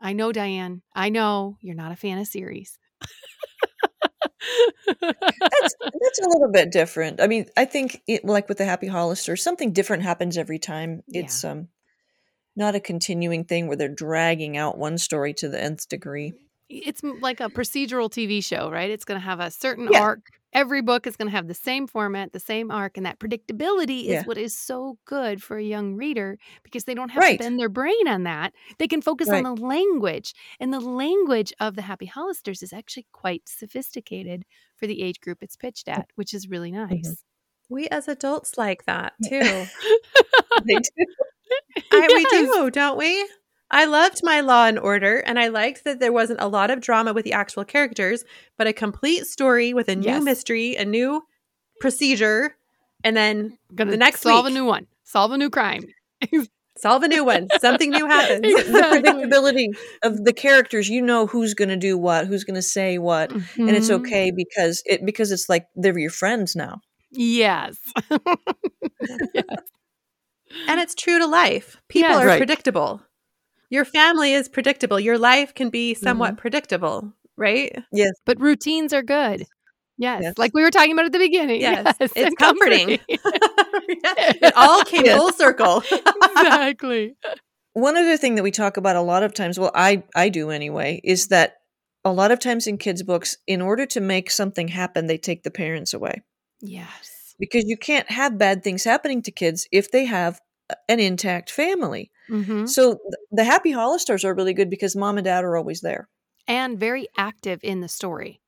I 0.00 0.12
know, 0.12 0.30
Diane. 0.30 0.82
I 0.94 1.08
know 1.08 1.56
you're 1.60 1.74
not 1.74 1.90
a 1.90 1.96
fan 1.96 2.18
of 2.18 2.28
series. 2.28 2.78
that's 5.00 5.10
that's 5.80 6.20
a 6.22 6.28
little 6.28 6.52
bit 6.52 6.70
different. 6.70 7.20
I 7.20 7.26
mean, 7.26 7.46
I 7.56 7.64
think 7.64 8.00
it, 8.06 8.24
like 8.24 8.48
with 8.48 8.58
the 8.58 8.64
Happy 8.64 8.86
Hollister, 8.86 9.34
something 9.34 9.72
different 9.72 10.04
happens 10.04 10.38
every 10.38 10.60
time. 10.60 11.02
Yeah. 11.08 11.22
It's 11.22 11.42
um 11.42 11.66
not 12.54 12.76
a 12.76 12.80
continuing 12.80 13.44
thing 13.44 13.66
where 13.66 13.76
they're 13.76 13.88
dragging 13.88 14.56
out 14.56 14.78
one 14.78 14.98
story 14.98 15.34
to 15.34 15.48
the 15.48 15.60
nth 15.60 15.88
degree. 15.88 16.32
It's 16.68 17.02
like 17.02 17.40
a 17.40 17.48
procedural 17.48 18.10
TV 18.10 18.44
show, 18.44 18.70
right? 18.70 18.90
It's 18.90 19.04
going 19.04 19.20
to 19.20 19.24
have 19.24 19.40
a 19.40 19.50
certain 19.50 19.88
Yeah. 19.90 20.00
arc. 20.00 20.30
Every 20.52 20.80
book 20.80 21.06
is 21.06 21.16
going 21.16 21.28
to 21.28 21.36
have 21.36 21.46
the 21.46 21.54
same 21.54 21.86
format, 21.86 22.32
the 22.32 22.40
same 22.40 22.70
arc, 22.70 22.96
and 22.96 23.04
that 23.04 23.18
predictability 23.18 24.04
Yeah. 24.04 24.20
is 24.20 24.26
what 24.26 24.38
is 24.38 24.56
so 24.56 24.98
good 25.04 25.42
for 25.42 25.58
a 25.58 25.62
young 25.62 25.94
reader 25.94 26.38
because 26.62 26.84
they 26.84 26.94
don't 26.94 27.10
have 27.10 27.22
Right. 27.22 27.38
to 27.38 27.44
bend 27.44 27.58
their 27.58 27.68
brain 27.68 28.08
on 28.08 28.22
that. 28.22 28.54
They 28.78 28.88
can 28.88 29.02
focus 29.02 29.28
on 29.28 29.42
the 29.42 29.54
language, 29.54 30.34
and 30.58 30.72
the 30.72 30.80
language 30.80 31.52
of 31.60 31.76
the 31.76 31.82
Happy 31.82 32.06
Hollisters 32.06 32.62
is 32.62 32.72
actually 32.72 33.06
quite 33.12 33.42
sophisticated 33.46 34.44
for 34.76 34.86
the 34.86 35.02
age 35.02 35.20
group 35.20 35.42
it's 35.42 35.56
pitched 35.56 35.86
mm. 35.86 35.98
at, 35.98 36.08
which 36.14 36.32
is 36.32 36.48
really 36.48 36.72
mm-hmm. 36.72 36.94
nice. 36.94 37.24
we 37.68 37.86
as 37.88 38.08
adults 38.08 38.56
like 38.56 38.84
that 38.86 39.12
too. 39.28 39.66
They 40.66 40.74
do. 40.74 40.90
I, 41.92 42.08
we 42.12 42.24
do, 42.24 42.70
don't 42.70 42.98
we? 42.98 43.28
I 43.70 43.84
loved 43.84 44.20
my 44.22 44.40
Law 44.40 44.66
and 44.66 44.78
Order, 44.78 45.18
and 45.18 45.38
I 45.38 45.48
liked 45.48 45.84
that 45.84 46.00
there 46.00 46.12
wasn't 46.12 46.40
a 46.40 46.48
lot 46.48 46.70
of 46.70 46.80
drama 46.80 47.12
with 47.12 47.24
the 47.24 47.32
actual 47.34 47.64
characters, 47.64 48.24
but 48.56 48.66
a 48.66 48.72
complete 48.72 49.26
story 49.26 49.74
with 49.74 49.88
a 49.88 49.96
new 49.96 50.06
Yes. 50.06 50.22
mystery, 50.24 50.74
a 50.76 50.84
new 50.84 51.22
procedure, 51.80 52.56
and 53.04 53.16
then 53.16 53.58
Gonna 53.74 53.90
The 53.90 53.96
next 53.98 54.22
solve 54.22 54.46
week. 54.46 54.52
a 54.52 54.54
new 54.54 54.64
one, 54.64 54.86
solve 55.04 55.32
a 55.32 55.38
new 55.38 55.50
crime. 55.50 55.84
solve 56.78 57.02
a 57.02 57.08
new 57.08 57.24
one. 57.24 57.48
Something 57.60 57.90
new 57.90 58.06
happens. 58.06 58.42
the 58.66 59.02
predictability 59.04 59.66
of 60.02 60.24
the 60.24 60.32
characters. 60.32 60.88
You 60.88 61.02
know 61.02 61.26
who's 61.26 61.52
going 61.54 61.68
to 61.68 61.76
do 61.76 61.98
what, 61.98 62.26
who's 62.26 62.44
going 62.44 62.54
to 62.56 62.62
say 62.62 62.96
what, 62.98 63.30
and 63.32 63.44
it's 63.70 63.88
Mhm. 63.90 64.00
okay 64.00 64.30
because 64.30 64.82
it 64.86 65.04
because 65.04 65.30
it's 65.30 65.48
like 65.48 65.66
they're 65.76 65.98
your 65.98 66.10
friends 66.10 66.56
now. 66.56 66.80
Yes. 67.10 67.76
and 70.66 70.80
it's 70.80 70.94
true 70.94 71.18
to 71.18 71.26
life. 71.26 71.76
People 71.88 72.10
Yes. 72.10 72.22
are 72.22 72.26
Right. 72.26 72.38
predictable. 72.38 73.02
Your 73.70 73.84
family 73.84 74.32
is 74.32 74.48
predictable. 74.48 74.98
Your 74.98 75.18
life 75.18 75.54
can 75.54 75.68
be 75.70 75.94
somewhat 75.94 76.30
Mm-hmm. 76.32 76.40
predictable, 76.40 77.12
right? 77.36 77.76
Yes, 77.92 78.12
but 78.24 78.40
routines 78.40 78.92
are 78.92 79.02
good. 79.02 79.44
Yes, 80.00 80.22
Yes. 80.22 80.38
like 80.38 80.52
we 80.54 80.62
were 80.62 80.70
talking 80.70 80.92
about 80.92 81.06
at 81.06 81.12
the 81.12 81.18
beginning. 81.18 81.60
Yes, 81.60 81.94
it's 82.00 82.14
and 82.16 82.36
comforting. 82.38 82.98
it 83.08 84.52
all 84.56 84.84
came 84.84 85.04
Yes. 85.04 85.18
full 85.18 85.32
circle. 85.32 85.82
exactly. 86.30 87.16
one 87.72 87.96
other 87.96 88.16
thing 88.16 88.34
that 88.36 88.42
we 88.42 88.50
talk 88.50 88.76
about 88.76 88.96
a 88.96 89.00
lot 89.02 89.22
of 89.22 89.34
times 89.34 89.58
well 89.58 89.70
i 89.74 90.02
i 90.16 90.28
do 90.28 90.50
anyway 90.50 91.00
is 91.04 91.28
that 91.28 91.54
a 92.04 92.12
lot 92.12 92.30
of 92.32 92.38
times 92.40 92.66
in 92.66 92.76
kids 92.78 93.02
books 93.02 93.36
in 93.46 93.60
order 93.60 93.86
to 93.86 94.00
make 94.00 94.30
something 94.30 94.68
happen 94.68 95.06
they 95.06 95.18
take 95.18 95.42
the 95.42 95.50
parents 95.50 95.92
away 95.94 96.22
Yes. 96.60 97.34
because 97.38 97.64
you 97.66 97.76
can't 97.76 98.10
have 98.10 98.38
bad 98.38 98.64
things 98.64 98.84
happening 98.84 99.22
to 99.22 99.30
kids 99.30 99.68
if 99.70 99.90
they 99.90 100.06
have 100.06 100.40
an 100.88 100.98
intact 101.00 101.50
family 101.50 102.10
hmm 102.28 102.66
so 102.66 102.92
th- 102.94 103.14
the 103.32 103.44
happy 103.44 103.72
hollisters 103.72 104.24
are 104.24 104.34
really 104.34 104.54
good 104.54 104.70
because 104.70 104.94
mom 104.96 105.18
and 105.18 105.24
dad 105.24 105.44
are 105.44 105.56
always 105.56 105.80
there 105.80 106.08
And 106.46 106.78
very 106.80 107.08
active 107.16 107.60
in 107.62 107.80
the 107.80 107.88
story. 107.88 108.40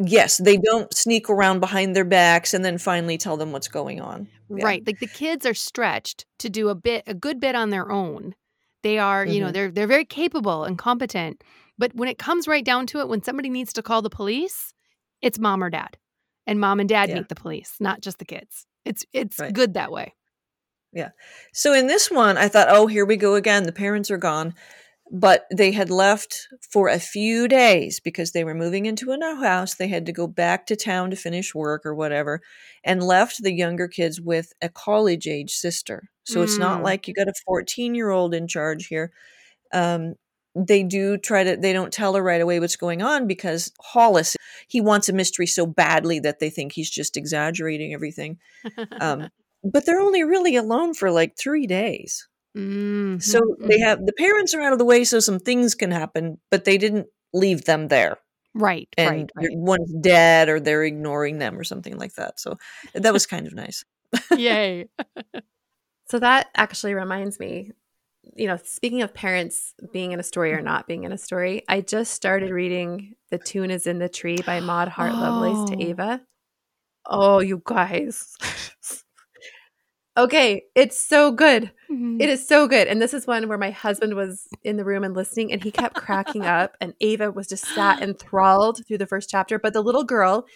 Yes, 0.00 0.36
they 0.38 0.56
don't 0.56 0.92
sneak 0.96 1.28
around 1.28 1.58
behind 1.60 1.96
their 1.96 2.04
backs 2.04 2.54
and 2.54 2.64
then 2.64 2.78
finally 2.78 3.18
tell 3.18 3.36
them 3.36 3.50
what's 3.50 3.66
going 3.68 4.00
on. 4.00 4.28
Yeah. 4.48 4.64
Right. 4.64 4.86
Like 4.86 5.00
the 5.00 5.08
kids 5.08 5.44
are 5.44 5.54
stretched 5.54 6.24
to 6.38 6.48
do 6.48 6.68
a 6.68 6.74
bit 6.74 7.02
a 7.06 7.14
good 7.14 7.40
bit 7.40 7.54
on 7.56 7.70
their 7.70 7.90
own. 7.90 8.34
They 8.84 8.98
are, 8.98 9.26
you 9.26 9.40
know, 9.40 9.48
Mhm. 9.48 9.52
they're 9.52 9.70
they're 9.72 9.86
very 9.88 10.04
capable 10.04 10.64
and 10.64 10.78
competent. 10.78 11.42
But 11.78 11.94
when 11.94 12.08
it 12.08 12.18
comes 12.18 12.46
right 12.48 12.64
down 12.64 12.86
to 12.88 13.00
it, 13.00 13.08
when 13.08 13.22
somebody 13.22 13.50
needs 13.50 13.72
to 13.74 13.82
call 13.82 14.02
the 14.02 14.10
police, 14.10 14.72
it's 15.20 15.38
mom 15.38 15.62
or 15.64 15.70
dad. 15.70 15.96
And 16.46 16.60
mom 16.60 16.80
and 16.80 16.88
dad 16.88 17.08
Yeah. 17.08 17.16
meet 17.16 17.28
the 17.28 17.34
police, 17.34 17.74
not 17.80 18.00
just 18.00 18.18
the 18.18 18.24
kids. 18.24 18.66
It's 18.84 19.04
it's 19.12 19.38
Right. 19.38 19.52
good 19.52 19.74
that 19.74 19.90
way. 19.92 20.14
So 21.52 21.72
in 21.74 21.86
this 21.86 22.10
one, 22.10 22.36
I 22.38 22.48
thought, 22.48 22.68
oh, 22.70 22.86
here 22.86 23.04
we 23.04 23.16
go 23.16 23.34
again. 23.34 23.64
The 23.64 23.72
parents 23.72 24.10
are 24.10 24.18
gone. 24.18 24.54
But 25.10 25.46
they 25.50 25.72
had 25.72 25.90
left 25.90 26.48
for 26.70 26.88
a 26.88 26.98
few 26.98 27.48
days 27.48 27.98
because 27.98 28.32
they 28.32 28.44
were 28.44 28.54
moving 28.54 28.84
into 28.84 29.10
a 29.10 29.16
new 29.16 29.36
house. 29.42 29.74
They 29.74 29.88
had 29.88 30.04
to 30.06 30.12
go 30.12 30.26
back 30.26 30.66
to 30.66 30.76
town 30.76 31.10
to 31.10 31.16
finish 31.16 31.54
work 31.54 31.86
or 31.86 31.94
whatever 31.94 32.42
and 32.84 33.02
left 33.02 33.42
the 33.42 33.52
younger 33.52 33.88
kids 33.88 34.20
with 34.20 34.52
a 34.60 34.68
college 34.68 35.26
age 35.26 35.52
sister. 35.52 36.10
So 36.24 36.42
it's 36.42 36.58
not 36.58 36.80
Mm. 36.80 36.84
like 36.84 37.08
you 37.08 37.14
got 37.14 37.28
a 37.28 37.32
14 37.46 37.94
year 37.94 38.10
old 38.10 38.34
in 38.34 38.48
charge 38.48 38.88
here. 38.88 39.12
Um, 39.72 40.14
they 40.54 40.82
do 40.82 41.16
try 41.18 41.44
to, 41.44 41.56
they 41.56 41.72
don't 41.72 41.92
tell 41.92 42.14
her 42.14 42.22
right 42.22 42.40
away 42.40 42.60
what's 42.60 42.76
going 42.76 43.02
on 43.02 43.26
because 43.26 43.72
Hollis, 43.80 44.36
he 44.68 44.80
wants 44.80 45.08
a 45.08 45.12
mystery 45.12 45.46
so 45.46 45.66
badly 45.66 46.20
that 46.20 46.40
they 46.40 46.50
think 46.50 46.72
he's 46.72 46.90
just 46.90 47.16
exaggerating 47.16 47.94
everything. 47.94 48.38
Um, 49.00 49.28
but 49.72 49.86
they're 49.86 50.00
only 50.00 50.22
really 50.24 50.56
alone 50.56 50.94
for 50.94 51.10
like 51.10 51.36
three 51.36 51.66
days. 51.66 52.28
Mhm, 52.56 53.22
So 53.22 53.40
they 53.60 53.78
mhm. 53.78 53.84
have 53.84 54.04
the 54.06 54.12
parents 54.14 54.54
are 54.54 54.60
out 54.60 54.72
of 54.72 54.78
the 54.78 54.84
way, 54.84 55.04
so 55.04 55.20
some 55.20 55.38
things 55.38 55.74
can 55.74 55.90
happen, 55.90 56.38
but 56.50 56.64
they 56.64 56.78
didn't 56.78 57.06
leave 57.32 57.64
them 57.64 57.88
there. 57.88 58.18
right, 58.54 58.88
And 58.96 59.08
right, 59.10 59.30
right. 59.36 59.56
one's 59.56 59.92
dead, 60.00 60.48
or 60.48 60.58
they're 60.58 60.82
ignoring 60.84 61.38
them, 61.38 61.56
or 61.58 61.62
something 61.64 61.96
like 61.96 62.14
that. 62.14 62.40
So 62.40 62.56
that 62.94 63.12
was 63.12 63.26
kind 63.26 63.46
of 63.46 63.54
nice. 63.54 63.84
Yay. 64.36 64.88
So 66.10 66.18
that 66.20 66.48
actually 66.56 66.94
reminds 66.94 67.38
me, 67.38 67.72
you 68.34 68.46
know, 68.46 68.58
speaking 68.64 69.02
of 69.02 69.12
parents 69.12 69.74
being 69.92 70.12
in 70.12 70.20
a 70.20 70.22
story 70.22 70.54
or 70.54 70.62
not 70.62 70.86
being 70.86 71.04
in 71.04 71.12
a 71.12 71.18
story, 71.18 71.64
I 71.68 71.82
just 71.82 72.14
started 72.14 72.50
reading 72.50 73.14
The 73.30 73.36
Tune 73.38 73.70
is 73.70 73.86
in 73.86 73.98
the 73.98 74.08
Tree 74.08 74.38
by 74.46 74.60
Maud 74.60 74.88
Hart 74.88 75.12
Lovelace 75.12 75.58
Oh. 75.58 75.66
to 75.76 75.84
Ava. 75.84 76.22
Oh, 77.04 77.40
you 77.40 77.60
guys. 77.64 78.34
okay, 80.18 80.64
it's 80.74 80.98
so 80.98 81.30
good. 81.30 81.70
Mhm. 81.90 82.20
It 82.20 82.28
is 82.28 82.46
so 82.46 82.66
good. 82.66 82.88
And 82.88 83.00
this 83.00 83.14
is 83.14 83.26
one 83.26 83.48
where 83.48 83.56
my 83.56 83.70
husband 83.70 84.14
was 84.14 84.48
in 84.64 84.76
the 84.76 84.84
room 84.84 85.04
and 85.04 85.14
listening, 85.14 85.52
and 85.52 85.62
he 85.62 85.70
kept 85.70 85.94
cracking 85.94 86.44
up. 86.44 86.76
And 86.80 86.94
Ava 87.00 87.30
was 87.30 87.46
just 87.46 87.64
sat 87.64 88.02
enthralled 88.02 88.82
through 88.86 88.98
the 88.98 89.06
first 89.06 89.30
chapter. 89.30 89.58
But 89.58 89.72
the 89.72 89.82
little 89.82 90.04
girl, 90.04 90.46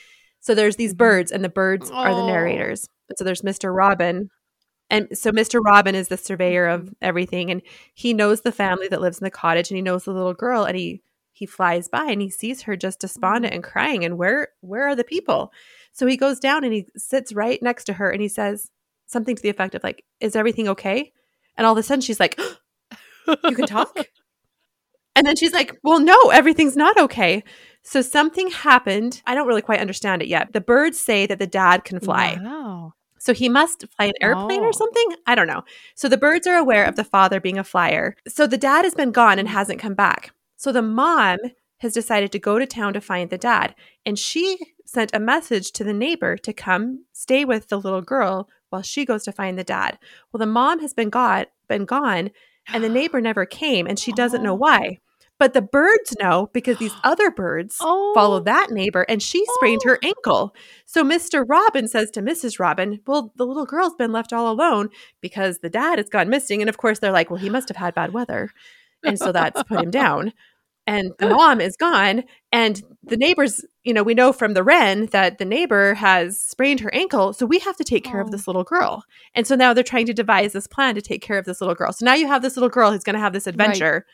so 0.41 0.55
there's 0.55 0.77
these 0.77 0.91
mm-hmm. 0.91 0.99
birds, 0.99 1.33
and 1.33 1.45
the 1.45 1.49
birds 1.49 1.91
are 1.91 2.15
the 2.15 2.21
Oh. 2.21 2.27
narrators. 2.27 2.89
So 3.17 3.25
there's 3.25 3.43
Mr. 3.43 3.75
Robin. 3.75 4.31
And 4.91 5.09
so 5.17 5.31
Mr. 5.31 5.61
Robin 5.65 5.95
is 5.95 6.09
the 6.09 6.17
surveyor 6.17 6.67
of 6.67 6.83
mm-hmm. 6.83 6.93
everything. 7.01 7.51
And 7.51 7.63
he 7.95 8.13
knows 8.13 8.43
the 8.43 8.53
family 8.53 8.89
that 8.89 9.01
lives 9.01 9.19
in 9.19 9.25
the 9.25 9.31
cottage, 9.31 9.71
and 9.71 9.77
he 9.77 9.83
knows 9.83 10.05
the 10.05 10.13
little 10.13 10.35
girl. 10.35 10.65
And 10.65 10.77
he 10.77 11.03
he 11.35 11.47
flies 11.47 11.89
by 11.89 12.05
and 12.05 12.21
he 12.21 12.29
sees 12.29 12.63
her 12.63 12.77
just 12.77 13.01
despondent 13.01 13.53
mm-hmm. 13.53 13.57
and 13.57 13.65
crying. 13.65 14.05
And 14.05 14.19
where 14.19 14.49
where 14.61 14.87
are 14.89 14.97
the 14.97 15.05
people? 15.05 15.53
So 15.93 16.07
he 16.07 16.17
goes 16.17 16.39
down 16.39 16.65
and 16.65 16.73
he 16.73 16.87
sits 16.97 17.33
right 17.33 17.63
next 17.63 17.85
to 17.85 17.95
her 17.95 18.11
and 18.11 18.21
he 18.21 18.29
says 18.29 18.71
something 19.13 19.37
to 19.37 19.43
the 19.43 19.49
effect 19.51 19.75
of 19.75 19.83
like, 19.85 20.05
"Is 20.21 20.35
everything 20.37 20.69
okay?" 20.69 21.13
And 21.57 21.67
all 21.67 21.73
of 21.75 21.79
a 21.79 21.83
sudden 21.83 22.01
she's 22.01 22.19
like, 22.21 22.39
You 23.27 23.55
can 23.55 23.67
talk? 23.67 23.97
And 25.15 25.27
then 25.27 25.37
she's 25.37 25.53
like, 25.53 25.79
Well, 25.83 26.01
no, 26.01 26.17
everything's 26.31 26.77
not 26.77 26.97
okay. 26.99 27.45
So 27.83 28.01
something 28.01 28.51
happened. 28.51 29.21
I 29.27 29.35
don't 29.35 29.47
really 29.47 29.61
quite 29.63 29.81
understand 29.81 30.23
it 30.23 30.29
yet. 30.29 30.53
The 30.55 30.61
birds 30.61 30.99
say 30.99 31.27
that 31.27 31.39
the 31.39 31.47
dad 31.47 31.85
can 31.85 32.01
fly. 32.01 32.39
Wow. 32.43 32.95
So 33.19 33.35
he 33.35 33.49
must 33.51 33.85
fly 33.95 34.07
an 34.07 34.13
airplane 34.23 34.63
Oh. 34.63 34.65
or 34.69 34.73
something? 34.73 35.09
I 35.27 35.35
don't 35.35 35.47
know. 35.47 35.65
So 35.95 36.09
the 36.09 36.17
birds 36.17 36.47
are 36.47 36.57
aware 36.57 36.85
of 36.85 36.97
the 36.97 37.05
father 37.05 37.41
being 37.41 37.59
a 37.59 37.65
flyer. 37.65 38.17
So 38.27 38.47
the 38.47 38.57
dad 38.57 38.85
has 38.87 38.95
been 38.95 39.13
gone 39.13 39.39
and 39.39 39.49
hasn't 39.49 39.79
come 39.81 39.95
back. 39.95 40.33
So 40.57 40.73
the 40.73 40.81
mom 40.83 41.39
has 41.79 41.93
decided 41.93 42.33
to 42.33 42.39
go 42.39 42.59
to 42.59 42.67
town 42.67 42.95
to 42.95 43.01
find 43.01 43.29
the 43.29 43.39
dad. 43.39 43.75
And 44.07 44.19
she 44.19 44.59
sent 44.87 45.15
a 45.15 45.21
message 45.21 45.73
to 45.73 45.85
the 45.85 45.93
neighbor 45.93 46.37
to 46.39 46.53
come 46.53 47.05
stay 47.13 47.45
with 47.45 47.69
the 47.69 47.79
little 47.79 48.03
girl 48.03 48.49
while 48.73 48.83
she 48.83 49.05
goes 49.05 49.23
to 49.25 49.33
find 49.33 49.59
the 49.59 49.65
dad. 49.65 49.99
Well, 50.33 50.39
the 50.39 50.47
mom 50.47 50.81
has 50.81 50.93
been 50.95 51.11
gone, 51.11 51.47
been 51.69 51.85
gone, 51.85 52.31
and 52.73 52.83
the 52.83 52.89
neighbor 52.89 53.21
never 53.21 53.45
came, 53.47 53.87
and 53.87 53.99
she 53.99 54.13
doesn't 54.13 54.43
know 54.43 54.53
Oh. 54.53 54.57
why. 54.57 54.99
But 55.39 55.55
the 55.55 55.63
birds 55.63 56.15
know 56.21 56.51
because 56.53 56.79
these 56.79 56.95
other 57.05 57.31
birds 57.31 57.77
Oh. 57.81 58.13
follow 58.15 58.41
that 58.41 58.71
neighbor, 58.71 59.03
and 59.09 59.23
she 59.23 59.45
sprained 59.57 59.83
her 59.85 59.99
oh. 60.03 60.07
ankle. 60.07 60.55
So 60.87 61.03
Mr. 61.05 61.45
Robin 61.49 61.89
says 61.89 62.11
to 62.13 62.21
Mrs. 62.23 62.59
Robin, 62.61 63.01
Well, 63.07 63.33
the 63.37 63.47
little 63.47 63.67
girl's 63.67 63.95
been 63.95 64.13
left 64.13 64.33
all 64.33 64.51
alone 64.53 64.89
because 65.21 65.59
the 65.59 65.71
dad 65.71 65.99
has 65.99 66.09
gone 66.09 66.29
missing. 66.29 66.61
And 66.63 66.69
of 66.69 66.77
course, 66.79 66.99
they're 67.01 67.13
like, 67.13 67.31
Well, 67.31 67.41
he 67.41 67.51
must 67.51 67.69
have 67.69 67.77
had 67.77 67.95
bad 67.95 68.13
weather. 68.13 68.51
And 69.05 69.19
so 69.19 69.33
that's 69.33 69.63
put 69.65 69.83
him 69.83 69.91
down. 69.91 70.33
And 70.87 71.13
the 71.19 71.29
mom 71.29 71.61
is 71.61 71.77
gone. 71.77 72.25
And 72.51 72.83
the 73.05 73.17
neighbors, 73.17 73.65
you 73.85 73.95
know, 73.95 74.03
we 74.03 74.15
know 74.15 74.33
from 74.33 74.55
the 74.55 74.65
Wren 74.65 75.07
that 75.13 75.39
the 75.39 75.45
neighbor 75.45 75.95
has 75.95 76.41
sprained 76.41 76.81
her 76.81 76.93
ankle. 76.93 77.33
So 77.33 77.47
we 77.47 77.61
have 77.61 77.77
to 77.77 77.85
take 77.85 78.03
care 78.05 78.21
Oh. 78.21 78.25
of 78.25 78.31
this 78.33 78.47
little 78.49 78.65
girl. 78.65 79.05
And 79.35 79.47
so 79.47 79.55
now 79.55 79.73
they're 79.73 79.85
trying 79.85 80.07
to 80.07 80.13
devise 80.15 80.53
this 80.53 80.67
plan 80.67 80.97
to 80.97 81.01
take 81.01 81.23
care 81.23 81.39
of 81.39 81.45
this 81.45 81.61
little 81.61 81.77
girl. 81.77 81.93
So 81.93 82.05
now 82.05 82.15
you 82.15 82.27
have 82.27 82.43
this 82.43 82.57
little 82.57 82.69
girl 82.69 82.91
who's 82.91 83.05
going 83.05 83.15
to 83.15 83.21
have 83.21 83.33
this 83.33 83.47
adventure 83.47 84.07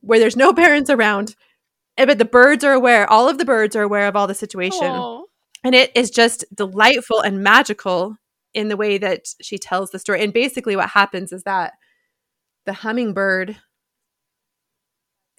where 0.00 0.18
there's 0.18 0.36
no 0.36 0.52
parents 0.64 0.90
around. 0.90 1.36
eh, 1.98 2.04
But 2.04 2.18
the 2.18 2.24
birds 2.24 2.64
are 2.64 2.72
aware, 2.72 3.08
all 3.08 3.28
of 3.28 3.38
the 3.38 3.44
birds 3.44 3.76
are 3.76 3.82
aware 3.82 4.08
of 4.08 4.16
all 4.16 4.26
the 4.26 4.34
situation. 4.34 4.88
Oh. 4.90 5.26
And 5.62 5.74
it 5.74 5.90
is 5.96 6.10
just 6.10 6.44
delightful 6.54 7.20
and 7.20 7.42
magical 7.42 8.16
in 8.54 8.68
the 8.68 8.76
way 8.76 8.98
that 8.98 9.26
she 9.40 9.56
tells 9.58 9.90
the 9.90 9.98
story. 10.00 10.22
And 10.22 10.32
basically, 10.32 10.74
what 10.76 10.90
happens 10.90 11.32
is 11.32 11.42
that 11.44 11.74
the 12.64 12.72
hummingbird 12.72 13.56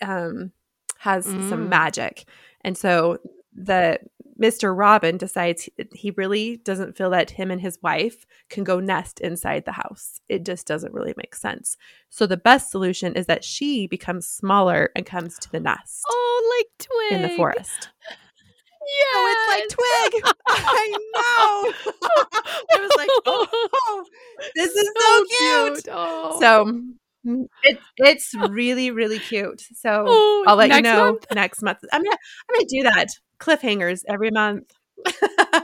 um, 0.02 0.52
has 1.00 1.26
some 1.26 1.66
Mm. 1.66 1.70
magic. 1.70 2.26
And 2.62 2.78
so 2.78 3.18
the 3.54 4.00
Mr. 4.40 4.76
Robin 4.78 5.18
decides 5.18 5.68
he- 5.96 6.12
really 6.12 6.58
doesn't 6.58 6.96
feel 6.96 7.10
that 7.10 7.32
him 7.32 7.50
and 7.50 7.60
his 7.60 7.80
wife 7.82 8.24
can 8.50 8.64
go 8.64 8.80
nest 8.80 9.20
inside 9.20 9.66
the 9.66 9.72
house. 9.72 10.22
It 10.30 10.46
just 10.46 10.68
doesn't 10.68 10.94
really 10.94 11.16
make 11.18 11.34
sense. 11.34 11.76
So 12.12 12.28
the 12.28 12.38
best 12.38 12.70
solution 12.70 13.16
is 13.16 13.26
that 13.26 13.44
she 13.44 13.88
becomes 13.88 14.28
smaller 14.28 14.92
and 14.96 15.08
comes 15.08 15.40
to 15.40 15.52
the 15.52 15.60
nest 15.60 16.04
Oh, 16.08 16.56
like 16.60 16.88
twig 16.88 17.14
in 17.14 17.22
the 17.28 17.36
forest. 17.36 17.90
Yeah, 18.10 18.16
Oh, 19.16 19.34
it's 19.34 19.48
like 19.50 20.22
twig. 20.22 20.34
I 20.48 20.94
know. 21.16 21.92
I 22.72 22.80
was 22.80 22.92
like, 22.96 23.10
oh, 23.26 24.06
this 24.56 24.72
is 24.76 24.92
so, 25.00 25.26
cute. 25.40 25.88
Oh. 25.92 26.38
So 26.40 26.82
mm, 27.28 27.46
it, 27.64 27.80
it's 27.98 28.34
really, 28.50 28.92
really 28.92 29.20
cute. 29.20 29.62
So 29.76 30.06
Oh, 30.08 30.46
I'll 30.48 30.56
let 30.56 30.72
you 30.72 30.82
know 30.82 31.12
month? 31.14 31.26
next 31.34 31.62
month. 31.62 31.80
I'm 31.92 32.04
gonna 32.04 32.18
I'm 32.50 32.56
gonna 32.56 32.68
do 32.70 32.84
that. 32.84 33.08
Cliffhangers 33.40 34.04
every 34.08 34.32
month. 34.32 34.72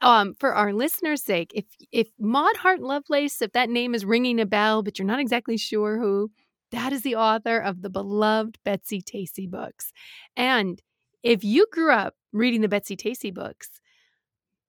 um, 0.00 0.34
for 0.34 0.54
our 0.54 0.72
listeners' 0.72 1.24
sake, 1.24 1.52
if 1.54 1.64
if 1.92 2.08
Maud 2.18 2.56
Hart 2.56 2.80
Lovelace, 2.80 3.40
if 3.40 3.52
that 3.52 3.70
name 3.70 3.94
is 3.94 4.04
ringing 4.04 4.40
a 4.40 4.46
bell, 4.46 4.82
but 4.82 4.98
you're 4.98 5.06
not 5.06 5.20
exactly 5.20 5.56
sure 5.56 5.98
who, 5.98 6.30
that 6.70 6.92
is 6.92 7.02
the 7.02 7.16
author 7.16 7.58
of 7.58 7.82
the 7.82 7.90
beloved 7.90 8.58
Betsy 8.64 9.00
Tacy 9.00 9.48
books. 9.48 9.92
And 10.36 10.82
if 11.22 11.44
you 11.44 11.66
grew 11.70 11.92
up 11.92 12.14
reading 12.32 12.60
the 12.60 12.68
Betsy 12.68 12.96
Tacy 12.96 13.32
books, 13.32 13.80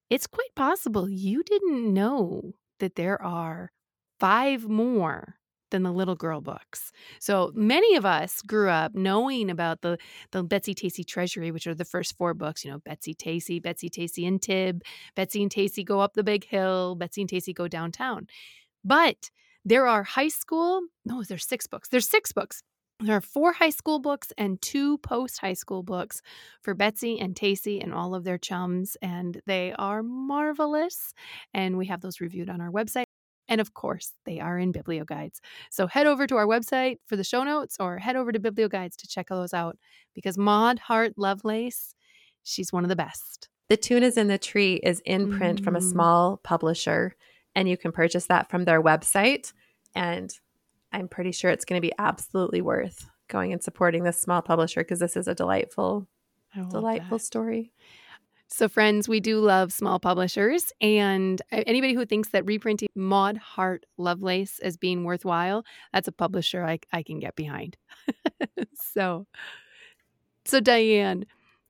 it's 0.09 0.27
quite 0.27 0.53
possible 0.55 1.09
you 1.09 1.43
didn't 1.43 1.93
know 1.93 2.53
that 2.79 2.95
there 2.95 3.21
are 3.21 3.71
five 4.19 4.67
more 4.67 5.35
than 5.71 5.83
the 5.83 5.91
little 5.91 6.15
girl 6.15 6.41
books. 6.41 6.91
So 7.19 7.51
many 7.55 7.95
of 7.95 8.05
us 8.05 8.41
grew 8.41 8.69
up 8.69 8.93
knowing 8.95 9.49
about 9.49 9.81
the 9.81 9.97
the 10.31 10.43
Betsy 10.43 10.73
Tacy 10.75 11.05
Treasury, 11.05 11.51
which 11.51 11.67
are 11.67 11.75
the 11.75 11.85
first 11.85 12.17
four 12.17 12.33
books. 12.33 12.63
You 12.63 12.71
know, 12.71 12.79
Betsy 12.79 13.13
Tacy, 13.13 13.61
Betsy 13.61 13.89
Tacy 13.89 14.27
and 14.27 14.41
Tib, 14.41 14.83
Betsy 15.15 15.41
and 15.41 15.51
Tacy 15.51 15.85
go 15.85 15.99
up 15.99 16.13
the 16.13 16.23
big 16.23 16.45
hill, 16.45 16.95
Betsy 16.95 17.21
and 17.21 17.29
Tacy 17.29 17.53
go 17.53 17.67
downtown. 17.67 18.27
But 18.83 19.29
there 19.63 19.87
are 19.87 20.03
high 20.03 20.27
school. 20.27 20.81
No, 21.05 21.23
there's 21.23 21.47
six 21.47 21.65
books. 21.65 21.89
There's 21.89 22.07
six 22.07 22.31
books. 22.31 22.61
There 23.01 23.17
are 23.17 23.21
four 23.21 23.51
high 23.51 23.71
school 23.71 23.99
books 23.99 24.31
and 24.37 24.61
two 24.61 24.99
post 24.99 25.39
high 25.39 25.53
school 25.53 25.83
books 25.83 26.21
for 26.61 26.73
Betsy 26.73 27.19
and 27.19 27.35
Tacy 27.35 27.83
and 27.83 27.93
all 27.93 28.15
of 28.15 28.23
their 28.23 28.37
chums, 28.37 28.95
and 29.01 29.41
they 29.45 29.73
are 29.77 30.01
marvelous. 30.01 31.13
And 31.53 31.77
we 31.77 31.87
have 31.87 31.99
those 32.01 32.21
reviewed 32.21 32.49
on 32.49 32.61
our 32.61 32.71
website. 32.71 33.04
And 33.47 33.61
of 33.61 33.73
course, 33.73 34.13
they 34.25 34.39
are 34.39 34.57
in 34.57 34.73
Biblioguides. 34.73 35.39
So 35.69 35.85
head 35.87 36.07
over 36.07 36.25
to 36.27 36.35
our 36.35 36.47
website 36.47 36.97
for 37.05 37.15
the 37.15 37.23
show 37.23 37.43
notes 37.43 37.77
or 37.79 37.97
head 37.99 38.15
over 38.15 38.31
to 38.31 38.39
Biblioguides 38.39 38.95
to 38.97 39.07
check 39.07 39.27
those 39.29 39.53
out 39.53 39.77
because 40.13 40.37
Maud 40.37 40.79
Hart 40.79 41.13
Lovelace, 41.17 41.93
she's 42.43 42.73
one 42.73 42.83
of 42.83 42.89
the 42.89 42.95
best. 42.95 43.49
The 43.69 43.77
Tune 43.77 44.03
is 44.03 44.17
in 44.17 44.27
the 44.27 44.37
Tree 44.37 44.75
is 44.83 44.99
in 45.05 45.31
print 45.37 45.63
from 45.63 45.75
a 45.75 45.79
Mm. 45.79 45.91
small 45.91 46.37
publisher, 46.43 47.15
and 47.55 47.67
you 47.69 47.77
can 47.77 47.91
purchase 47.91 48.25
that 48.27 48.49
from 48.49 48.65
their 48.65 48.81
website. 48.81 49.53
And 49.95 50.31
I'm 50.91 51.07
pretty 51.07 51.31
sure 51.31 51.49
it's 51.51 51.65
going 51.65 51.79
to 51.81 51.87
be 51.87 51.93
absolutely 51.97 52.61
worth 52.61 53.09
going 53.27 53.51
and 53.53 53.63
supporting 53.63 54.03
this 54.03 54.21
small 54.21 54.41
publisher 54.41 54.81
because 54.81 54.99
this 54.99 55.15
is 55.17 55.27
a 55.27 55.35
delightful 55.35 56.07
Delightful 56.69 57.17
that. 57.17 57.23
story. 57.23 57.71
So, 58.47 58.69
friends, 58.69 59.09
we 59.09 59.19
do 59.19 59.39
love 59.39 59.73
small 59.73 59.99
publishers. 59.99 60.71
And 60.79 61.41
anybody 61.51 61.93
who 61.93 62.05
thinks 62.05 62.29
that 62.29 62.45
reprinting 62.45 62.89
Maud 62.95 63.37
Hart 63.37 63.85
Lovelace 63.97 64.59
as 64.59 64.77
being 64.77 65.03
worthwhile, 65.03 65.65
that's 65.91 66.07
a 66.07 66.11
publisher 66.11 66.63
I, 66.63 66.79
I 66.93 67.03
can 67.03 67.19
get 67.19 67.35
behind. 67.35 67.75
so, 68.75 69.25
so 70.45 70.59
Diane, 70.59 71.25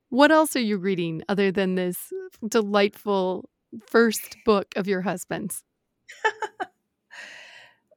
what 0.10 0.32
else 0.32 0.56
are 0.56 0.62
you 0.62 0.78
reading 0.78 1.24
other 1.30 1.52
than 1.52 1.76
this 1.76 2.12
delightful 2.48 3.50
first 3.88 4.38
book 4.46 4.68
of 4.76 4.88
your 4.88 5.02
husband's? 5.02 5.64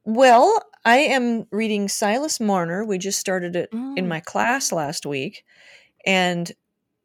Well, 0.05 0.59
I 0.85 0.97
am 0.99 1.45
reading 1.51 1.87
Silas 1.87 2.39
Marner. 2.39 2.83
We 2.83 2.97
just 2.97 3.19
started 3.19 3.55
it 3.55 3.69
in 3.71 3.95
Mm. 3.95 4.07
my 4.07 4.19
class 4.21 4.71
last 4.71 5.05
week. 5.05 5.43
And 6.05 6.51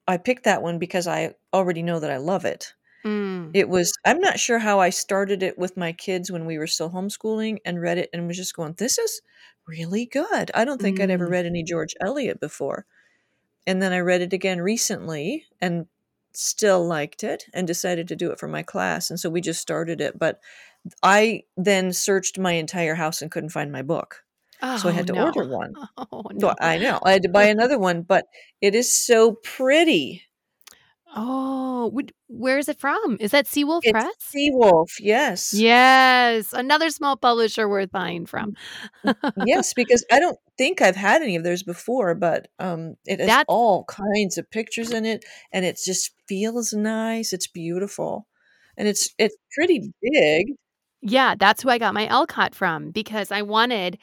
I 0.06 0.16
picked 0.18 0.44
that 0.44 0.62
one 0.62 0.78
because 0.78 1.06
I 1.06 1.34
already 1.52 1.82
know 1.82 2.00
that 2.00 2.10
I 2.10 2.18
love 2.18 2.44
it. 2.44 2.74
Mm. 3.04 3.50
It 3.54 3.68
was, 3.68 3.92
I'm 4.04 4.20
not 4.20 4.38
sure 4.40 4.58
how 4.58 4.80
I 4.80 4.90
started 4.90 5.42
it 5.42 5.58
with 5.58 5.76
my 5.76 5.92
kids 5.92 6.30
when 6.30 6.46
we 6.46 6.58
were 6.58 6.66
still 6.66 6.90
homeschooling 6.90 7.58
and 7.64 7.80
read 7.80 7.98
it 7.98 8.10
and 8.12 8.26
was 8.26 8.36
just 8.36 8.54
going, 8.56 8.74
this 8.78 8.98
is 8.98 9.20
really 9.66 10.06
good. 10.06 10.50
I 10.54 10.64
don't 10.64 10.80
think 10.80 11.00
I'd 11.00 11.10
ever 11.10 11.26
Mm. 11.26 11.30
read 11.30 11.46
any 11.46 11.62
George 11.62 11.94
Eliot 12.00 12.40
before. 12.40 12.86
And 13.66 13.80
then 13.82 13.92
I 13.92 14.00
read 14.00 14.20
it 14.22 14.32
again 14.32 14.60
recently 14.60 15.46
and 15.60 15.86
still 16.32 16.84
liked 16.86 17.24
it 17.24 17.44
and 17.54 17.66
decided 17.66 18.08
to 18.08 18.16
do 18.16 18.30
it 18.30 18.38
for 18.38 18.48
my 18.48 18.62
class. 18.62 19.08
And 19.10 19.18
so 19.20 19.30
we 19.30 19.40
just 19.40 19.60
started 19.60 20.00
it. 20.00 20.18
But 20.18 20.40
I 21.02 21.44
then 21.56 21.92
searched 21.92 22.38
my 22.38 22.52
entire 22.52 22.94
house 22.94 23.22
and 23.22 23.30
couldn't 23.30 23.50
find 23.50 23.72
my 23.72 23.82
book. 23.82 24.24
So 24.60 24.88
I 24.88 24.92
had 24.92 25.06
to 25.08 25.12
Oh, 25.12 25.16
no. 25.16 25.24
order 25.26 25.48
one. 25.48 25.74
Oh, 25.98 26.22
So 26.40 26.48
no. 26.48 26.54
I 26.60 26.78
know. 26.78 26.98
I 27.04 27.12
had 27.12 27.22
to 27.22 27.28
buy 27.28 27.44
another 27.56 27.78
one, 27.78 28.02
but 28.02 28.26
it 28.60 28.74
is 28.74 28.96
so 28.96 29.32
pretty. 29.42 30.22
Oh, 31.16 31.92
where 32.26 32.58
is 32.58 32.68
it 32.68 32.80
from? 32.80 33.16
Is 33.20 33.30
that 33.30 33.46
Seawolf 33.46 33.80
It's 33.84 33.92
Press? 33.92 34.14
Seawolf, 34.34 34.88
yes. 34.98 35.54
Yes, 35.54 36.52
another 36.52 36.90
small 36.90 37.16
publisher 37.16 37.68
worth 37.68 37.92
buying 37.92 38.26
from. 38.26 38.54
yes, 39.46 39.74
because 39.74 40.04
I 40.10 40.18
don't 40.18 40.36
think 40.58 40.82
I've 40.82 40.96
had 40.96 41.22
any 41.22 41.36
of 41.36 41.44
theirs 41.44 41.62
before, 41.62 42.16
but 42.16 42.48
um, 42.58 42.96
it 43.06 43.20
has 43.20 43.28
That's- 43.28 43.44
all 43.48 43.84
kinds 43.84 44.38
of 44.38 44.50
pictures 44.50 44.90
in 44.90 45.04
it, 45.06 45.24
and 45.52 45.64
it 45.64 45.78
just 45.84 46.10
feels 46.26 46.72
nice. 46.72 47.32
It's 47.32 47.46
beautiful, 47.46 48.26
and 48.76 48.88
it's 48.88 49.10
it's 49.16 49.36
pretty 49.56 49.92
big. 50.02 50.46
Yeah, 51.00 51.34
that's 51.38 51.62
who 51.62 51.68
I 51.68 51.78
got 51.78 51.94
my 51.94 52.08
Alcott 52.08 52.56
from 52.56 52.90
because 52.90 53.30
I 53.30 53.42
wanted 53.42 53.98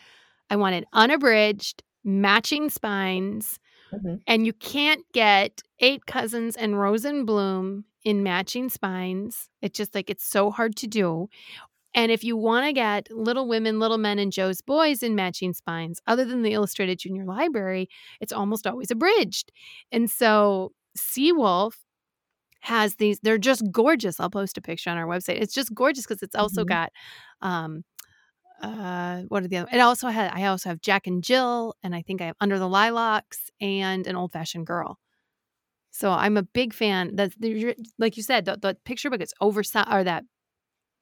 I 0.52 0.58
wanted 0.58 0.86
unabridged, 0.94 1.84
matching 2.06 2.70
spines, 2.70 3.60
Mhm. 3.92 4.22
and 4.28 4.46
you 4.46 4.54
can't 4.54 5.04
get 5.14 5.62
Eight 5.80 6.06
Cousins 6.08 6.56
and 6.58 6.80
Rose 6.80 7.06
in 7.06 7.26
Bloom 7.26 7.86
in 8.04 8.24
matching 8.24 8.70
spines. 8.70 9.50
It's 9.62 9.78
just 9.78 9.96
like 9.96 10.10
it's 10.10 10.26
so 10.26 10.52
hard 10.52 10.76
to 10.78 10.88
do. 10.88 11.30
And 11.96 12.12
if 12.12 12.24
you 12.24 12.38
want 12.38 12.66
to 12.68 12.74
get 12.74 13.12
Little 13.12 13.48
Women, 13.48 13.80
Little 13.80 13.98
Men, 13.98 14.20
and 14.20 14.32
Jo's 14.32 14.62
Boys 14.62 15.04
in 15.04 15.16
matching 15.16 15.54
spines, 15.54 16.02
other 16.08 16.26
than 16.26 16.44
the 16.44 16.54
Illustrated 16.54 17.00
Junior 17.00 17.26
Library, 17.26 17.90
it's 18.22 18.34
almost 18.34 18.68
always 18.68 18.92
abridged. 18.92 19.52
And 19.92 20.10
so 20.10 20.74
Seawolf 20.98 21.74
has 22.62 22.96
these, 22.96 23.20
they're 23.22 23.40
just 23.40 23.64
gorgeous. 23.72 24.20
I'll 24.20 24.30
post 24.30 24.58
a 24.58 24.62
picture 24.62 24.90
on 24.92 24.98
our 24.98 25.08
website. 25.08 25.42
It's 25.42 25.54
just 25.54 25.74
gorgeous 25.74 26.06
because 26.06 26.22
it's 26.22 26.36
also 26.36 26.64
Mhm. 26.64 26.66
got 26.66 26.92
um 27.42 27.84
uh 28.62 29.22
what 29.30 29.44
are 29.44 29.48
the 29.48 29.58
other 29.58 29.70
it 29.74 29.80
also 29.80 30.08
had 30.10 30.32
I 30.34 30.46
also 30.46 30.70
have 30.70 30.82
Jack 30.82 31.08
and 31.08 31.24
Jill 31.24 31.76
and 31.84 31.96
I 31.96 32.02
think 32.02 32.22
I 32.22 32.26
have 32.26 32.36
Under 32.40 32.60
the 32.60 32.68
Lilacs 32.70 33.50
and 33.60 34.08
an 34.08 34.16
old 34.16 34.32
fashioned 34.32 34.68
girl. 34.68 35.00
So 35.92 36.12
I'm 36.12 36.38
a 36.38 36.44
big 36.44 36.74
fan. 36.74 37.16
That's 37.16 37.36
the- 37.36 37.76
like 38.00 38.16
you 38.18 38.24
said, 38.24 38.46
the, 38.46 38.58
the 38.62 38.78
picture 38.86 39.10
book 39.10 39.22
is 39.22 39.34
oversized 39.42 39.88
or 39.92 40.04
that 40.04 40.24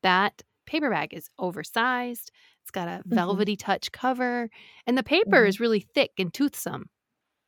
that 0.04 0.42
paperback 0.66 1.14
is 1.14 1.30
oversized. 1.38 2.32
It's 2.62 2.72
got 2.72 2.88
a 2.88 3.02
velvety 3.06 3.56
touch 3.56 3.92
cover, 3.92 4.50
and 4.88 4.98
the 4.98 5.04
paper 5.04 5.44
Mhm. 5.44 5.48
is 5.50 5.60
really 5.60 5.82
thick 5.82 6.12
and 6.18 6.34
toothsome. 6.34 6.90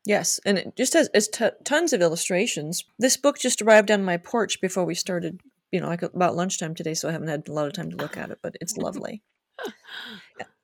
Yes, 0.06 0.40
and 0.46 0.58
it 0.58 0.76
just 0.76 0.94
has 0.94 1.10
it's 1.14 1.28
t- 1.28 1.50
tons 1.64 1.94
of 1.94 2.02
illustrations. 2.02 2.84
This 3.00 3.18
book 3.18 3.38
just 3.40 3.62
arrived 3.62 3.92
on 3.92 4.04
my 4.04 4.18
porch 4.18 4.60
before 4.62 4.86
we 4.86 4.96
started. 4.96 5.40
You 5.72 5.80
know, 5.82 5.88
like 5.88 6.02
about 6.04 6.36
lunchtime 6.36 6.76
today, 6.76 6.94
so 6.96 7.08
I 7.08 7.12
haven't 7.14 7.30
had 7.30 7.48
a 7.48 7.54
lot 7.54 7.68
of 7.68 7.74
time 7.74 7.90
to 7.92 7.98
look 7.98 8.18
at 8.18 8.30
it, 8.32 8.40
but 8.42 8.56
it's 8.62 8.76
lovely. 8.78 9.22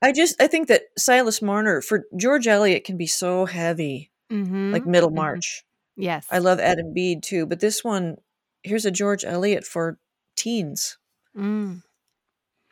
I 0.02 0.12
just 0.12 0.42
I 0.42 0.48
think 0.48 0.68
that 0.68 0.84
Silas 0.98 1.42
Marner 1.42 1.82
for 1.82 2.06
George 2.16 2.48
Eliot 2.48 2.84
can 2.84 2.98
be 2.98 3.08
so 3.08 3.46
heavy, 3.46 4.12
Mm-hmm. 4.32 4.72
like 4.74 4.86
Middlemarch. 4.86 5.64
yes, 5.96 6.28
I 6.30 6.40
love 6.40 6.60
Adam 6.60 6.94
Bede 6.94 7.24
too, 7.24 7.46
but 7.46 7.60
this 7.62 7.84
one 7.84 8.18
here's 8.64 8.86
a 8.86 8.92
George 8.92 9.24
Eliot 9.24 9.64
for 9.64 9.98
teens. 10.36 10.98
Mm. 11.36 11.82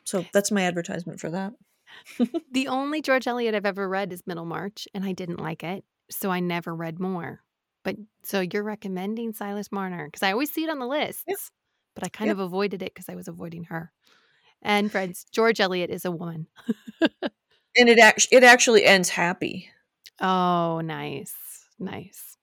So 0.04 0.24
that's 0.32 0.52
my 0.52 0.62
advertisement 0.62 1.18
for 1.20 1.30
that. 1.30 1.52
The 2.52 2.68
only 2.68 3.00
George 3.02 3.26
Eliot 3.26 3.54
I've 3.54 3.64
ever 3.66 3.88
read 3.88 4.12
is 4.12 4.22
Middlemarch, 4.26 4.86
and 4.94 5.04
I 5.04 5.12
didn't 5.12 5.40
like 5.40 5.62
it, 5.64 5.84
so 6.10 6.30
I 6.30 6.40
never 6.40 6.74
read 6.74 6.98
more. 7.00 7.40
But 7.84 7.96
so 8.22 8.40
you're 8.40 8.62
recommending 8.62 9.32
Silas 9.32 9.70
Marner 9.72 10.06
because 10.06 10.22
I 10.22 10.32
always 10.32 10.52
see 10.52 10.64
it 10.64 10.70
on 10.70 10.78
the 10.78 10.86
lists, 10.86 11.24
but 11.94 12.04
I 12.04 12.08
kind 12.08 12.28
Yep. 12.28 12.34
of 12.34 12.40
avoided 12.40 12.82
it 12.82 12.92
because 12.94 13.08
I 13.08 13.14
was 13.14 13.28
avoiding 13.28 13.64
her. 13.64 13.92
And 14.66 14.90
friends, 14.90 15.24
George 15.32 15.60
Eliot 15.60 15.90
is 15.90 16.04
a 16.04 16.10
woman. 16.10 16.48
And 17.78 17.88
it 17.88 17.98
actually 17.98 18.38
it 18.38 18.44
actually 18.44 18.84
ends 18.84 19.10
happy. 19.10 19.68
Oh, 20.20 20.80
nice, 20.80 21.34
nice. 21.78 22.38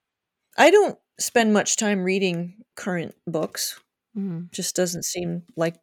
I 0.58 0.70
don't 0.70 0.98
spend 1.20 1.54
much 1.54 1.78
time 1.78 2.04
reading 2.04 2.64
current 2.76 3.16
books. 3.26 3.80
Mm. 4.16 4.52
Just 4.52 4.76
doesn't 4.76 5.06
seem 5.06 5.44
like 5.58 5.76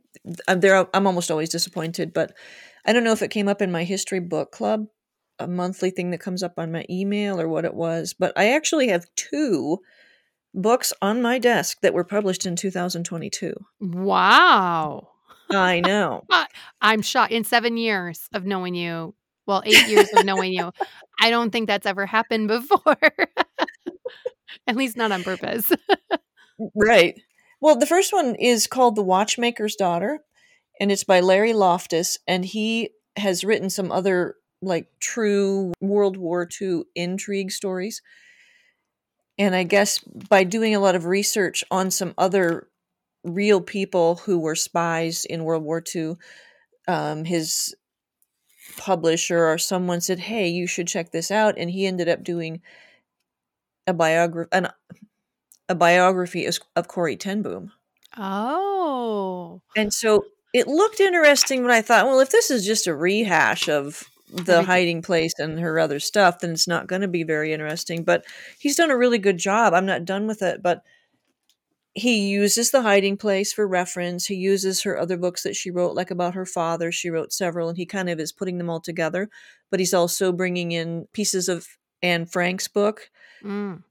I'm 0.46 0.60
there. 0.60 0.86
I'm 0.94 1.06
almost 1.06 1.30
always 1.30 1.48
disappointed, 1.48 2.12
but 2.12 2.32
I 2.86 2.92
don't 2.92 3.02
know 3.02 3.12
if 3.12 3.22
it 3.22 3.32
came 3.32 3.48
up 3.48 3.60
in 3.60 3.72
my 3.72 3.82
history 3.82 4.20
book 4.20 4.52
club, 4.52 4.86
a 5.40 5.48
monthly 5.48 5.90
thing 5.90 6.12
that 6.12 6.20
comes 6.20 6.44
up 6.44 6.54
on 6.56 6.70
my 6.70 6.84
email 6.88 7.40
or 7.40 7.48
what 7.48 7.64
it 7.64 7.74
was. 7.74 8.14
But 8.16 8.32
I 8.36 8.52
actually 8.52 8.88
have 8.88 9.12
two 9.16 9.78
books 10.54 10.92
on 11.02 11.22
my 11.22 11.40
desk 11.40 11.78
that 11.82 11.94
were 11.94 12.04
published 12.04 12.46
in 12.46 12.54
2022. 12.54 13.52
Wow. 13.80 15.09
I 15.52 15.80
know. 15.80 16.24
I'm 16.80 17.02
shocked. 17.02 17.32
In 17.32 17.44
seven 17.44 17.76
years 17.76 18.28
of 18.32 18.44
knowing 18.44 18.74
you, 18.74 19.14
well, 19.46 19.62
eight 19.64 19.88
years 19.88 20.08
of 20.14 20.24
knowing 20.24 20.52
you, 20.52 20.72
I 21.20 21.30
don't 21.30 21.50
think 21.50 21.66
that's 21.66 21.86
ever 21.86 22.06
happened 22.06 22.48
before. 22.48 22.96
At 24.66 24.76
least 24.76 24.96
not 24.96 25.12
on 25.12 25.22
purpose. 25.22 25.70
Right. 26.74 27.20
Well, 27.60 27.76
the 27.76 27.86
first 27.86 28.12
one 28.12 28.34
is 28.36 28.66
called 28.66 28.96
The 28.96 29.02
Watchmaker's 29.02 29.76
Daughter, 29.76 30.20
and 30.80 30.90
it's 30.90 31.04
by 31.04 31.20
Larry 31.20 31.52
Loftis, 31.52 32.18
and 32.26 32.44
he 32.44 32.90
has 33.16 33.44
written 33.44 33.70
some 33.70 33.92
other 33.92 34.36
like 34.62 34.88
true 35.00 35.72
World 35.80 36.16
War 36.16 36.48
II 36.60 36.82
intrigue 36.94 37.50
stories. 37.50 38.02
And 39.38 39.54
I 39.54 39.62
guess 39.62 39.98
by 39.98 40.44
doing 40.44 40.74
a 40.74 40.80
lot 40.80 40.94
of 40.94 41.06
research 41.06 41.64
on 41.70 41.90
some 41.90 42.14
other 42.18 42.68
real 43.24 43.60
people 43.60 44.16
who 44.16 44.38
were 44.38 44.54
spies 44.54 45.24
in 45.24 45.44
World 45.44 45.62
War 45.62 45.82
II, 45.94 46.16
um, 46.88 47.24
his 47.24 47.74
publisher 48.76 49.46
or 49.46 49.58
someone 49.58 50.00
said, 50.00 50.18
"Hey, 50.18 50.48
you 50.48 50.66
should 50.66 50.88
check 50.88 51.10
this 51.12 51.30
out," 51.30 51.54
and 51.58 51.70
he 51.70 51.86
ended 51.86 52.08
up 52.08 52.22
doing 52.24 52.60
a 53.86 53.92
biography, 53.92 54.48
an, 54.52 54.68
a 55.68 55.74
biography 55.74 56.46
of, 56.46 56.58
of 56.76 56.88
Corrie 56.88 57.16
Ten 57.16 57.42
Boom. 57.42 57.72
Oh. 58.16 59.62
And 59.76 59.92
so 59.92 60.24
it 60.52 60.66
looked 60.66 61.00
interesting, 61.00 61.62
but 61.62 61.70
I 61.70 61.82
thought, 61.82 62.06
well, 62.06 62.20
if 62.20 62.30
this 62.30 62.50
is 62.50 62.66
just 62.66 62.86
a 62.86 62.94
rehash 62.94 63.68
of 63.68 64.04
the 64.32 64.62
hiding 64.62 65.02
place 65.02 65.32
and 65.38 65.58
her 65.58 65.78
other 65.78 66.00
stuff, 66.00 66.40
then 66.40 66.50
it's 66.50 66.68
not 66.68 66.86
going 66.86 67.02
to 67.02 67.08
be 67.08 67.22
very 67.22 67.52
interesting. 67.52 68.04
But 68.04 68.24
he's 68.58 68.76
done 68.76 68.90
a 68.90 68.96
really 68.96 69.18
good 69.18 69.38
job. 69.38 69.74
I'm 69.74 69.86
not 69.86 70.04
done 70.04 70.26
with 70.26 70.42
it, 70.42 70.62
but 70.62 70.82
he 72.00 72.28
uses 72.30 72.70
the 72.70 72.82
hiding 72.82 73.16
place 73.16 73.52
for 73.52 73.66
reference. 73.68 74.26
He 74.26 74.34
uses 74.34 74.82
her 74.82 74.98
other 74.98 75.16
books 75.16 75.42
that 75.44 75.56
she 75.56 75.70
wrote, 75.70 75.94
like 75.94 76.10
about 76.10 76.34
her 76.34 76.46
father. 76.46 76.90
She 76.92 77.10
wrote 77.10 77.32
several, 77.32 77.68
and 77.68 77.76
he 77.78 77.86
kind 77.86 78.10
of 78.10 78.18
is 78.20 78.32
putting 78.32 78.58
them 78.58 78.70
all 78.70 78.80
together. 78.80 79.28
But 79.70 79.80
he's 79.80 79.94
also 79.94 80.32
bringing 80.32 80.72
in 80.72 81.06
pieces 81.12 81.48
of 81.48 81.66
Anne 82.02 82.26
Frank's 82.26 82.68
book, 82.68 83.10
Mm, 83.44 83.82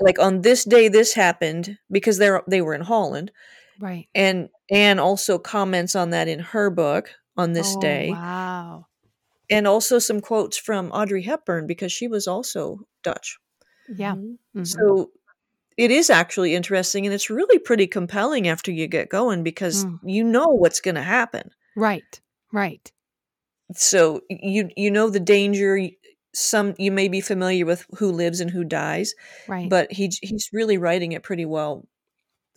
like 0.00 0.18
on 0.18 0.42
this 0.42 0.64
day 0.64 0.88
this 0.88 1.14
happened 1.14 1.78
because 1.90 2.18
they're 2.18 2.42
they 2.48 2.62
were 2.62 2.74
in 2.74 2.82
Holland, 2.82 3.32
right. 3.80 4.08
and 4.14 4.48
Anne 4.70 4.98
also 4.98 5.38
comments 5.38 5.94
on 5.96 6.10
that 6.10 6.28
in 6.28 6.38
her 6.40 6.70
book 6.70 7.10
on 7.36 7.52
this 7.52 7.74
Oh, 7.76 7.80
day, 7.80 8.10
Wow. 8.10 8.86
and 9.50 9.66
also 9.66 9.98
some 9.98 10.20
quotes 10.20 10.56
from 10.58 10.90
Audrey 10.92 11.22
Hepburn 11.22 11.66
because 11.66 11.92
she 11.92 12.08
was 12.08 12.26
also 12.28 12.80
Dutch. 13.02 13.38
Yeah. 13.88 14.14
Mhm. 14.14 14.66
So 14.66 15.10
it 15.76 15.90
is 15.90 16.08
actually 16.10 16.54
interesting, 16.54 17.04
and 17.06 17.14
it's 17.14 17.28
really 17.30 17.58
pretty 17.58 17.86
compelling 17.86 18.48
after 18.48 18.70
you 18.72 18.86
get 18.86 19.08
going 19.10 19.42
because 19.42 19.84
Mm. 19.84 19.98
you 20.04 20.24
know 20.24 20.48
what's 20.48 20.80
going 20.80 20.94
to 20.96 21.02
happen. 21.02 21.50
right. 21.76 22.20
Right. 22.52 22.90
So 23.74 24.20
you 24.30 24.70
you 24.76 24.90
know 24.90 25.10
the 25.10 25.20
danger. 25.20 25.78
some 26.34 26.74
you 26.78 26.92
may 26.92 27.08
be 27.08 27.20
familiar 27.20 27.64
with 27.66 27.84
who 27.98 28.12
lives 28.12 28.40
and 28.40 28.50
who 28.50 28.62
dies, 28.64 29.14
Right. 29.48 29.68
but 29.70 29.90
he 29.92 30.10
he's 30.22 30.48
really 30.52 30.78
writing 30.78 31.12
it 31.12 31.22
pretty 31.22 31.44
well, 31.46 31.86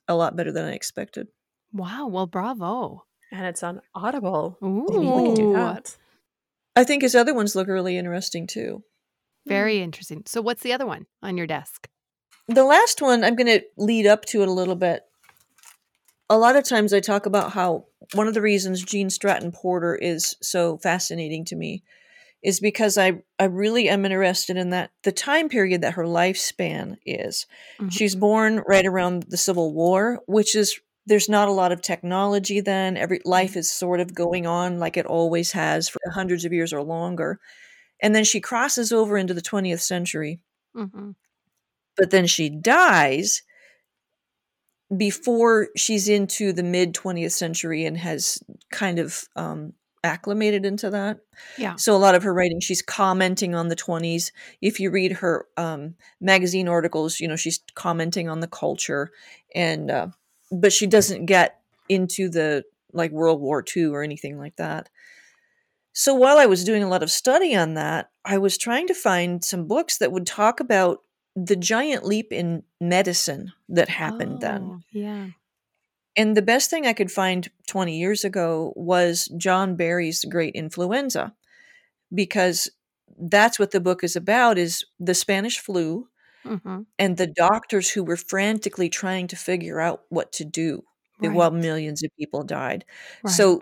a 0.08 0.16
lot 0.16 0.36
better 0.36 0.52
than 0.52 0.66
I 0.66 0.74
expected. 0.74 1.28
wow. 1.74 2.08
Well, 2.08 2.28
bravo. 2.28 3.06
And 3.32 3.46
it's 3.46 3.64
on 3.64 3.82
Audible. 3.96 4.58
Ooh. 4.64 4.86
Maybe 4.90 5.06
we 5.08 5.24
can 5.28 5.34
do 5.36 5.54
that. 5.54 5.96
I 6.76 6.84
think 6.84 7.04
his 7.04 7.14
other 7.16 7.34
ones 7.34 7.56
look 7.56 7.68
really 7.68 7.96
interesting 7.98 8.48
too. 8.48 8.84
Very 9.48 9.80
interesting. 9.80 10.24
So, 10.26 10.42
what's 10.42 10.62
the 10.64 10.74
other 10.74 10.86
one 10.86 11.06
on 11.22 11.38
your 11.38 11.48
desk? 11.48 11.88
The 12.50 12.64
last 12.64 13.00
one, 13.00 13.24
I'm 13.24 13.36
going 13.36 13.60
to 13.60 13.62
lead 13.78 14.08
up 14.08 14.26
to 14.26 14.42
it 14.42 14.48
a 14.48 14.52
little 14.52 14.76
bit. 14.76 15.04
A 16.32 16.38
lot 16.38 16.56
of 16.56 16.64
times 16.64 16.94
I 16.94 17.00
talk 17.00 17.28
about 17.28 17.52
how 17.52 17.86
one 18.14 18.28
of 18.28 18.34
the 18.34 18.42
reasons 18.42 18.84
Gene 18.84 19.12
Stratton 19.12 19.52
Porter 19.52 19.96
is 19.96 20.36
so 20.42 20.78
fascinating 20.80 21.46
to 21.46 21.56
me 21.56 21.84
is 22.42 22.60
because 22.60 22.98
I, 22.98 23.22
I 23.38 23.46
really 23.46 23.88
am 23.88 24.04
interested 24.04 24.58
in 24.58 24.72
that 24.72 24.90
the 25.04 25.12
time 25.12 25.48
period 25.48 25.82
that 25.82 25.94
her 25.94 26.06
lifespan 26.06 26.98
is. 27.06 27.46
Mhm. 27.80 27.92
She's 27.92 28.16
born 28.16 28.64
right 28.68 28.86
around 28.86 29.24
the 29.30 29.38
Civil 29.38 29.74
War, 29.74 30.20
which 30.26 30.56
is 30.56 30.80
there's 31.06 31.30
not 31.30 31.50
a 31.50 31.54
lot 31.54 31.72
of 31.72 31.82
technology 31.82 32.62
then. 32.62 32.98
Every 32.98 33.20
life 33.26 33.56
is 33.56 33.72
sort 33.72 34.00
of 34.00 34.16
going 34.16 34.48
on 34.48 34.80
like 34.80 34.98
it 34.98 35.06
always 35.06 35.52
has 35.52 35.88
for 35.88 36.00
hundreds 36.12 36.46
of 36.46 36.54
years 36.54 36.74
or 36.74 36.82
longer. 36.82 37.40
And 38.02 38.16
then 38.16 38.24
she 38.24 38.40
crosses 38.40 38.92
over 38.92 39.18
into 39.18 39.34
the 39.36 39.42
20th 39.42 39.82
century 39.82 40.40
Mhm. 40.76 41.16
But 42.00 42.12
then 42.12 42.26
she 42.26 42.50
dies 42.50 43.44
before 44.96 45.68
she's 45.76 46.08
into 46.08 46.52
the 46.54 46.64
mid 46.64 46.96
20th 46.96 47.34
century 47.34 47.86
and 47.86 47.98
has 47.98 48.42
kind 48.72 48.98
of 48.98 49.26
um, 49.36 49.74
acclimated 50.04 50.66
into 50.66 50.90
that. 50.90 51.20
Yeah. 51.58 51.76
So 51.76 51.96
a 51.96 52.00
lot 52.00 52.16
of 52.16 52.24
her 52.24 52.34
writing, 52.34 52.62
she's 52.62 52.82
commenting 52.82 53.54
on 53.54 53.68
the 53.68 53.76
20s. 53.76 54.32
If 54.62 54.80
you 54.80 54.90
read 54.90 55.12
her 55.12 55.46
um, 55.58 55.96
magazine 56.22 56.70
articles, 56.70 57.20
you 57.20 57.28
know 57.28 57.36
she's 57.36 57.60
commenting 57.76 58.30
on 58.30 58.40
the 58.40 58.48
culture, 58.48 59.12
and 59.54 59.92
uh, 59.92 60.08
but 60.52 60.74
she 60.74 60.88
doesn't 60.88 61.26
get 61.26 61.60
into 61.90 62.30
the 62.30 62.64
like 62.94 63.12
World 63.12 63.42
War 63.42 63.64
II 63.76 63.88
or 63.88 64.04
anything 64.04 64.40
like 64.40 64.56
that. 64.56 64.90
So 65.92 66.14
while 66.14 66.38
I 66.38 66.46
was 66.46 66.64
doing 66.64 66.82
a 66.82 66.88
lot 66.88 67.04
of 67.04 67.12
study 67.12 67.54
on 67.56 67.74
that, 67.74 68.10
I 68.24 68.38
was 68.38 68.58
trying 68.58 68.88
to 68.88 68.94
find 68.94 69.44
some 69.44 69.68
books 69.68 69.98
that 69.98 70.12
would 70.12 70.26
talk 70.26 70.60
about 70.60 71.04
the 71.36 71.56
giant 71.56 72.06
leap 72.06 72.32
in 72.32 72.64
medicine 72.82 73.52
that 73.70 73.90
happened 73.90 74.42
then. 74.42 74.62
Oh, 74.64 74.80
Yeah. 74.92 75.30
And 76.18 76.36
the 76.36 76.42
best 76.42 76.70
thing 76.70 76.86
I 76.86 76.94
could 76.94 77.12
find 77.12 77.50
20 77.68 77.98
years 77.98 78.24
ago 78.26 78.74
was 78.76 79.32
John 79.38 79.76
Barry's 79.76 80.26
Great 80.26 80.56
Influenza 80.56 81.34
because 82.14 82.70
that's 83.20 83.60
what 83.60 83.72
the 83.72 83.82
book 83.82 84.04
is 84.04 84.16
about 84.16 84.58
is 84.58 84.86
the 85.00 85.14
Spanish 85.16 85.60
flu 85.60 86.08
hmm 86.46 86.82
and 86.98 87.18
the 87.18 87.28
doctors 87.28 87.90
who 87.90 88.04
were 88.04 88.18
frantically 88.18 88.90
trying 88.90 89.28
to 89.28 89.36
figure 89.36 89.80
out 89.80 90.04
what 90.10 90.32
to 90.34 90.46
do 90.46 90.84
Right. 91.22 91.34
while 91.36 91.52
millions 91.52 92.04
of 92.04 92.12
people 92.18 92.44
died. 92.44 92.86
right. 93.24 93.32
So 93.34 93.62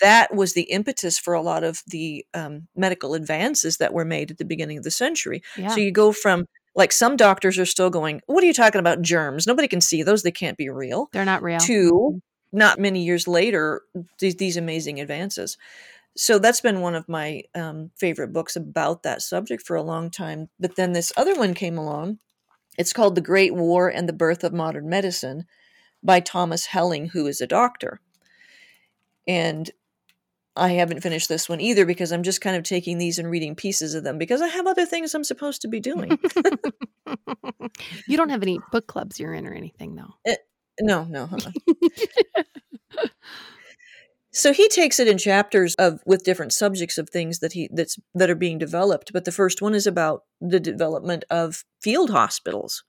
that 0.00 0.34
was 0.34 0.54
the 0.54 0.62
impetus 0.62 1.18
for 1.18 1.34
a 1.34 1.42
lot 1.42 1.64
of 1.64 1.82
the 1.86 2.24
um, 2.34 2.68
medical 2.76 3.14
advances 3.14 3.76
that 3.78 3.92
were 3.92 4.06
made 4.06 4.30
at 4.30 4.38
the 4.38 4.44
beginning 4.46 4.78
of 4.78 4.84
the 4.84 4.90
century. 4.90 5.42
yeah. 5.56 5.68
So 5.68 5.80
you 5.80 5.92
go 5.92 6.12
from 6.12 6.46
like 6.78 6.92
some 6.92 7.16
doctors 7.16 7.58
are 7.58 7.66
still 7.66 7.90
going, 7.90 8.22
"What 8.26 8.42
are 8.42 8.46
you 8.46 8.54
talking 8.54 8.78
about? 8.78 9.02
Germs? 9.02 9.46
Nobody 9.46 9.68
can 9.68 9.80
see 9.80 10.02
those. 10.02 10.22
They 10.22 10.30
can't 10.30 10.56
be 10.56 10.70
real." 10.70 11.08
They're 11.12 11.24
not 11.24 11.42
real. 11.42 11.58
To 11.58 12.22
not 12.52 12.78
many 12.78 13.04
years 13.04 13.28
later, 13.28 13.82
these, 14.20 14.36
these 14.36 14.56
amazing 14.56 15.00
advances. 15.00 15.58
So 16.16 16.38
that's 16.38 16.60
been 16.60 16.80
one 16.80 16.94
of 16.94 17.08
my 17.08 17.42
um, 17.54 17.90
favorite 17.96 18.32
books 18.32 18.56
about 18.56 19.02
that 19.02 19.22
subject 19.22 19.66
for 19.66 19.76
a 19.76 19.82
long 19.82 20.10
time. 20.10 20.48
But 20.58 20.76
then 20.76 20.92
this 20.92 21.12
other 21.16 21.34
one 21.34 21.52
came 21.52 21.76
along. 21.76 22.18
It's 22.78 22.92
called 22.92 23.16
The 23.16 23.20
Great 23.20 23.54
War 23.54 23.88
and 23.88 24.08
the 24.08 24.14
Birth 24.14 24.44
of 24.44 24.52
Modern 24.52 24.88
Medicine 24.88 25.46
by 26.02 26.20
Thomas 26.20 26.66
Helling, 26.66 27.08
who 27.08 27.26
is 27.26 27.40
a 27.40 27.46
doctor. 27.46 28.00
And 29.26 29.70
I 30.58 30.70
haven't 30.70 31.02
finished 31.02 31.28
this 31.28 31.48
one 31.48 31.60
either 31.60 31.86
because 31.86 32.12
I'm 32.12 32.22
just 32.22 32.40
kind 32.40 32.56
of 32.56 32.62
taking 32.62 32.98
these 32.98 33.18
and 33.18 33.30
reading 33.30 33.54
pieces 33.54 33.94
of 33.94 34.04
them 34.04 34.18
because 34.18 34.42
I 34.42 34.48
have 34.48 34.66
other 34.66 34.86
things 34.86 35.14
I'm 35.14 35.24
supposed 35.24 35.62
to 35.62 35.68
be 35.68 35.80
doing. 35.80 36.18
you 38.06 38.16
don't 38.16 38.30
have 38.30 38.42
any 38.42 38.58
book 38.72 38.86
clubs 38.86 39.18
you're 39.20 39.34
in 39.34 39.46
or 39.46 39.52
anything, 39.52 39.94
though. 39.94 40.14
Eh, 40.26 40.36
no, 40.80 41.04
no. 41.04 41.28
uh-uh. 41.32 43.06
So 44.30 44.52
he 44.52 44.68
takes 44.68 45.00
it 45.00 45.08
in 45.08 45.18
chapters 45.18 45.74
of 45.76 46.00
with 46.06 46.22
different 46.22 46.52
subjects 46.52 46.96
of 46.96 47.10
things 47.10 47.40
that 47.40 47.54
he 47.54 47.68
that's 47.72 47.98
that 48.14 48.30
are 48.30 48.36
being 48.36 48.56
developed. 48.58 49.12
But 49.12 49.24
the 49.24 49.32
first 49.32 49.60
one 49.60 49.74
is 49.74 49.84
about 49.84 50.22
the 50.40 50.60
development 50.60 51.24
of 51.28 51.64
field 51.80 52.10
hospitals. 52.10 52.84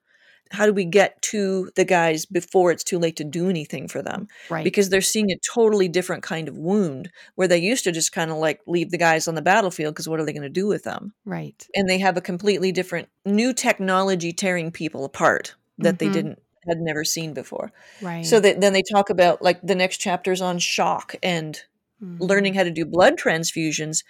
How 0.51 0.65
do 0.65 0.73
we 0.73 0.85
get 0.85 1.21
to 1.23 1.69
the 1.75 1.85
guys 1.85 2.25
before 2.25 2.71
it's 2.71 2.83
too 2.83 2.97
late 2.97 3.15
to 3.17 3.23
do 3.23 3.49
anything 3.49 3.87
for 3.87 4.01
them? 4.01 4.27
right. 4.49 4.63
Because 4.63 4.89
they're 4.89 5.01
seeing 5.01 5.31
a 5.31 5.37
totally 5.37 5.87
different 5.87 6.23
kind 6.23 6.47
of 6.47 6.57
wound 6.57 7.11
where 7.35 7.47
they 7.47 7.57
used 7.59 7.83
to 7.83 7.91
just 7.91 8.11
kind 8.11 8.31
of 8.31 8.37
like 8.37 8.59
leave 8.65 8.89
the 8.91 8.97
guys 8.97 9.27
on 9.27 9.35
the 9.35 9.41
battlefield 9.41 9.93
because 9.93 10.09
what 10.09 10.19
are 10.19 10.25
they 10.25 10.33
going 10.33 10.41
to 10.43 10.49
do 10.49 10.67
with 10.67 10.83
them? 10.83 11.13
right. 11.25 11.67
And 11.75 11.87
they 11.89 11.99
have 11.99 12.17
a 12.17 12.21
completely 12.21 12.71
different 12.71 13.09
new 13.25 13.53
technology 13.53 14.33
tearing 14.33 14.71
people 14.71 15.05
apart 15.05 15.55
that 15.77 15.99
they 15.99 16.07
Mhm. 16.09 16.13
didn't 16.13 16.39
had 16.67 16.79
never 16.79 17.03
seen 17.05 17.33
before. 17.33 17.71
Right. 18.01 18.25
So 18.25 18.39
that 18.41 18.59
then 18.61 18.73
they 18.73 18.83
talk 18.91 19.09
about 19.09 19.41
like 19.41 19.61
the 19.61 19.75
next 19.75 19.97
chapters 19.97 20.41
on 20.41 20.59
shock 20.59 21.15
and 21.23 21.59
Mhm. 22.03 22.27
learning 22.27 22.53
how 22.55 22.63
to 22.63 22.71
do 22.71 22.85
blood 22.85 23.17
transfusions, 23.17 24.03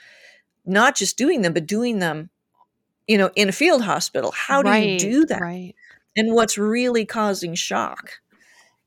not 0.66 0.96
just 0.96 1.18
doing 1.18 1.42
them, 1.42 1.54
but 1.54 1.68
doing 1.68 2.00
them, 2.00 2.30
you 3.08 3.18
know, 3.18 3.32
in 3.36 3.50
a 3.50 3.54
field 3.54 3.84
hospital. 3.84 4.32
How 4.32 4.64
do 4.64 4.72
you 4.72 4.98
do 4.98 5.26
that? 5.28 5.42
Right. 5.42 5.76
And 6.20 6.34
what's 6.34 6.58
really 6.58 7.06
causing 7.06 7.56
shock? 7.56 8.20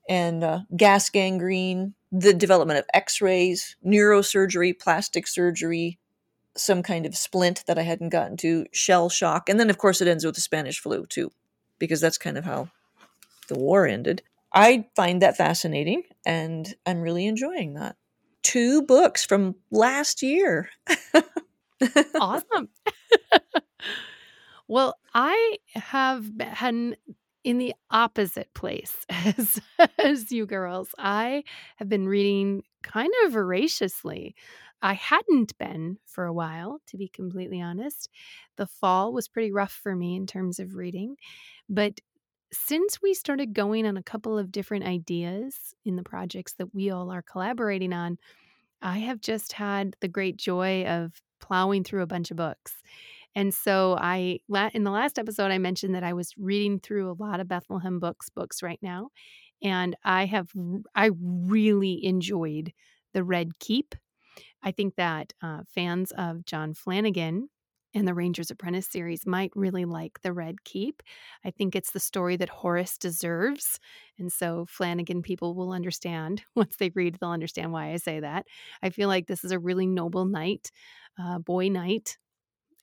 And 0.06 0.44
uh, 0.44 0.60
gas 0.76 1.08
gangrene, 1.08 1.94
the 2.10 2.34
development 2.34 2.78
of 2.78 2.84
X-rays, 2.92 3.74
neurosurgery, 3.82 4.78
plastic 4.78 5.26
surgery, 5.26 5.98
some 6.54 6.82
kind 6.82 7.06
of 7.06 7.16
splint 7.16 7.64
that 7.66 7.78
I 7.78 7.82
hadn't 7.84 8.10
gotten 8.10 8.36
to, 8.38 8.66
shell 8.70 9.08
shock, 9.08 9.48
and 9.48 9.58
then 9.58 9.70
of 9.70 9.78
course 9.78 10.02
it 10.02 10.08
ends 10.08 10.26
with 10.26 10.34
the 10.34 10.42
Spanish 10.42 10.78
flu 10.78 11.06
too, 11.06 11.32
because 11.78 12.02
that's 12.02 12.18
kind 12.18 12.36
of 12.36 12.44
how 12.44 12.68
the 13.48 13.58
war 13.58 13.86
ended. 13.86 14.20
I 14.52 14.84
find 14.94 15.22
that 15.22 15.38
fascinating, 15.38 16.02
and 16.26 16.74
I'm 16.84 17.00
really 17.00 17.24
enjoying 17.26 17.72
that. 17.74 17.96
Two 18.42 18.82
books 18.82 19.24
from 19.24 19.54
last 19.70 20.22
year. 20.22 20.68
awesome. 22.20 22.68
well, 24.68 24.98
I 25.14 25.56
have 25.74 26.36
been 26.36 26.96
in 27.44 27.58
the 27.58 27.74
opposite 27.90 28.52
place 28.54 29.04
as 29.08 29.60
as 29.98 30.30
you 30.32 30.46
girls. 30.46 30.94
I 30.98 31.44
have 31.76 31.88
been 31.88 32.08
reading 32.08 32.62
kind 32.82 33.12
of 33.24 33.32
voraciously. 33.32 34.34
I 34.80 34.94
hadn't 34.94 35.56
been 35.58 35.98
for 36.06 36.24
a 36.24 36.32
while, 36.32 36.80
to 36.88 36.96
be 36.96 37.08
completely 37.08 37.60
honest. 37.60 38.08
The 38.56 38.66
fall 38.66 39.12
was 39.12 39.28
pretty 39.28 39.52
rough 39.52 39.72
for 39.72 39.94
me 39.94 40.16
in 40.16 40.26
terms 40.26 40.58
of 40.58 40.74
reading, 40.74 41.16
but 41.68 42.00
since 42.52 43.00
we 43.00 43.14
started 43.14 43.54
going 43.54 43.86
on 43.86 43.96
a 43.96 44.02
couple 44.02 44.38
of 44.38 44.52
different 44.52 44.84
ideas 44.84 45.74
in 45.84 45.96
the 45.96 46.02
projects 46.02 46.52
that 46.54 46.74
we 46.74 46.90
all 46.90 47.10
are 47.10 47.22
collaborating 47.22 47.94
on, 47.94 48.18
I 48.82 48.98
have 48.98 49.20
just 49.20 49.52
had 49.54 49.96
the 50.00 50.08
great 50.08 50.36
joy 50.36 50.84
of 50.84 51.22
plowing 51.40 51.84
through 51.84 52.02
a 52.02 52.06
bunch 52.06 52.30
of 52.30 52.36
books. 52.36 52.82
And 53.34 53.52
so 53.54 53.96
I 53.98 54.40
in 54.72 54.84
the 54.84 54.90
last 54.90 55.18
episode 55.18 55.50
I 55.50 55.58
mentioned 55.58 55.94
that 55.94 56.04
I 56.04 56.12
was 56.12 56.34
reading 56.36 56.80
through 56.80 57.10
a 57.10 57.20
lot 57.22 57.40
of 57.40 57.48
Bethlehem 57.48 57.98
books 57.98 58.28
books 58.30 58.62
right 58.62 58.80
now 58.82 59.08
and 59.62 59.96
I 60.04 60.26
have 60.26 60.50
I 60.94 61.10
really 61.16 62.04
enjoyed 62.04 62.72
The 63.12 63.24
Red 63.24 63.58
Keep. 63.58 63.94
I 64.62 64.72
think 64.72 64.96
that 64.96 65.32
uh, 65.42 65.60
fans 65.74 66.12
of 66.12 66.44
John 66.44 66.74
Flanagan 66.74 67.48
and 67.94 68.08
the 68.08 68.14
Ranger's 68.14 68.50
Apprentice 68.50 68.86
series 68.86 69.26
might 69.26 69.52
really 69.54 69.84
like 69.84 70.20
The 70.22 70.32
Red 70.32 70.64
Keep. 70.64 71.02
I 71.44 71.50
think 71.50 71.74
it's 71.74 71.92
the 71.92 72.00
story 72.00 72.36
that 72.36 72.48
Horace 72.48 72.96
deserves. 72.96 73.78
And 74.18 74.32
so 74.32 74.66
Flanagan 74.68 75.22
people 75.22 75.54
will 75.54 75.72
understand. 75.72 76.42
Once 76.56 76.76
they 76.76 76.90
read, 76.94 77.18
they'll 77.20 77.30
understand 77.30 77.72
why 77.72 77.92
I 77.92 77.96
say 77.96 78.20
that. 78.20 78.46
I 78.82 78.90
feel 78.90 79.08
like 79.08 79.26
this 79.26 79.44
is 79.44 79.52
a 79.52 79.58
really 79.58 79.86
noble 79.86 80.24
knight, 80.24 80.70
uh, 81.22 81.38
boy 81.38 81.68
knight. 81.68 82.16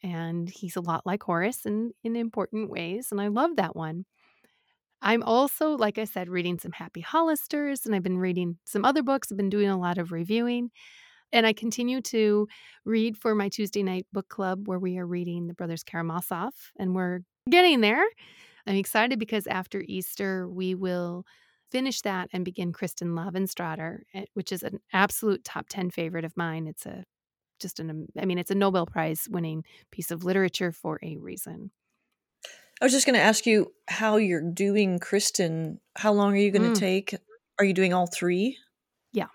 And 0.02 0.50
he's 0.50 0.76
a 0.76 0.82
lot 0.82 1.06
like 1.06 1.24
Horace 1.24 1.66
in, 1.66 1.92
in 2.04 2.16
important 2.16 2.70
ways. 2.70 3.10
And 3.12 3.20
I 3.20 3.28
love 3.28 3.58
that 3.58 3.76
one. 3.76 4.06
I'm 5.02 5.24
also, 5.24 5.72
like 5.78 5.98
I 5.98 6.04
said, 6.04 6.30
reading 6.30 6.60
some 6.60 6.74
Happy 6.74 7.02
Hollisters, 7.02 7.86
and 7.86 7.96
I've 7.96 8.04
been 8.04 8.18
reading 8.18 8.58
some 8.66 8.84
other 8.84 9.02
books. 9.02 9.32
I've 9.32 9.38
been 9.38 9.50
doing 9.50 9.70
a 9.70 9.80
lot 9.80 9.98
of 9.98 10.12
reviewing. 10.12 10.72
And 11.32 11.46
I 11.46 11.54
continue 11.54 12.02
to 12.02 12.48
read 12.86 13.18
for 13.18 13.36
my 13.36 13.50
Tuesday 13.50 13.84
night 13.84 14.08
book 14.12 14.28
club 14.30 14.68
where 14.68 14.80
we 14.80 14.98
are 14.98 15.06
reading 15.06 15.48
the 15.48 15.54
Brothers 15.54 15.84
Karamazov, 15.84 16.54
and 16.78 16.96
we're 16.96 17.20
getting 17.50 17.82
there. 17.82 18.04
I'm 18.68 18.76
excited 18.76 19.20
because 19.20 19.48
after 19.48 19.84
Easter, 19.88 20.50
we 20.50 20.76
will 20.76 21.24
finish 21.72 22.02
that 22.02 22.30
and 22.34 22.44
begin 22.44 22.74
Kristin 22.74 23.14
Lavransdatter, 23.14 24.00
eh, 24.14 24.26
which 24.34 24.52
is 24.52 24.64
an 24.64 24.80
absolute 24.92 25.44
top 25.44 25.68
10 25.70 25.92
favorite 25.92 26.26
of 26.26 26.36
mine. 26.36 26.68
It's 26.68 26.86
a 26.86 27.04
just 27.60 27.80
an, 27.80 28.08
I 28.20 28.26
mean, 28.26 28.38
it's 28.38 28.52
a 28.52 28.56
Nobel 28.56 28.86
Prize 28.86 29.28
winning 29.30 29.64
piece 29.92 30.12
of 30.12 30.24
literature 30.24 30.72
for 30.72 31.00
a 31.04 31.18
reason. 31.18 31.72
I 32.82 32.86
was 32.86 32.94
just 32.94 33.06
going 33.06 33.16
to 33.16 33.22
ask 33.22 33.46
you 33.46 33.74
how 33.88 34.16
you're 34.16 34.42
doing, 34.54 35.00
Kristin. 35.00 35.80
How 35.98 36.14
long 36.14 36.34
are 36.34 36.38
you 36.38 36.52
going 36.52 36.64
to 36.64 36.78
Mm. 36.78 36.80
take? 36.80 37.16
Are 37.60 37.66
you 37.66 37.74
doing 37.74 37.94
all 37.94 38.08
three? 38.08 38.58
Yeah. 39.12 39.28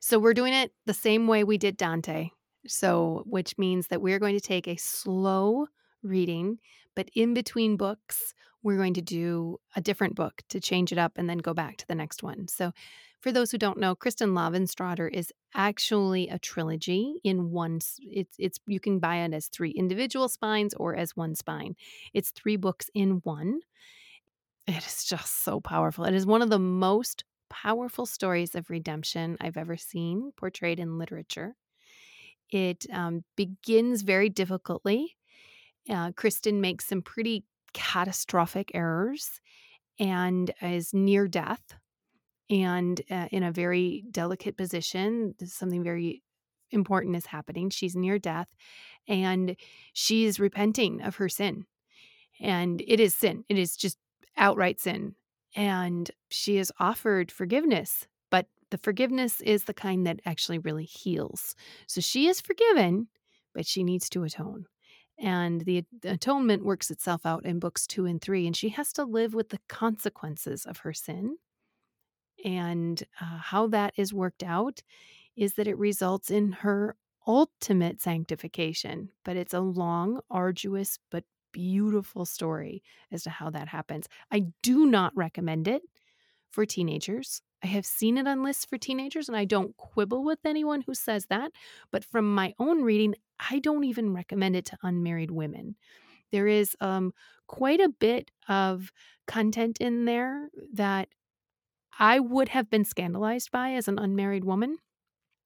So 0.00 0.18
we're 0.18 0.34
doing 0.34 0.52
it 0.52 0.72
the 0.84 0.92
same 0.92 1.26
way 1.26 1.42
we 1.42 1.56
did 1.56 1.76
Dante. 1.78 2.30
So, 2.66 3.24
which 3.26 3.56
means 3.58 3.88
that 3.88 4.02
we're 4.02 4.18
going 4.20 4.34
to 4.36 4.40
take 4.40 4.68
a 4.68 4.76
slow 4.76 5.66
reading, 6.02 6.58
but 6.94 7.08
in 7.14 7.34
between 7.34 7.76
books, 7.76 8.34
we're 8.62 8.76
going 8.76 8.94
to 8.94 9.02
do 9.02 9.58
a 9.74 9.80
different 9.80 10.14
book 10.14 10.42
to 10.48 10.60
change 10.60 10.92
it 10.92 10.98
up 10.98 11.12
and 11.16 11.28
then 11.28 11.38
go 11.38 11.52
back 11.52 11.76
to 11.78 11.86
the 11.86 11.94
next 11.94 12.22
one. 12.22 12.48
So, 12.48 12.72
for 13.20 13.30
those 13.30 13.52
who 13.52 13.58
don't 13.58 13.78
know, 13.78 13.94
Kristin 13.94 14.32
Lavransdatter 14.32 15.08
is 15.12 15.32
actually 15.54 16.28
a 16.28 16.40
trilogy 16.40 17.20
in 17.22 17.52
one. 17.52 17.78
It's 18.00 18.34
it's 18.38 18.58
you 18.66 18.80
can 18.80 18.98
buy 18.98 19.18
it 19.18 19.32
as 19.32 19.46
three 19.46 19.70
individual 19.70 20.28
spines 20.28 20.74
or 20.74 20.96
as 20.96 21.16
one 21.16 21.36
spine. 21.36 21.76
It's 22.12 22.32
three 22.32 22.56
books 22.56 22.90
in 22.94 23.20
one. 23.22 23.60
It 24.66 24.84
is 24.84 25.04
just 25.04 25.44
so 25.44 25.60
powerful. 25.60 26.04
It 26.04 26.14
is 26.14 26.26
one 26.26 26.42
of 26.42 26.50
the 26.50 26.58
most 26.58 27.24
powerful 27.48 28.06
stories 28.06 28.54
of 28.54 28.70
redemption 28.70 29.36
I've 29.40 29.56
ever 29.56 29.76
seen 29.76 30.32
portrayed 30.36 30.80
in 30.80 30.98
literature. 30.98 31.54
It 32.50 32.86
um, 32.92 33.24
begins 33.36 34.02
very 34.02 34.28
difficultly. 34.28 35.16
Uh, 35.88 36.12
Kristin 36.12 36.60
makes 36.60 36.86
some 36.86 37.02
pretty 37.02 37.44
catastrophic 37.72 38.70
errors 38.74 39.40
and 39.98 40.50
is 40.60 40.92
near 40.92 41.26
death 41.26 41.74
and 42.50 43.00
uh, 43.10 43.28
in 43.30 43.42
a 43.42 43.52
very 43.52 44.04
delicate 44.10 44.56
position. 44.56 45.34
Something 45.44 45.82
very 45.82 46.22
important 46.70 47.16
is 47.16 47.26
happening. 47.26 47.70
She's 47.70 47.96
near 47.96 48.18
death 48.18 48.48
and 49.08 49.56
she 49.92 50.24
is 50.24 50.40
repenting 50.40 51.02
of 51.02 51.16
her 51.16 51.28
sin. 51.28 51.66
And 52.40 52.82
it 52.86 53.00
is 53.00 53.14
sin, 53.14 53.44
it 53.48 53.58
is 53.58 53.76
just 53.76 53.98
outright 54.36 54.80
sin. 54.80 55.14
And 55.54 56.10
she 56.30 56.56
is 56.56 56.72
offered 56.78 57.30
forgiveness, 57.30 58.06
but 58.30 58.46
the 58.70 58.78
forgiveness 58.78 59.40
is 59.42 59.64
the 59.64 59.74
kind 59.74 60.06
that 60.06 60.20
actually 60.24 60.58
really 60.58 60.84
heals. 60.84 61.54
So 61.86 62.00
she 62.00 62.26
is 62.26 62.40
forgiven, 62.40 63.08
but 63.54 63.66
she 63.66 63.84
needs 63.84 64.08
to 64.10 64.22
atone. 64.22 64.64
And 65.18 65.62
the, 65.62 65.84
atonement 66.04 66.64
works 66.64 66.90
itself 66.90 67.24
out 67.24 67.44
in 67.44 67.58
books 67.58 67.86
two 67.86 68.06
and 68.06 68.20
three, 68.20 68.46
and 68.46 68.56
she 68.56 68.70
has 68.70 68.92
to 68.94 69.04
live 69.04 69.34
with 69.34 69.50
the 69.50 69.60
consequences 69.68 70.64
of 70.64 70.78
her 70.78 70.92
sin. 70.92 71.36
And 72.44 73.02
uh, 73.20 73.38
how 73.38 73.68
that 73.68 73.92
is 73.96 74.12
worked 74.12 74.42
out 74.42 74.82
is 75.36 75.54
that 75.54 75.68
it 75.68 75.78
results 75.78 76.30
in 76.30 76.52
her 76.52 76.96
ultimate 77.26 78.00
sanctification. 78.00 79.10
But 79.24 79.36
it's 79.36 79.54
a 79.54 79.60
long, 79.60 80.20
arduous, 80.30 80.98
but 81.10 81.24
beautiful 81.52 82.24
story 82.24 82.82
as 83.12 83.22
to 83.24 83.30
how 83.30 83.50
that 83.50 83.68
happens. 83.68 84.08
I 84.30 84.46
do 84.62 84.86
not 84.86 85.14
recommend 85.14 85.68
it 85.68 85.82
for 86.50 86.66
teenagers. 86.66 87.42
I 87.62 87.68
have 87.68 87.86
seen 87.86 88.18
it 88.18 88.26
on 88.26 88.42
lists 88.42 88.64
for 88.64 88.76
teenagers, 88.76 89.28
and 89.28 89.36
I 89.36 89.44
don't 89.44 89.76
quibble 89.76 90.24
with 90.24 90.40
anyone 90.44 90.82
who 90.82 90.94
says 90.94 91.26
that. 91.26 91.52
But 91.92 92.04
from 92.04 92.34
my 92.34 92.54
own 92.58 92.82
reading, 92.82 93.14
I 93.50 93.58
don't 93.58 93.84
even 93.84 94.14
recommend 94.14 94.56
it 94.56 94.66
to 94.66 94.78
unmarried 94.82 95.30
women. 95.30 95.76
There 96.30 96.46
is 96.46 96.76
um, 96.80 97.12
quite 97.46 97.80
a 97.80 97.88
bit 97.88 98.30
of 98.48 98.90
content 99.26 99.78
in 99.80 100.04
there 100.04 100.48
that 100.74 101.08
I 101.98 102.20
would 102.20 102.48
have 102.48 102.70
been 102.70 102.84
scandalized 102.84 103.50
by 103.50 103.72
as 103.72 103.88
an 103.88 103.98
unmarried 103.98 104.44
woman. 104.44 104.76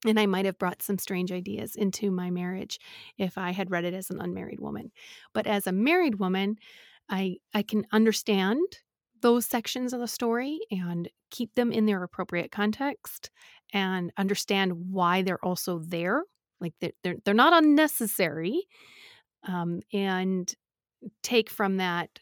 And 0.07 0.21
I 0.21 0.27
might 0.27 0.45
have 0.45 0.59
brought 0.59 0.83
some 0.83 0.99
strange 0.99 1.33
ideas 1.33 1.75
into 1.75 2.11
my 2.11 2.31
marriage 2.31 2.79
if 3.19 3.39
I 3.39 3.51
had 3.51 3.71
read 3.71 3.85
it 3.85 3.95
as 3.95 4.11
an 4.11 4.21
unmarried 4.21 4.61
woman. 4.61 4.93
But 5.33 5.47
as 5.47 5.67
a 5.67 5.73
married 5.73 6.17
woman, 6.21 6.57
I 7.09 7.39
I 7.55 7.63
can 7.63 7.87
understand 7.93 8.61
those 9.23 9.47
sections 9.47 9.93
of 9.93 10.01
the 10.01 10.07
story 10.07 10.61
and 10.71 11.09
keep 11.31 11.55
them 11.55 11.73
in 11.73 11.87
their 11.87 12.03
appropriate 12.03 12.53
context 12.53 13.31
and 13.73 14.13
understand 14.17 14.93
why 14.93 15.23
they're 15.23 15.45
also 15.45 15.79
there. 15.79 16.25
Like 16.61 16.75
they're 16.81 16.93
they're, 17.03 17.17
they're 17.25 17.35
not 17.35 17.53
unnecessary, 17.53 18.63
um, 19.47 19.81
and 19.93 20.53
take 21.23 21.51
from 21.51 21.77
that 21.77 22.19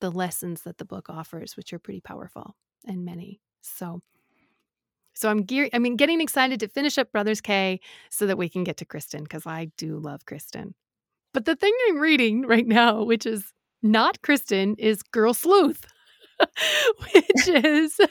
the 0.00 0.10
lessons 0.10 0.62
that 0.62 0.78
the 0.78 0.84
book 0.84 1.08
offers, 1.08 1.56
which 1.56 1.72
are 1.72 1.78
pretty 1.78 2.00
powerful 2.00 2.56
and 2.84 3.04
many. 3.04 3.40
So 3.62 4.00
so 5.14 5.30
I'm 5.30 5.42
gear 5.42 5.68
I 5.72 5.78
mean 5.78 5.96
getting 5.96 6.20
excited 6.20 6.60
to 6.60 6.68
finish 6.68 6.98
up 6.98 7.12
Brothers 7.12 7.40
K 7.40 7.80
so 8.10 8.26
that 8.26 8.38
we 8.38 8.48
can 8.48 8.64
get 8.64 8.76
to 8.78 8.84
Kristin 8.84 9.22
because 9.22 9.46
I 9.46 9.70
do 9.76 9.98
love 9.98 10.24
Kristin. 10.26 10.72
But 11.32 11.44
the 11.44 11.56
thing 11.56 11.72
I'm 11.88 11.98
reading 11.98 12.42
right 12.46 12.66
now, 12.66 13.02
which 13.02 13.26
is 13.26 13.52
not 13.82 14.22
Kristin, 14.22 14.74
is 14.78 15.02
Girl 15.02 15.34
Sleuth. 15.34 15.86
which 16.98 17.48
is 17.48 17.98
uh, 18.00 18.08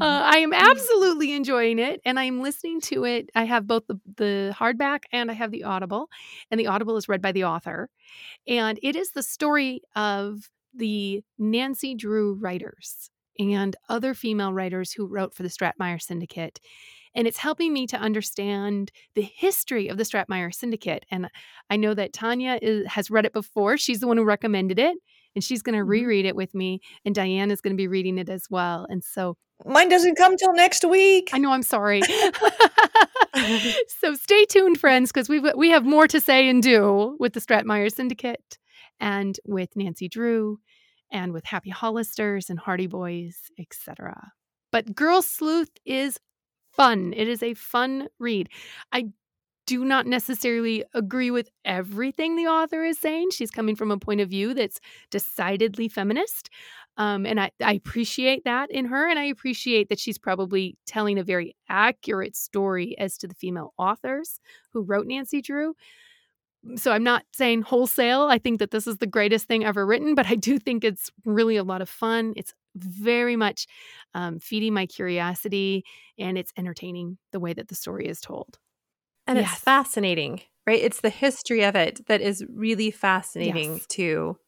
I 0.00 0.38
am 0.38 0.52
absolutely 0.52 1.32
enjoying 1.32 1.78
it 1.78 2.00
and 2.04 2.18
I'm 2.18 2.40
listening 2.40 2.80
to 2.82 3.04
it. 3.04 3.30
I 3.34 3.44
have 3.44 3.66
both 3.66 3.86
the, 3.86 4.00
the 4.16 4.54
hardback 4.58 5.00
and 5.12 5.30
I 5.30 5.34
have 5.34 5.50
the 5.50 5.64
Audible, 5.64 6.08
and 6.50 6.60
the 6.60 6.66
Audible 6.66 6.96
is 6.96 7.08
read 7.08 7.22
by 7.22 7.32
the 7.32 7.44
author. 7.44 7.90
And 8.46 8.78
it 8.82 8.96
is 8.96 9.10
the 9.10 9.22
story 9.22 9.82
of 9.96 10.50
the 10.74 11.22
Nancy 11.38 11.94
Drew 11.94 12.34
writers 12.34 13.10
and 13.38 13.76
other 13.88 14.14
female 14.14 14.52
writers 14.52 14.92
who 14.92 15.06
wrote 15.06 15.34
for 15.34 15.42
the 15.42 15.48
Stratemeyer 15.48 16.00
Syndicate. 16.00 16.60
And 17.16 17.28
it's 17.28 17.38
helping 17.38 17.72
me 17.72 17.86
to 17.88 17.96
understand 17.96 18.90
the 19.14 19.22
history 19.22 19.88
of 19.88 19.96
the 19.96 20.04
Stratemeyer 20.04 20.52
Syndicate. 20.52 21.06
And 21.10 21.28
I 21.70 21.76
know 21.76 21.94
that 21.94 22.12
Tanya 22.12 22.58
is, 22.60 22.86
has 22.88 23.10
read 23.10 23.24
it 23.24 23.32
before. 23.32 23.76
She's 23.76 24.00
the 24.00 24.08
one 24.08 24.16
who 24.16 24.24
recommended 24.24 24.78
it, 24.78 24.96
and 25.34 25.42
she's 25.44 25.62
going 25.62 25.78
to 25.78 25.84
Mhm. 25.84 25.88
reread 25.88 26.24
it 26.26 26.36
with 26.36 26.54
me. 26.54 26.80
And 27.04 27.14
Diane 27.14 27.50
is 27.50 27.60
going 27.60 27.74
to 27.74 27.80
be 27.80 27.88
reading 27.88 28.18
it 28.18 28.28
as 28.28 28.46
well. 28.50 28.86
And 28.88 29.02
so 29.04 29.36
Mine 29.64 29.88
doesn't 29.88 30.16
come 30.16 30.36
till 30.36 30.52
next 30.54 30.84
week. 30.84 31.30
I 31.32 31.38
know 31.38 31.52
I'm 31.52 31.62
sorry. 31.62 32.02
so 33.88 34.14
stay 34.14 34.44
tuned, 34.46 34.78
friends, 34.80 35.10
because 35.12 35.28
we 35.28 35.40
we 35.40 35.70
have 35.70 35.84
more 35.84 36.06
to 36.08 36.20
say 36.20 36.48
and 36.48 36.62
do 36.62 37.16
with 37.18 37.32
the 37.32 37.40
Stratemeyer 37.40 37.92
Syndicate 37.92 38.58
and 39.00 39.38
with 39.44 39.70
Nancy 39.76 40.08
Drew 40.08 40.58
and 41.10 41.32
with 41.32 41.44
Happy 41.44 41.70
Hollisters 41.70 42.50
and 42.50 42.58
Hardy 42.58 42.86
Boys, 42.86 43.36
etc. 43.58 44.32
But 44.72 44.94
Girl 44.94 45.22
Sleuth 45.22 45.70
is 45.84 46.18
fun. 46.72 47.12
It 47.14 47.28
is 47.28 47.42
a 47.42 47.54
fun 47.54 48.08
read. 48.18 48.48
I 48.92 49.06
do 49.66 49.84
not 49.84 50.06
necessarily 50.06 50.84
agree 50.94 51.30
with 51.30 51.48
everything 51.64 52.36
the 52.36 52.46
author 52.46 52.84
is 52.84 52.98
saying. 52.98 53.30
She's 53.30 53.50
coming 53.50 53.76
from 53.76 53.90
a 53.90 53.98
point 53.98 54.20
of 54.20 54.28
view 54.28 54.54
that's 54.54 54.80
decidedly 55.10 55.88
feminist. 55.88 56.50
Um, 56.96 57.26
and 57.26 57.40
I, 57.40 57.50
I 57.62 57.72
appreciate 57.72 58.44
that 58.44 58.70
in 58.70 58.84
her. 58.86 59.08
And 59.08 59.18
I 59.18 59.24
appreciate 59.24 59.88
that 59.88 59.98
she's 59.98 60.18
probably 60.18 60.76
telling 60.86 61.18
a 61.18 61.24
very 61.24 61.56
accurate 61.68 62.36
story 62.36 62.96
as 62.98 63.16
to 63.18 63.26
the 63.26 63.34
female 63.34 63.74
authors 63.78 64.38
who 64.72 64.82
wrote 64.82 65.06
Nancy 65.06 65.40
Drew. 65.40 65.74
So 66.76 66.92
I'm 66.92 67.04
not 67.04 67.24
saying 67.34 67.62
wholesale. 67.62 68.22
I 68.22 68.38
think 68.38 68.58
that 68.58 68.70
this 68.70 68.86
is 68.86 68.98
the 68.98 69.06
greatest 69.06 69.46
thing 69.46 69.64
ever 69.64 69.84
written, 69.84 70.14
but 70.14 70.26
I 70.26 70.34
do 70.34 70.58
think 70.58 70.82
it's 70.82 71.10
really 71.24 71.56
a 71.56 71.64
lot 71.64 71.82
of 71.82 71.88
fun. 71.88 72.32
It's 72.36 72.54
very 72.76 73.36
much 73.36 73.66
um, 74.14 74.38
feeding 74.38 74.72
my 74.72 74.86
curiosity 74.86 75.84
and 76.18 76.38
it's 76.38 76.52
entertaining 76.56 77.18
the 77.32 77.40
way 77.40 77.52
that 77.52 77.68
the 77.68 77.74
story 77.74 78.06
is 78.06 78.20
told. 78.20 78.58
And 79.26 79.38
Yes. 79.38 79.52
it's 79.52 79.60
fascinating, 79.62 80.42
right? 80.66 80.80
It's 80.80 81.00
the 81.00 81.10
history 81.10 81.64
of 81.64 81.76
it 81.76 82.06
that 82.06 82.20
is 82.20 82.44
really 82.48 82.90
fascinating 82.90 83.74
Yes. 83.74 83.86
to 83.88 84.38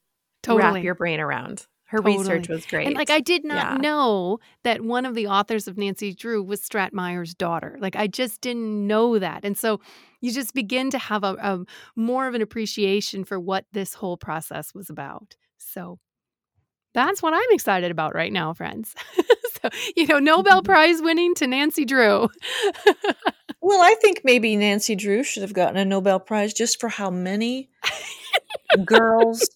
Totally. 0.42 0.62
wrap 0.62 0.84
your 0.84 0.94
brain 0.94 1.20
around. 1.20 1.66
Her 1.88 2.00
research 2.02 2.48
was 2.48 2.66
great. 2.66 2.86
And 2.88 2.96
like 2.96 3.10
I 3.10 3.20
did 3.20 3.44
not 3.44 3.74
Yeah. 3.74 3.76
know 3.78 4.40
that 4.64 4.80
one 4.82 5.06
of 5.06 5.14
the 5.14 5.28
authors 5.28 5.68
of 5.68 5.78
Nancy 5.78 6.12
Drew 6.12 6.42
was 6.42 6.60
Stratemeyer's 6.60 7.32
daughter. 7.32 7.78
Like 7.80 7.94
I 7.94 8.08
just 8.08 8.40
didn't 8.40 8.86
know 8.88 9.20
that. 9.20 9.44
And 9.44 9.56
so 9.56 9.80
you 10.20 10.32
just 10.32 10.52
begin 10.52 10.90
to 10.90 10.98
have 10.98 11.22
a, 11.22 11.34
a 11.34 11.64
more 11.94 12.26
of 12.26 12.34
an 12.34 12.42
appreciation 12.42 13.24
for 13.24 13.38
what 13.38 13.66
this 13.72 13.94
whole 13.94 14.16
process 14.16 14.74
was 14.74 14.90
about. 14.90 15.36
So 15.58 16.00
that's 16.92 17.22
what 17.22 17.34
I'm 17.34 17.50
excited 17.50 17.92
about 17.92 18.14
right 18.16 18.32
now, 18.32 18.52
friends. 18.52 18.94
so, 19.62 19.68
you 19.96 20.08
know, 20.08 20.18
Nobel 20.18 20.62
mm-hmm. 20.62 20.64
Prize 20.72 21.00
winning 21.00 21.34
to 21.36 21.46
Nancy 21.46 21.84
Drew. 21.84 22.28
Well, 23.60 23.80
I 23.82 23.94
think 24.00 24.20
maybe 24.24 24.56
Nancy 24.56 24.94
Drew 24.94 25.24
should 25.24 25.42
have 25.42 25.52
gotten 25.52 25.76
a 25.76 25.84
Nobel 25.84 26.20
Prize 26.20 26.52
just 26.52 26.80
for 26.80 26.88
how 26.88 27.10
many 27.10 27.70
girls 28.84 29.48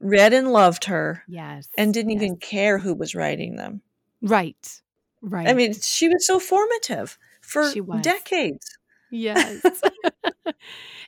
read 0.00 0.32
and 0.32 0.52
loved 0.52 0.84
her 0.84 1.24
yes. 1.26 1.68
and 1.78 1.94
didn't 1.94 2.12
yes. 2.12 2.22
even 2.22 2.36
care 2.36 2.78
who 2.78 2.94
was 2.94 3.14
writing 3.14 3.56
them. 3.56 3.80
Right. 4.20 4.80
Right. 5.22 5.48
I 5.48 5.54
mean, 5.54 5.74
she 5.74 6.08
was 6.08 6.26
so 6.26 6.38
formative 6.38 7.18
for 7.40 7.72
decades. 8.00 8.78
Yes. 9.10 9.62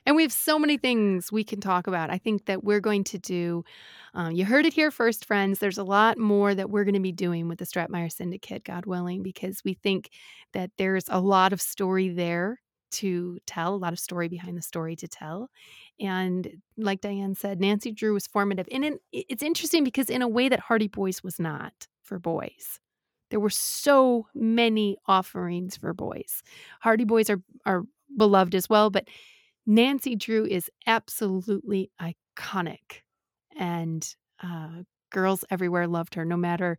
and 0.05 0.15
we 0.15 0.21
have 0.23 0.31
so 0.31 0.57
many 0.57 0.77
things 0.77 1.31
we 1.31 1.43
can 1.43 1.61
talk 1.61 1.87
about. 1.87 2.09
I 2.09 2.17
think 2.17 2.45
that 2.45 2.63
we're 2.63 2.79
going 2.79 3.03
to 3.05 3.17
do, 3.17 3.63
um, 4.13 4.31
you 4.31 4.45
heard 4.45 4.65
it 4.65 4.73
here 4.73 4.91
first, 4.91 5.25
friends. 5.25 5.59
There's 5.59 5.77
a 5.77 5.83
lot 5.83 6.17
more 6.17 6.55
that 6.55 6.69
we're 6.69 6.83
going 6.83 6.93
to 6.95 6.99
be 6.99 7.11
doing 7.11 7.47
with 7.47 7.59
the 7.59 7.65
Stratemeyer 7.65 8.11
Syndicate, 8.11 8.63
God 8.63 8.85
willing, 8.85 9.23
because 9.23 9.61
we 9.65 9.73
think 9.73 10.09
that 10.53 10.71
there's 10.77 11.05
a 11.09 11.19
lot 11.19 11.53
of 11.53 11.61
story 11.61 12.09
there 12.09 12.59
to 12.91 13.37
tell, 13.45 13.75
a 13.75 13.77
lot 13.77 13.93
of 13.93 13.99
story 13.99 14.27
behind 14.27 14.57
the 14.57 14.61
story 14.61 14.95
to 14.95 15.07
tell. 15.07 15.49
And 15.99 16.61
like 16.77 17.01
Diane 17.01 17.35
said, 17.35 17.59
Nancy 17.59 17.91
Drew 17.91 18.13
was 18.13 18.27
formative. 18.27 18.67
And 18.71 18.85
in, 18.85 18.99
it's 19.11 19.43
interesting 19.43 19.83
because, 19.83 20.09
in 20.09 20.21
a 20.21 20.27
way 20.27 20.47
that 20.49 20.61
Hardy 20.61 20.87
Boys 20.87 21.23
was 21.23 21.39
not 21.39 21.87
for 22.03 22.19
boys, 22.19 22.79
there 23.31 23.39
were 23.39 23.49
so 23.49 24.27
many 24.33 24.97
offerings 25.07 25.75
for 25.75 25.93
boys. 25.93 26.43
Hardy 26.79 27.03
Boys 27.03 27.29
are, 27.29 27.41
are 27.65 27.83
beloved 28.15 28.55
as 28.55 28.69
well, 28.69 28.89
but 28.89 29.07
Nancy 29.65 30.15
Drew 30.15 30.45
is 30.45 30.69
absolutely 30.85 31.91
iconic. 32.01 33.01
And 33.57 34.07
uh, 34.43 34.83
girls 35.11 35.45
everywhere 35.49 35.87
loved 35.87 36.15
her, 36.15 36.25
no 36.25 36.37
matter 36.37 36.77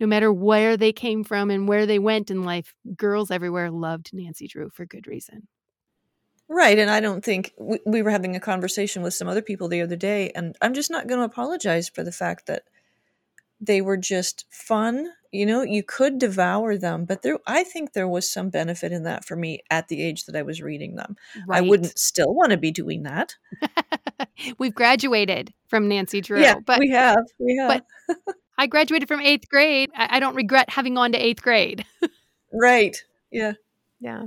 no 0.00 0.06
matter 0.08 0.32
where 0.32 0.76
they 0.76 0.92
came 0.92 1.22
from 1.22 1.50
and 1.50 1.68
where 1.68 1.86
they 1.86 2.00
went 2.00 2.30
in 2.30 2.42
life, 2.42 2.74
girls 2.96 3.30
everywhere 3.30 3.70
loved 3.70 4.10
Nancy 4.12 4.48
Drew 4.48 4.68
for 4.68 4.84
good 4.84 5.06
reason. 5.06 5.46
Right. 6.48 6.78
And 6.78 6.90
I 6.90 7.00
don't 7.00 7.24
think 7.24 7.52
we, 7.58 7.78
we 7.86 8.02
were 8.02 8.10
having 8.10 8.36
a 8.36 8.40
conversation 8.40 9.02
with 9.02 9.14
some 9.14 9.28
other 9.28 9.40
people 9.40 9.68
the 9.68 9.82
other 9.82 9.96
day, 9.96 10.30
and 10.34 10.56
I'm 10.60 10.74
just 10.74 10.90
not 10.90 11.06
going 11.06 11.20
to 11.20 11.24
apologize 11.24 11.88
for 11.88 12.02
the 12.02 12.12
fact 12.12 12.46
that 12.46 12.64
they 13.60 13.80
were 13.80 13.96
just 13.96 14.44
fun. 14.50 15.10
You 15.32 15.46
know, 15.46 15.62
you 15.62 15.82
could 15.82 16.18
devour 16.18 16.76
them, 16.76 17.04
but 17.06 17.22
there, 17.22 17.38
I 17.46 17.64
think 17.64 17.92
there 17.92 18.06
was 18.06 18.30
some 18.30 18.50
benefit 18.50 18.92
in 18.92 19.02
that 19.02 19.24
for 19.24 19.34
me 19.34 19.60
at 19.68 19.88
the 19.88 20.00
age 20.02 20.26
that 20.26 20.36
I 20.36 20.42
was 20.42 20.62
reading 20.62 20.94
them. 20.94 21.16
Right. 21.48 21.58
I 21.58 21.60
wouldn't 21.60 21.98
still 21.98 22.32
want 22.32 22.50
to 22.52 22.56
be 22.56 22.70
doing 22.70 23.02
that. 23.02 23.34
We've 24.58 24.74
graduated 24.74 25.52
from 25.66 25.88
Nancy 25.88 26.20
Drew. 26.20 26.40
Yeah, 26.40 26.60
but 26.64 26.78
we 26.78 26.90
have. 26.90 27.24
We 27.38 27.56
have. 27.56 27.82
But 28.08 28.34
I 28.58 28.68
graduated 28.68 29.08
from 29.08 29.20
eighth 29.20 29.48
grade. 29.48 29.90
I, 29.96 30.16
I 30.16 30.20
don't 30.20 30.36
regret 30.36 30.70
having 30.70 30.94
gone 30.94 31.12
to 31.12 31.18
eighth 31.18 31.42
grade. 31.42 31.84
right. 32.52 32.96
Yeah. 33.32 33.54
Yeah. 34.00 34.26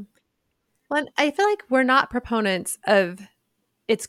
Well, 0.90 1.06
I 1.18 1.32
feel 1.32 1.48
like 1.48 1.64
we're 1.70 1.84
not 1.84 2.10
proponents 2.10 2.78
of 2.86 3.20
it's 3.88 4.08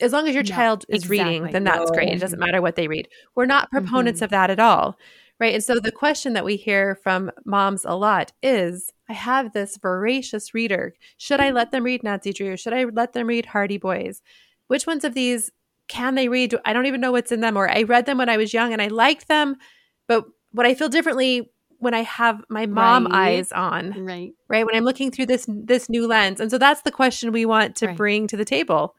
as 0.00 0.12
long 0.12 0.28
as 0.28 0.34
your 0.34 0.44
child 0.44 0.84
is 0.88 1.04
exactly. 1.04 1.18
reading, 1.18 1.52
then 1.52 1.64
that's 1.64 1.90
great. 1.90 2.08
It 2.08 2.20
doesn't 2.20 2.38
matter 2.38 2.62
what 2.62 2.76
they 2.76 2.88
read. 2.88 3.08
We're 3.34 3.46
not 3.46 3.70
proponents 3.70 4.18
mm-hmm. 4.18 4.24
of 4.24 4.30
that 4.30 4.50
at 4.50 4.60
all. 4.60 4.98
Right. 5.38 5.54
And 5.54 5.62
so 5.62 5.78
the 5.78 5.92
question 5.92 6.32
that 6.32 6.46
we 6.46 6.56
hear 6.56 6.94
from 6.94 7.30
moms 7.44 7.84
a 7.84 7.94
lot 7.94 8.32
is 8.42 8.90
I 9.08 9.12
have 9.12 9.52
this 9.52 9.76
voracious 9.76 10.54
reader. 10.54 10.94
Should 11.18 11.40
I 11.40 11.50
let 11.50 11.72
them 11.72 11.84
read 11.84 12.02
Nancy 12.02 12.32
Drew? 12.32 12.56
Should 12.56 12.72
I 12.72 12.84
let 12.84 13.12
them 13.12 13.26
read 13.26 13.46
Hardy 13.46 13.76
Boys? 13.76 14.22
Which 14.68 14.86
ones 14.86 15.04
of 15.04 15.12
these 15.12 15.50
can 15.88 16.14
they 16.14 16.28
read? 16.28 16.54
I 16.64 16.72
don't 16.72 16.86
even 16.86 17.02
know 17.02 17.12
what's 17.12 17.32
in 17.32 17.40
them. 17.40 17.56
Or 17.58 17.68
I 17.68 17.82
read 17.82 18.06
them 18.06 18.16
when 18.16 18.30
I 18.30 18.38
was 18.38 18.54
young 18.54 18.72
and 18.72 18.80
I 18.80 18.86
liked 18.86 19.28
them, 19.28 19.56
but 20.08 20.24
what 20.52 20.64
I 20.64 20.74
feel 20.74 20.88
differently 20.88 21.50
when 21.78 21.94
I 21.94 22.02
have 22.02 22.42
my 22.48 22.66
mom 22.66 23.06
right. 23.06 23.36
eyes 23.36 23.52
on, 23.52 24.04
right? 24.04 24.32
Right 24.48 24.64
when 24.64 24.74
I'm 24.74 24.84
looking 24.84 25.10
through 25.10 25.26
this 25.26 25.46
this 25.48 25.88
new 25.88 26.06
lens, 26.06 26.40
and 26.40 26.50
so 26.50 26.58
that's 26.58 26.82
the 26.82 26.90
question 26.90 27.32
we 27.32 27.44
want 27.44 27.76
to 27.76 27.88
right. 27.88 27.96
bring 27.96 28.26
to 28.28 28.36
the 28.36 28.44
table, 28.44 28.94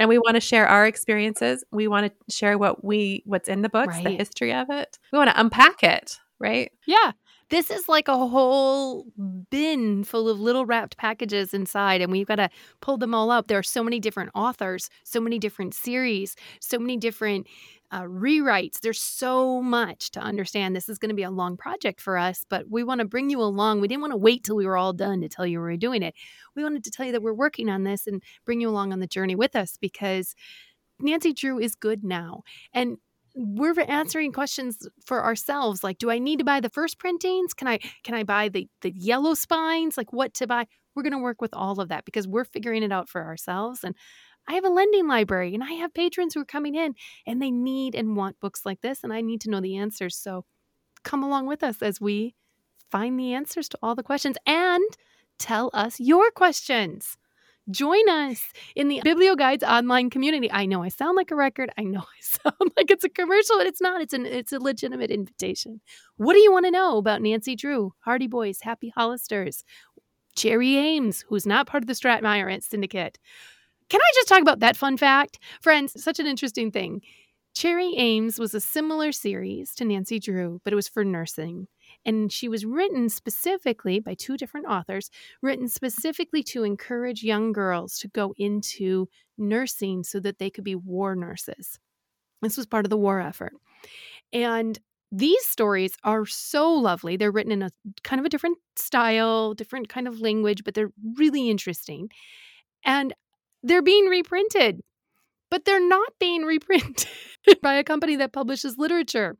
and 0.00 0.08
we 0.08 0.18
want 0.18 0.34
to 0.34 0.40
share 0.40 0.66
our 0.66 0.86
experiences. 0.86 1.62
We 1.70 1.86
want 1.86 2.06
to 2.06 2.34
share 2.34 2.56
what 2.56 2.82
we 2.82 3.22
what's 3.26 3.50
in 3.50 3.60
the 3.60 3.68
books, 3.68 3.96
right. 3.96 4.04
the 4.04 4.16
history 4.16 4.52
of 4.52 4.70
it. 4.70 4.98
We 5.12 5.18
want 5.18 5.28
to 5.28 5.38
unpack 5.38 5.82
it, 5.82 6.16
right? 6.38 6.72
Yeah, 6.86 7.12
this 7.50 7.70
is 7.70 7.86
like 7.86 8.08
a 8.08 8.16
whole 8.16 9.04
bin 9.50 10.02
full 10.04 10.30
of 10.30 10.40
little 10.40 10.64
wrapped 10.64 10.96
packages 10.96 11.52
inside, 11.52 12.00
and 12.00 12.10
we've 12.10 12.26
got 12.26 12.36
to 12.36 12.48
pull 12.80 12.96
them 12.96 13.14
all 13.14 13.30
up. 13.30 13.48
There 13.48 13.58
are 13.58 13.62
so 13.62 13.84
many 13.84 14.00
different 14.00 14.30
authors, 14.34 14.88
so 15.04 15.20
many 15.20 15.38
different 15.38 15.74
series, 15.74 16.34
so 16.60 16.78
many 16.78 16.96
different 16.96 17.46
uh, 17.90 18.02
rewrites. 18.02 18.80
There's 18.80 19.00
so 19.00 19.60
much 19.62 20.10
to 20.12 20.20
understand. 20.20 20.74
This 20.74 20.88
is 20.88 20.98
going 20.98 21.08
to 21.08 21.14
be 21.14 21.22
a 21.22 21.30
long 21.30 21.56
project 21.56 22.00
for 22.00 22.16
us, 22.16 22.44
but 22.48 22.70
we 22.70 22.84
want 22.84 23.00
to 23.00 23.04
bring 23.04 23.30
you 23.30 23.40
along. 23.40 23.80
We 23.80 23.88
didn't 23.88 24.02
want 24.02 24.12
to 24.12 24.18
wait 24.18 24.44
till 24.44 24.56
we 24.56 24.66
were 24.66 24.76
all 24.76 24.92
done 24.92 25.20
to 25.20 25.28
tell 25.28 25.46
you 25.46 25.58
we 25.58 25.64
were 25.64 25.76
doing 25.76 26.02
it. 26.02 26.14
We 26.54 26.62
wanted 26.62 26.84
to 26.84 26.90
tell 26.90 27.06
you 27.06 27.12
that 27.12 27.22
we're 27.22 27.32
working 27.32 27.68
on 27.68 27.84
this 27.84 28.06
and 28.06 28.22
bring 28.44 28.60
you 28.60 28.68
along 28.68 28.92
on 28.92 29.00
the 29.00 29.06
journey 29.06 29.34
with 29.34 29.56
us 29.56 29.76
because 29.80 30.34
Nancy 31.00 31.32
Drew 31.32 31.58
is 31.58 31.74
good 31.74 32.04
now. 32.04 32.42
And 32.72 32.98
we're 33.34 33.78
answering 33.82 34.32
questions 34.32 34.88
for 35.06 35.22
ourselves 35.22 35.84
like 35.84 35.98
do 35.98 36.10
i 36.10 36.18
need 36.18 36.40
to 36.40 36.44
buy 36.44 36.58
the 36.58 36.68
first 36.68 36.98
printings 36.98 37.54
can 37.54 37.68
i 37.68 37.78
can 38.02 38.16
i 38.16 38.24
buy 38.24 38.48
the 38.48 38.68
the 38.80 38.90
yellow 38.90 39.34
spines 39.34 39.96
like 39.96 40.12
what 40.12 40.34
to 40.34 40.48
buy 40.48 40.66
we're 40.94 41.02
going 41.02 41.12
to 41.12 41.18
work 41.18 41.40
with 41.40 41.54
all 41.54 41.80
of 41.80 41.88
that 41.88 42.04
because 42.04 42.26
we're 42.26 42.44
figuring 42.44 42.82
it 42.82 42.90
out 42.90 43.08
for 43.08 43.22
ourselves 43.22 43.84
and 43.84 43.94
i 44.50 44.54
have 44.54 44.64
a 44.64 44.68
lending 44.70 45.06
library 45.08 45.54
and 45.54 45.64
i 45.64 45.72
have 45.72 45.94
patrons 45.94 46.34
who 46.34 46.40
are 46.40 46.44
coming 46.44 46.74
in 46.74 46.94
and 47.26 47.40
they 47.40 47.50
need 47.50 47.94
and 47.94 48.16
want 48.16 48.40
books 48.40 48.66
like 48.66 48.80
this 48.80 49.02
and 49.02 49.12
i 49.12 49.20
need 49.20 49.40
to 49.40 49.50
know 49.50 49.60
the 49.60 49.76
answers 49.76 50.16
so 50.16 50.44
come 51.04 51.22
along 51.22 51.46
with 51.46 51.62
us 51.62 51.80
as 51.82 52.00
we 52.00 52.34
find 52.90 53.18
the 53.18 53.32
answers 53.32 53.68
to 53.68 53.78
all 53.82 53.94
the 53.94 54.02
questions 54.02 54.36
and 54.46 54.84
tell 55.38 55.70
us 55.72 56.00
your 56.00 56.30
questions 56.30 57.16
Join 57.70 58.08
us 58.08 58.48
in 58.74 58.88
the 58.88 59.00
BiblioGuides 59.04 59.62
online 59.62 60.10
community. 60.10 60.50
I 60.50 60.66
know 60.66 60.82
I 60.82 60.88
sound 60.88 61.16
like 61.16 61.30
a 61.30 61.36
record. 61.36 61.70
I 61.78 61.84
know 61.84 62.00
I 62.18 62.20
sound 62.20 62.72
like 62.76 62.90
it's 62.90 63.04
a 63.04 63.08
commercial, 63.08 63.58
but 63.58 63.66
it's 63.66 63.80
not. 63.80 64.00
It's 64.00 64.12
an 64.12 64.26
it's 64.26 64.52
a 64.52 64.58
legitimate 64.58 65.10
invitation. 65.10 65.80
What 66.16 66.34
do 66.34 66.40
you 66.40 66.50
want 66.50 66.66
to 66.66 66.70
know 66.70 66.96
about 66.96 67.22
Nancy 67.22 67.54
Drew, 67.54 67.92
Hardy 68.00 68.26
Boys, 68.26 68.60
Happy 68.62 68.92
Hollisters, 68.96 69.62
Cherry 70.36 70.76
Ames, 70.76 71.24
who's 71.28 71.46
not 71.46 71.66
part 71.66 71.82
of 71.82 71.86
the 71.86 71.92
Stratemeyer 71.92 72.62
Syndicate? 72.62 73.18
Can 73.90 74.00
I 74.00 74.10
just 74.14 74.28
talk 74.28 74.40
about 74.40 74.60
that 74.60 74.76
fun 74.76 74.96
fact? 74.96 75.38
Friends, 75.60 76.02
such 76.02 76.18
an 76.18 76.26
interesting 76.26 76.70
thing. 76.70 77.02
Cherry 77.54 77.94
Ames 77.96 78.38
was 78.38 78.54
a 78.54 78.60
similar 78.60 79.10
series 79.10 79.74
to 79.74 79.84
Nancy 79.84 80.20
Drew, 80.20 80.60
but 80.62 80.72
it 80.72 80.76
was 80.76 80.88
for 80.88 81.04
nursing. 81.04 81.66
And 82.04 82.32
she 82.32 82.48
was 82.48 82.64
written 82.64 83.08
specifically 83.08 83.98
by 83.98 84.14
two 84.14 84.36
different 84.36 84.66
authors, 84.66 85.10
written 85.42 85.68
specifically 85.68 86.44
to 86.44 86.62
encourage 86.62 87.24
young 87.24 87.52
girls 87.52 87.98
to 87.98 88.08
go 88.08 88.32
into 88.38 89.08
nursing 89.36 90.04
so 90.04 90.20
that 90.20 90.38
they 90.38 90.50
could 90.50 90.64
be 90.64 90.76
war 90.76 91.16
nurses. 91.16 91.78
This 92.42 92.56
was 92.56 92.66
part 92.66 92.86
of 92.86 92.90
the 92.90 92.96
war 92.96 93.20
effort. 93.20 93.52
And 94.32 94.78
these 95.12 95.44
stories 95.46 95.94
are 96.04 96.26
so 96.26 96.72
lovely. 96.72 97.16
They're 97.16 97.32
written 97.32 97.52
in 97.52 97.62
a 97.62 97.70
kind 98.04 98.20
of 98.20 98.26
a 98.26 98.30
different 98.30 98.58
style, 98.76 99.54
different 99.54 99.88
kind 99.88 100.08
of 100.08 100.20
language, 100.20 100.64
but 100.64 100.74
they're 100.74 100.92
really 101.16 101.50
interesting. 101.50 102.10
And 102.84 103.14
they're 103.62 103.82
being 103.82 104.06
reprinted, 104.06 104.80
but 105.50 105.64
they're 105.64 105.86
not 105.86 106.12
being 106.18 106.42
reprinted 106.42 107.08
by 107.62 107.74
a 107.74 107.84
company 107.84 108.16
that 108.16 108.32
publishes 108.32 108.78
literature. 108.78 109.36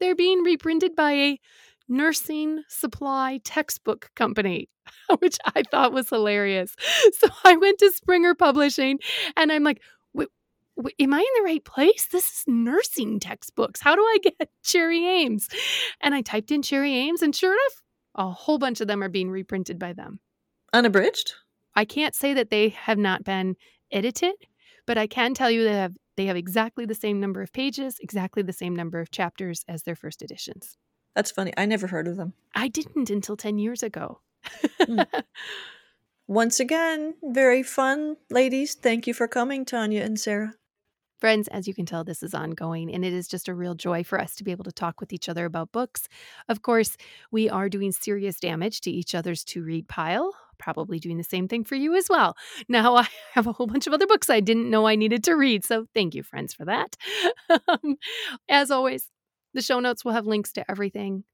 They're 0.00 0.14
being 0.14 0.42
reprinted 0.42 0.94
by 0.94 1.12
a 1.12 1.40
nursing 1.88 2.62
supply 2.68 3.40
textbook 3.44 4.10
company, 4.14 4.68
which 5.18 5.38
I 5.54 5.62
thought 5.70 5.92
was 5.92 6.08
hilarious. 6.08 6.74
So 7.18 7.28
I 7.44 7.56
went 7.56 7.78
to 7.78 7.90
Springer 7.90 8.34
Publishing 8.34 8.98
and 9.36 9.50
I'm 9.50 9.64
like, 9.64 9.80
am 10.98 11.14
I 11.14 11.18
in 11.18 11.26
the 11.36 11.42
right 11.44 11.64
place? 11.64 12.06
This 12.10 12.24
is 12.24 12.44
nursing 12.46 13.20
textbooks. 13.20 13.80
How 13.80 13.96
do 13.96 14.02
I 14.02 14.18
get 14.22 14.50
Cherry 14.64 15.06
Ames? 15.06 15.48
And 16.00 16.14
I 16.14 16.20
typed 16.20 16.50
in 16.50 16.62
Cherry 16.62 16.94
Ames, 16.94 17.22
and 17.22 17.34
sure 17.34 17.52
enough, 17.52 17.82
a 18.14 18.30
whole 18.30 18.58
bunch 18.58 18.80
of 18.80 18.88
them 18.88 19.02
are 19.02 19.08
being 19.08 19.30
reprinted 19.30 19.78
by 19.78 19.92
them. 19.92 20.20
Unabridged? 20.72 21.34
I 21.78 21.84
can't 21.84 22.12
say 22.12 22.34
that 22.34 22.50
they 22.50 22.70
have 22.70 22.98
not 22.98 23.22
been 23.22 23.54
edited, 23.92 24.34
but 24.84 24.98
I 24.98 25.06
can 25.06 25.32
tell 25.32 25.48
you 25.48 25.62
that 25.62 25.74
have, 25.74 25.96
they 26.16 26.26
have 26.26 26.36
exactly 26.36 26.84
the 26.86 26.94
same 26.96 27.20
number 27.20 27.40
of 27.40 27.52
pages, 27.52 28.00
exactly 28.00 28.42
the 28.42 28.52
same 28.52 28.74
number 28.74 28.98
of 28.98 29.12
chapters 29.12 29.64
as 29.68 29.84
their 29.84 29.94
first 29.94 30.20
editions. 30.20 30.76
That's 31.14 31.30
funny. 31.30 31.52
I 31.56 31.66
never 31.66 31.86
heard 31.86 32.08
of 32.08 32.16
them. 32.16 32.32
I 32.52 32.66
didn't 32.66 33.10
until 33.10 33.36
10 33.36 33.58
years 33.58 33.84
ago. 33.84 34.18
mm. 34.80 35.06
Once 36.26 36.58
again, 36.58 37.14
very 37.22 37.62
fun, 37.62 38.16
ladies. 38.28 38.74
Thank 38.74 39.06
you 39.06 39.14
for 39.14 39.28
coming, 39.28 39.64
Tanya 39.64 40.02
and 40.02 40.18
Sarah. 40.18 40.54
Friends, 41.20 41.46
as 41.46 41.68
you 41.68 41.74
can 41.74 41.86
tell, 41.86 42.02
this 42.02 42.24
is 42.24 42.34
ongoing, 42.34 42.92
and 42.92 43.04
it 43.04 43.12
is 43.12 43.28
just 43.28 43.48
a 43.48 43.54
real 43.54 43.76
joy 43.76 44.02
for 44.02 44.20
us 44.20 44.34
to 44.34 44.44
be 44.44 44.50
able 44.50 44.64
to 44.64 44.72
talk 44.72 45.00
with 45.00 45.12
each 45.12 45.28
other 45.28 45.44
about 45.44 45.70
books. 45.70 46.08
Of 46.48 46.62
course, 46.62 46.96
we 47.30 47.48
are 47.48 47.68
doing 47.68 47.92
serious 47.92 48.40
damage 48.40 48.80
to 48.82 48.90
each 48.90 49.14
other's 49.14 49.44
to 49.44 49.62
read 49.62 49.88
pile, 49.88 50.34
probably 50.58 50.98
doing 50.98 51.16
the 51.16 51.24
same 51.24 51.48
thing 51.48 51.64
for 51.64 51.74
you 51.74 51.94
as 51.94 52.08
well. 52.08 52.36
Now, 52.68 52.96
I 52.96 53.08
have 53.32 53.46
a 53.46 53.52
whole 53.52 53.66
bunch 53.66 53.86
of 53.86 53.92
other 53.92 54.06
books 54.06 54.30
I 54.30 54.40
didn't 54.40 54.70
know 54.70 54.86
I 54.86 54.96
needed 54.96 55.24
to 55.24 55.34
read, 55.34 55.64
so 55.64 55.86
thank 55.94 56.14
you, 56.14 56.22
friends, 56.22 56.54
for 56.54 56.64
that. 56.64 56.96
Um, 57.66 57.96
as 58.48 58.70
always, 58.70 59.08
the 59.54 59.62
show 59.62 59.80
notes 59.80 60.04
will 60.04 60.12
have 60.12 60.26
links 60.26 60.52
to 60.52 60.70
everything. 60.70 61.24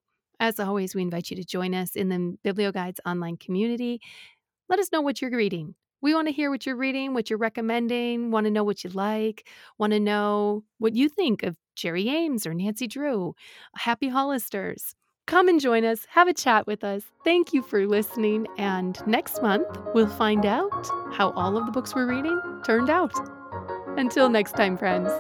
As 0.41 0.59
always, 0.59 0.95
we 0.95 1.03
invite 1.03 1.31
you 1.31 1.37
to 1.37 1.45
join 1.45 1.75
us 1.75 1.97
in 1.97 2.09
the 2.09 2.39
BiblioGuides 2.45 2.99
online 3.07 3.37
community. 3.37 4.01
Let 4.69 4.79
us 4.79 4.91
know 4.93 5.01
what 5.01 5.21
you're 5.21 5.31
reading. 5.31 5.75
We 6.01 6.15
want 6.15 6.29
to 6.29 6.33
hear 6.33 6.51
what 6.51 6.67
you're 6.67 6.77
reading, 6.77 7.15
what 7.15 7.31
you're 7.31 7.39
recommending, 7.39 8.31
want 8.31 8.45
to 8.45 8.51
know 8.51 8.65
what 8.65 8.85
you 8.85 8.91
like, 8.91 9.49
want 9.79 9.93
to 9.93 10.01
know 10.01 10.65
what 10.79 10.95
you 10.95 11.09
think 11.09 11.43
of 11.43 11.57
Cherry 11.77 12.09
Ames 12.09 12.47
or 12.47 12.55
Nancy 12.55 12.87
Drew, 12.87 13.35
Happy 13.77 14.11
Hollisters. 14.11 14.95
Come 15.27 15.49
and 15.49 15.59
join 15.59 15.85
us, 15.85 16.07
have 16.11 16.29
a 16.29 16.35
chat 16.35 16.67
with 16.67 16.85
us. 16.85 17.03
Thank 17.25 17.53
you 17.55 17.63
for 17.63 17.87
listening. 17.87 18.47
And 18.59 18.99
next 19.07 19.41
month, 19.43 19.67
we'll 19.95 20.07
find 20.07 20.45
out 20.45 20.87
how 21.13 21.31
all 21.31 21.57
of 21.57 21.65
the 21.65 21.73
books 21.73 21.95
we're 21.95 22.07
reading 22.07 22.41
turned 22.65 22.91
out. 22.91 23.15
Until 23.97 24.29
next 24.29 24.53
time, 24.53 24.77
friends. 24.77 25.11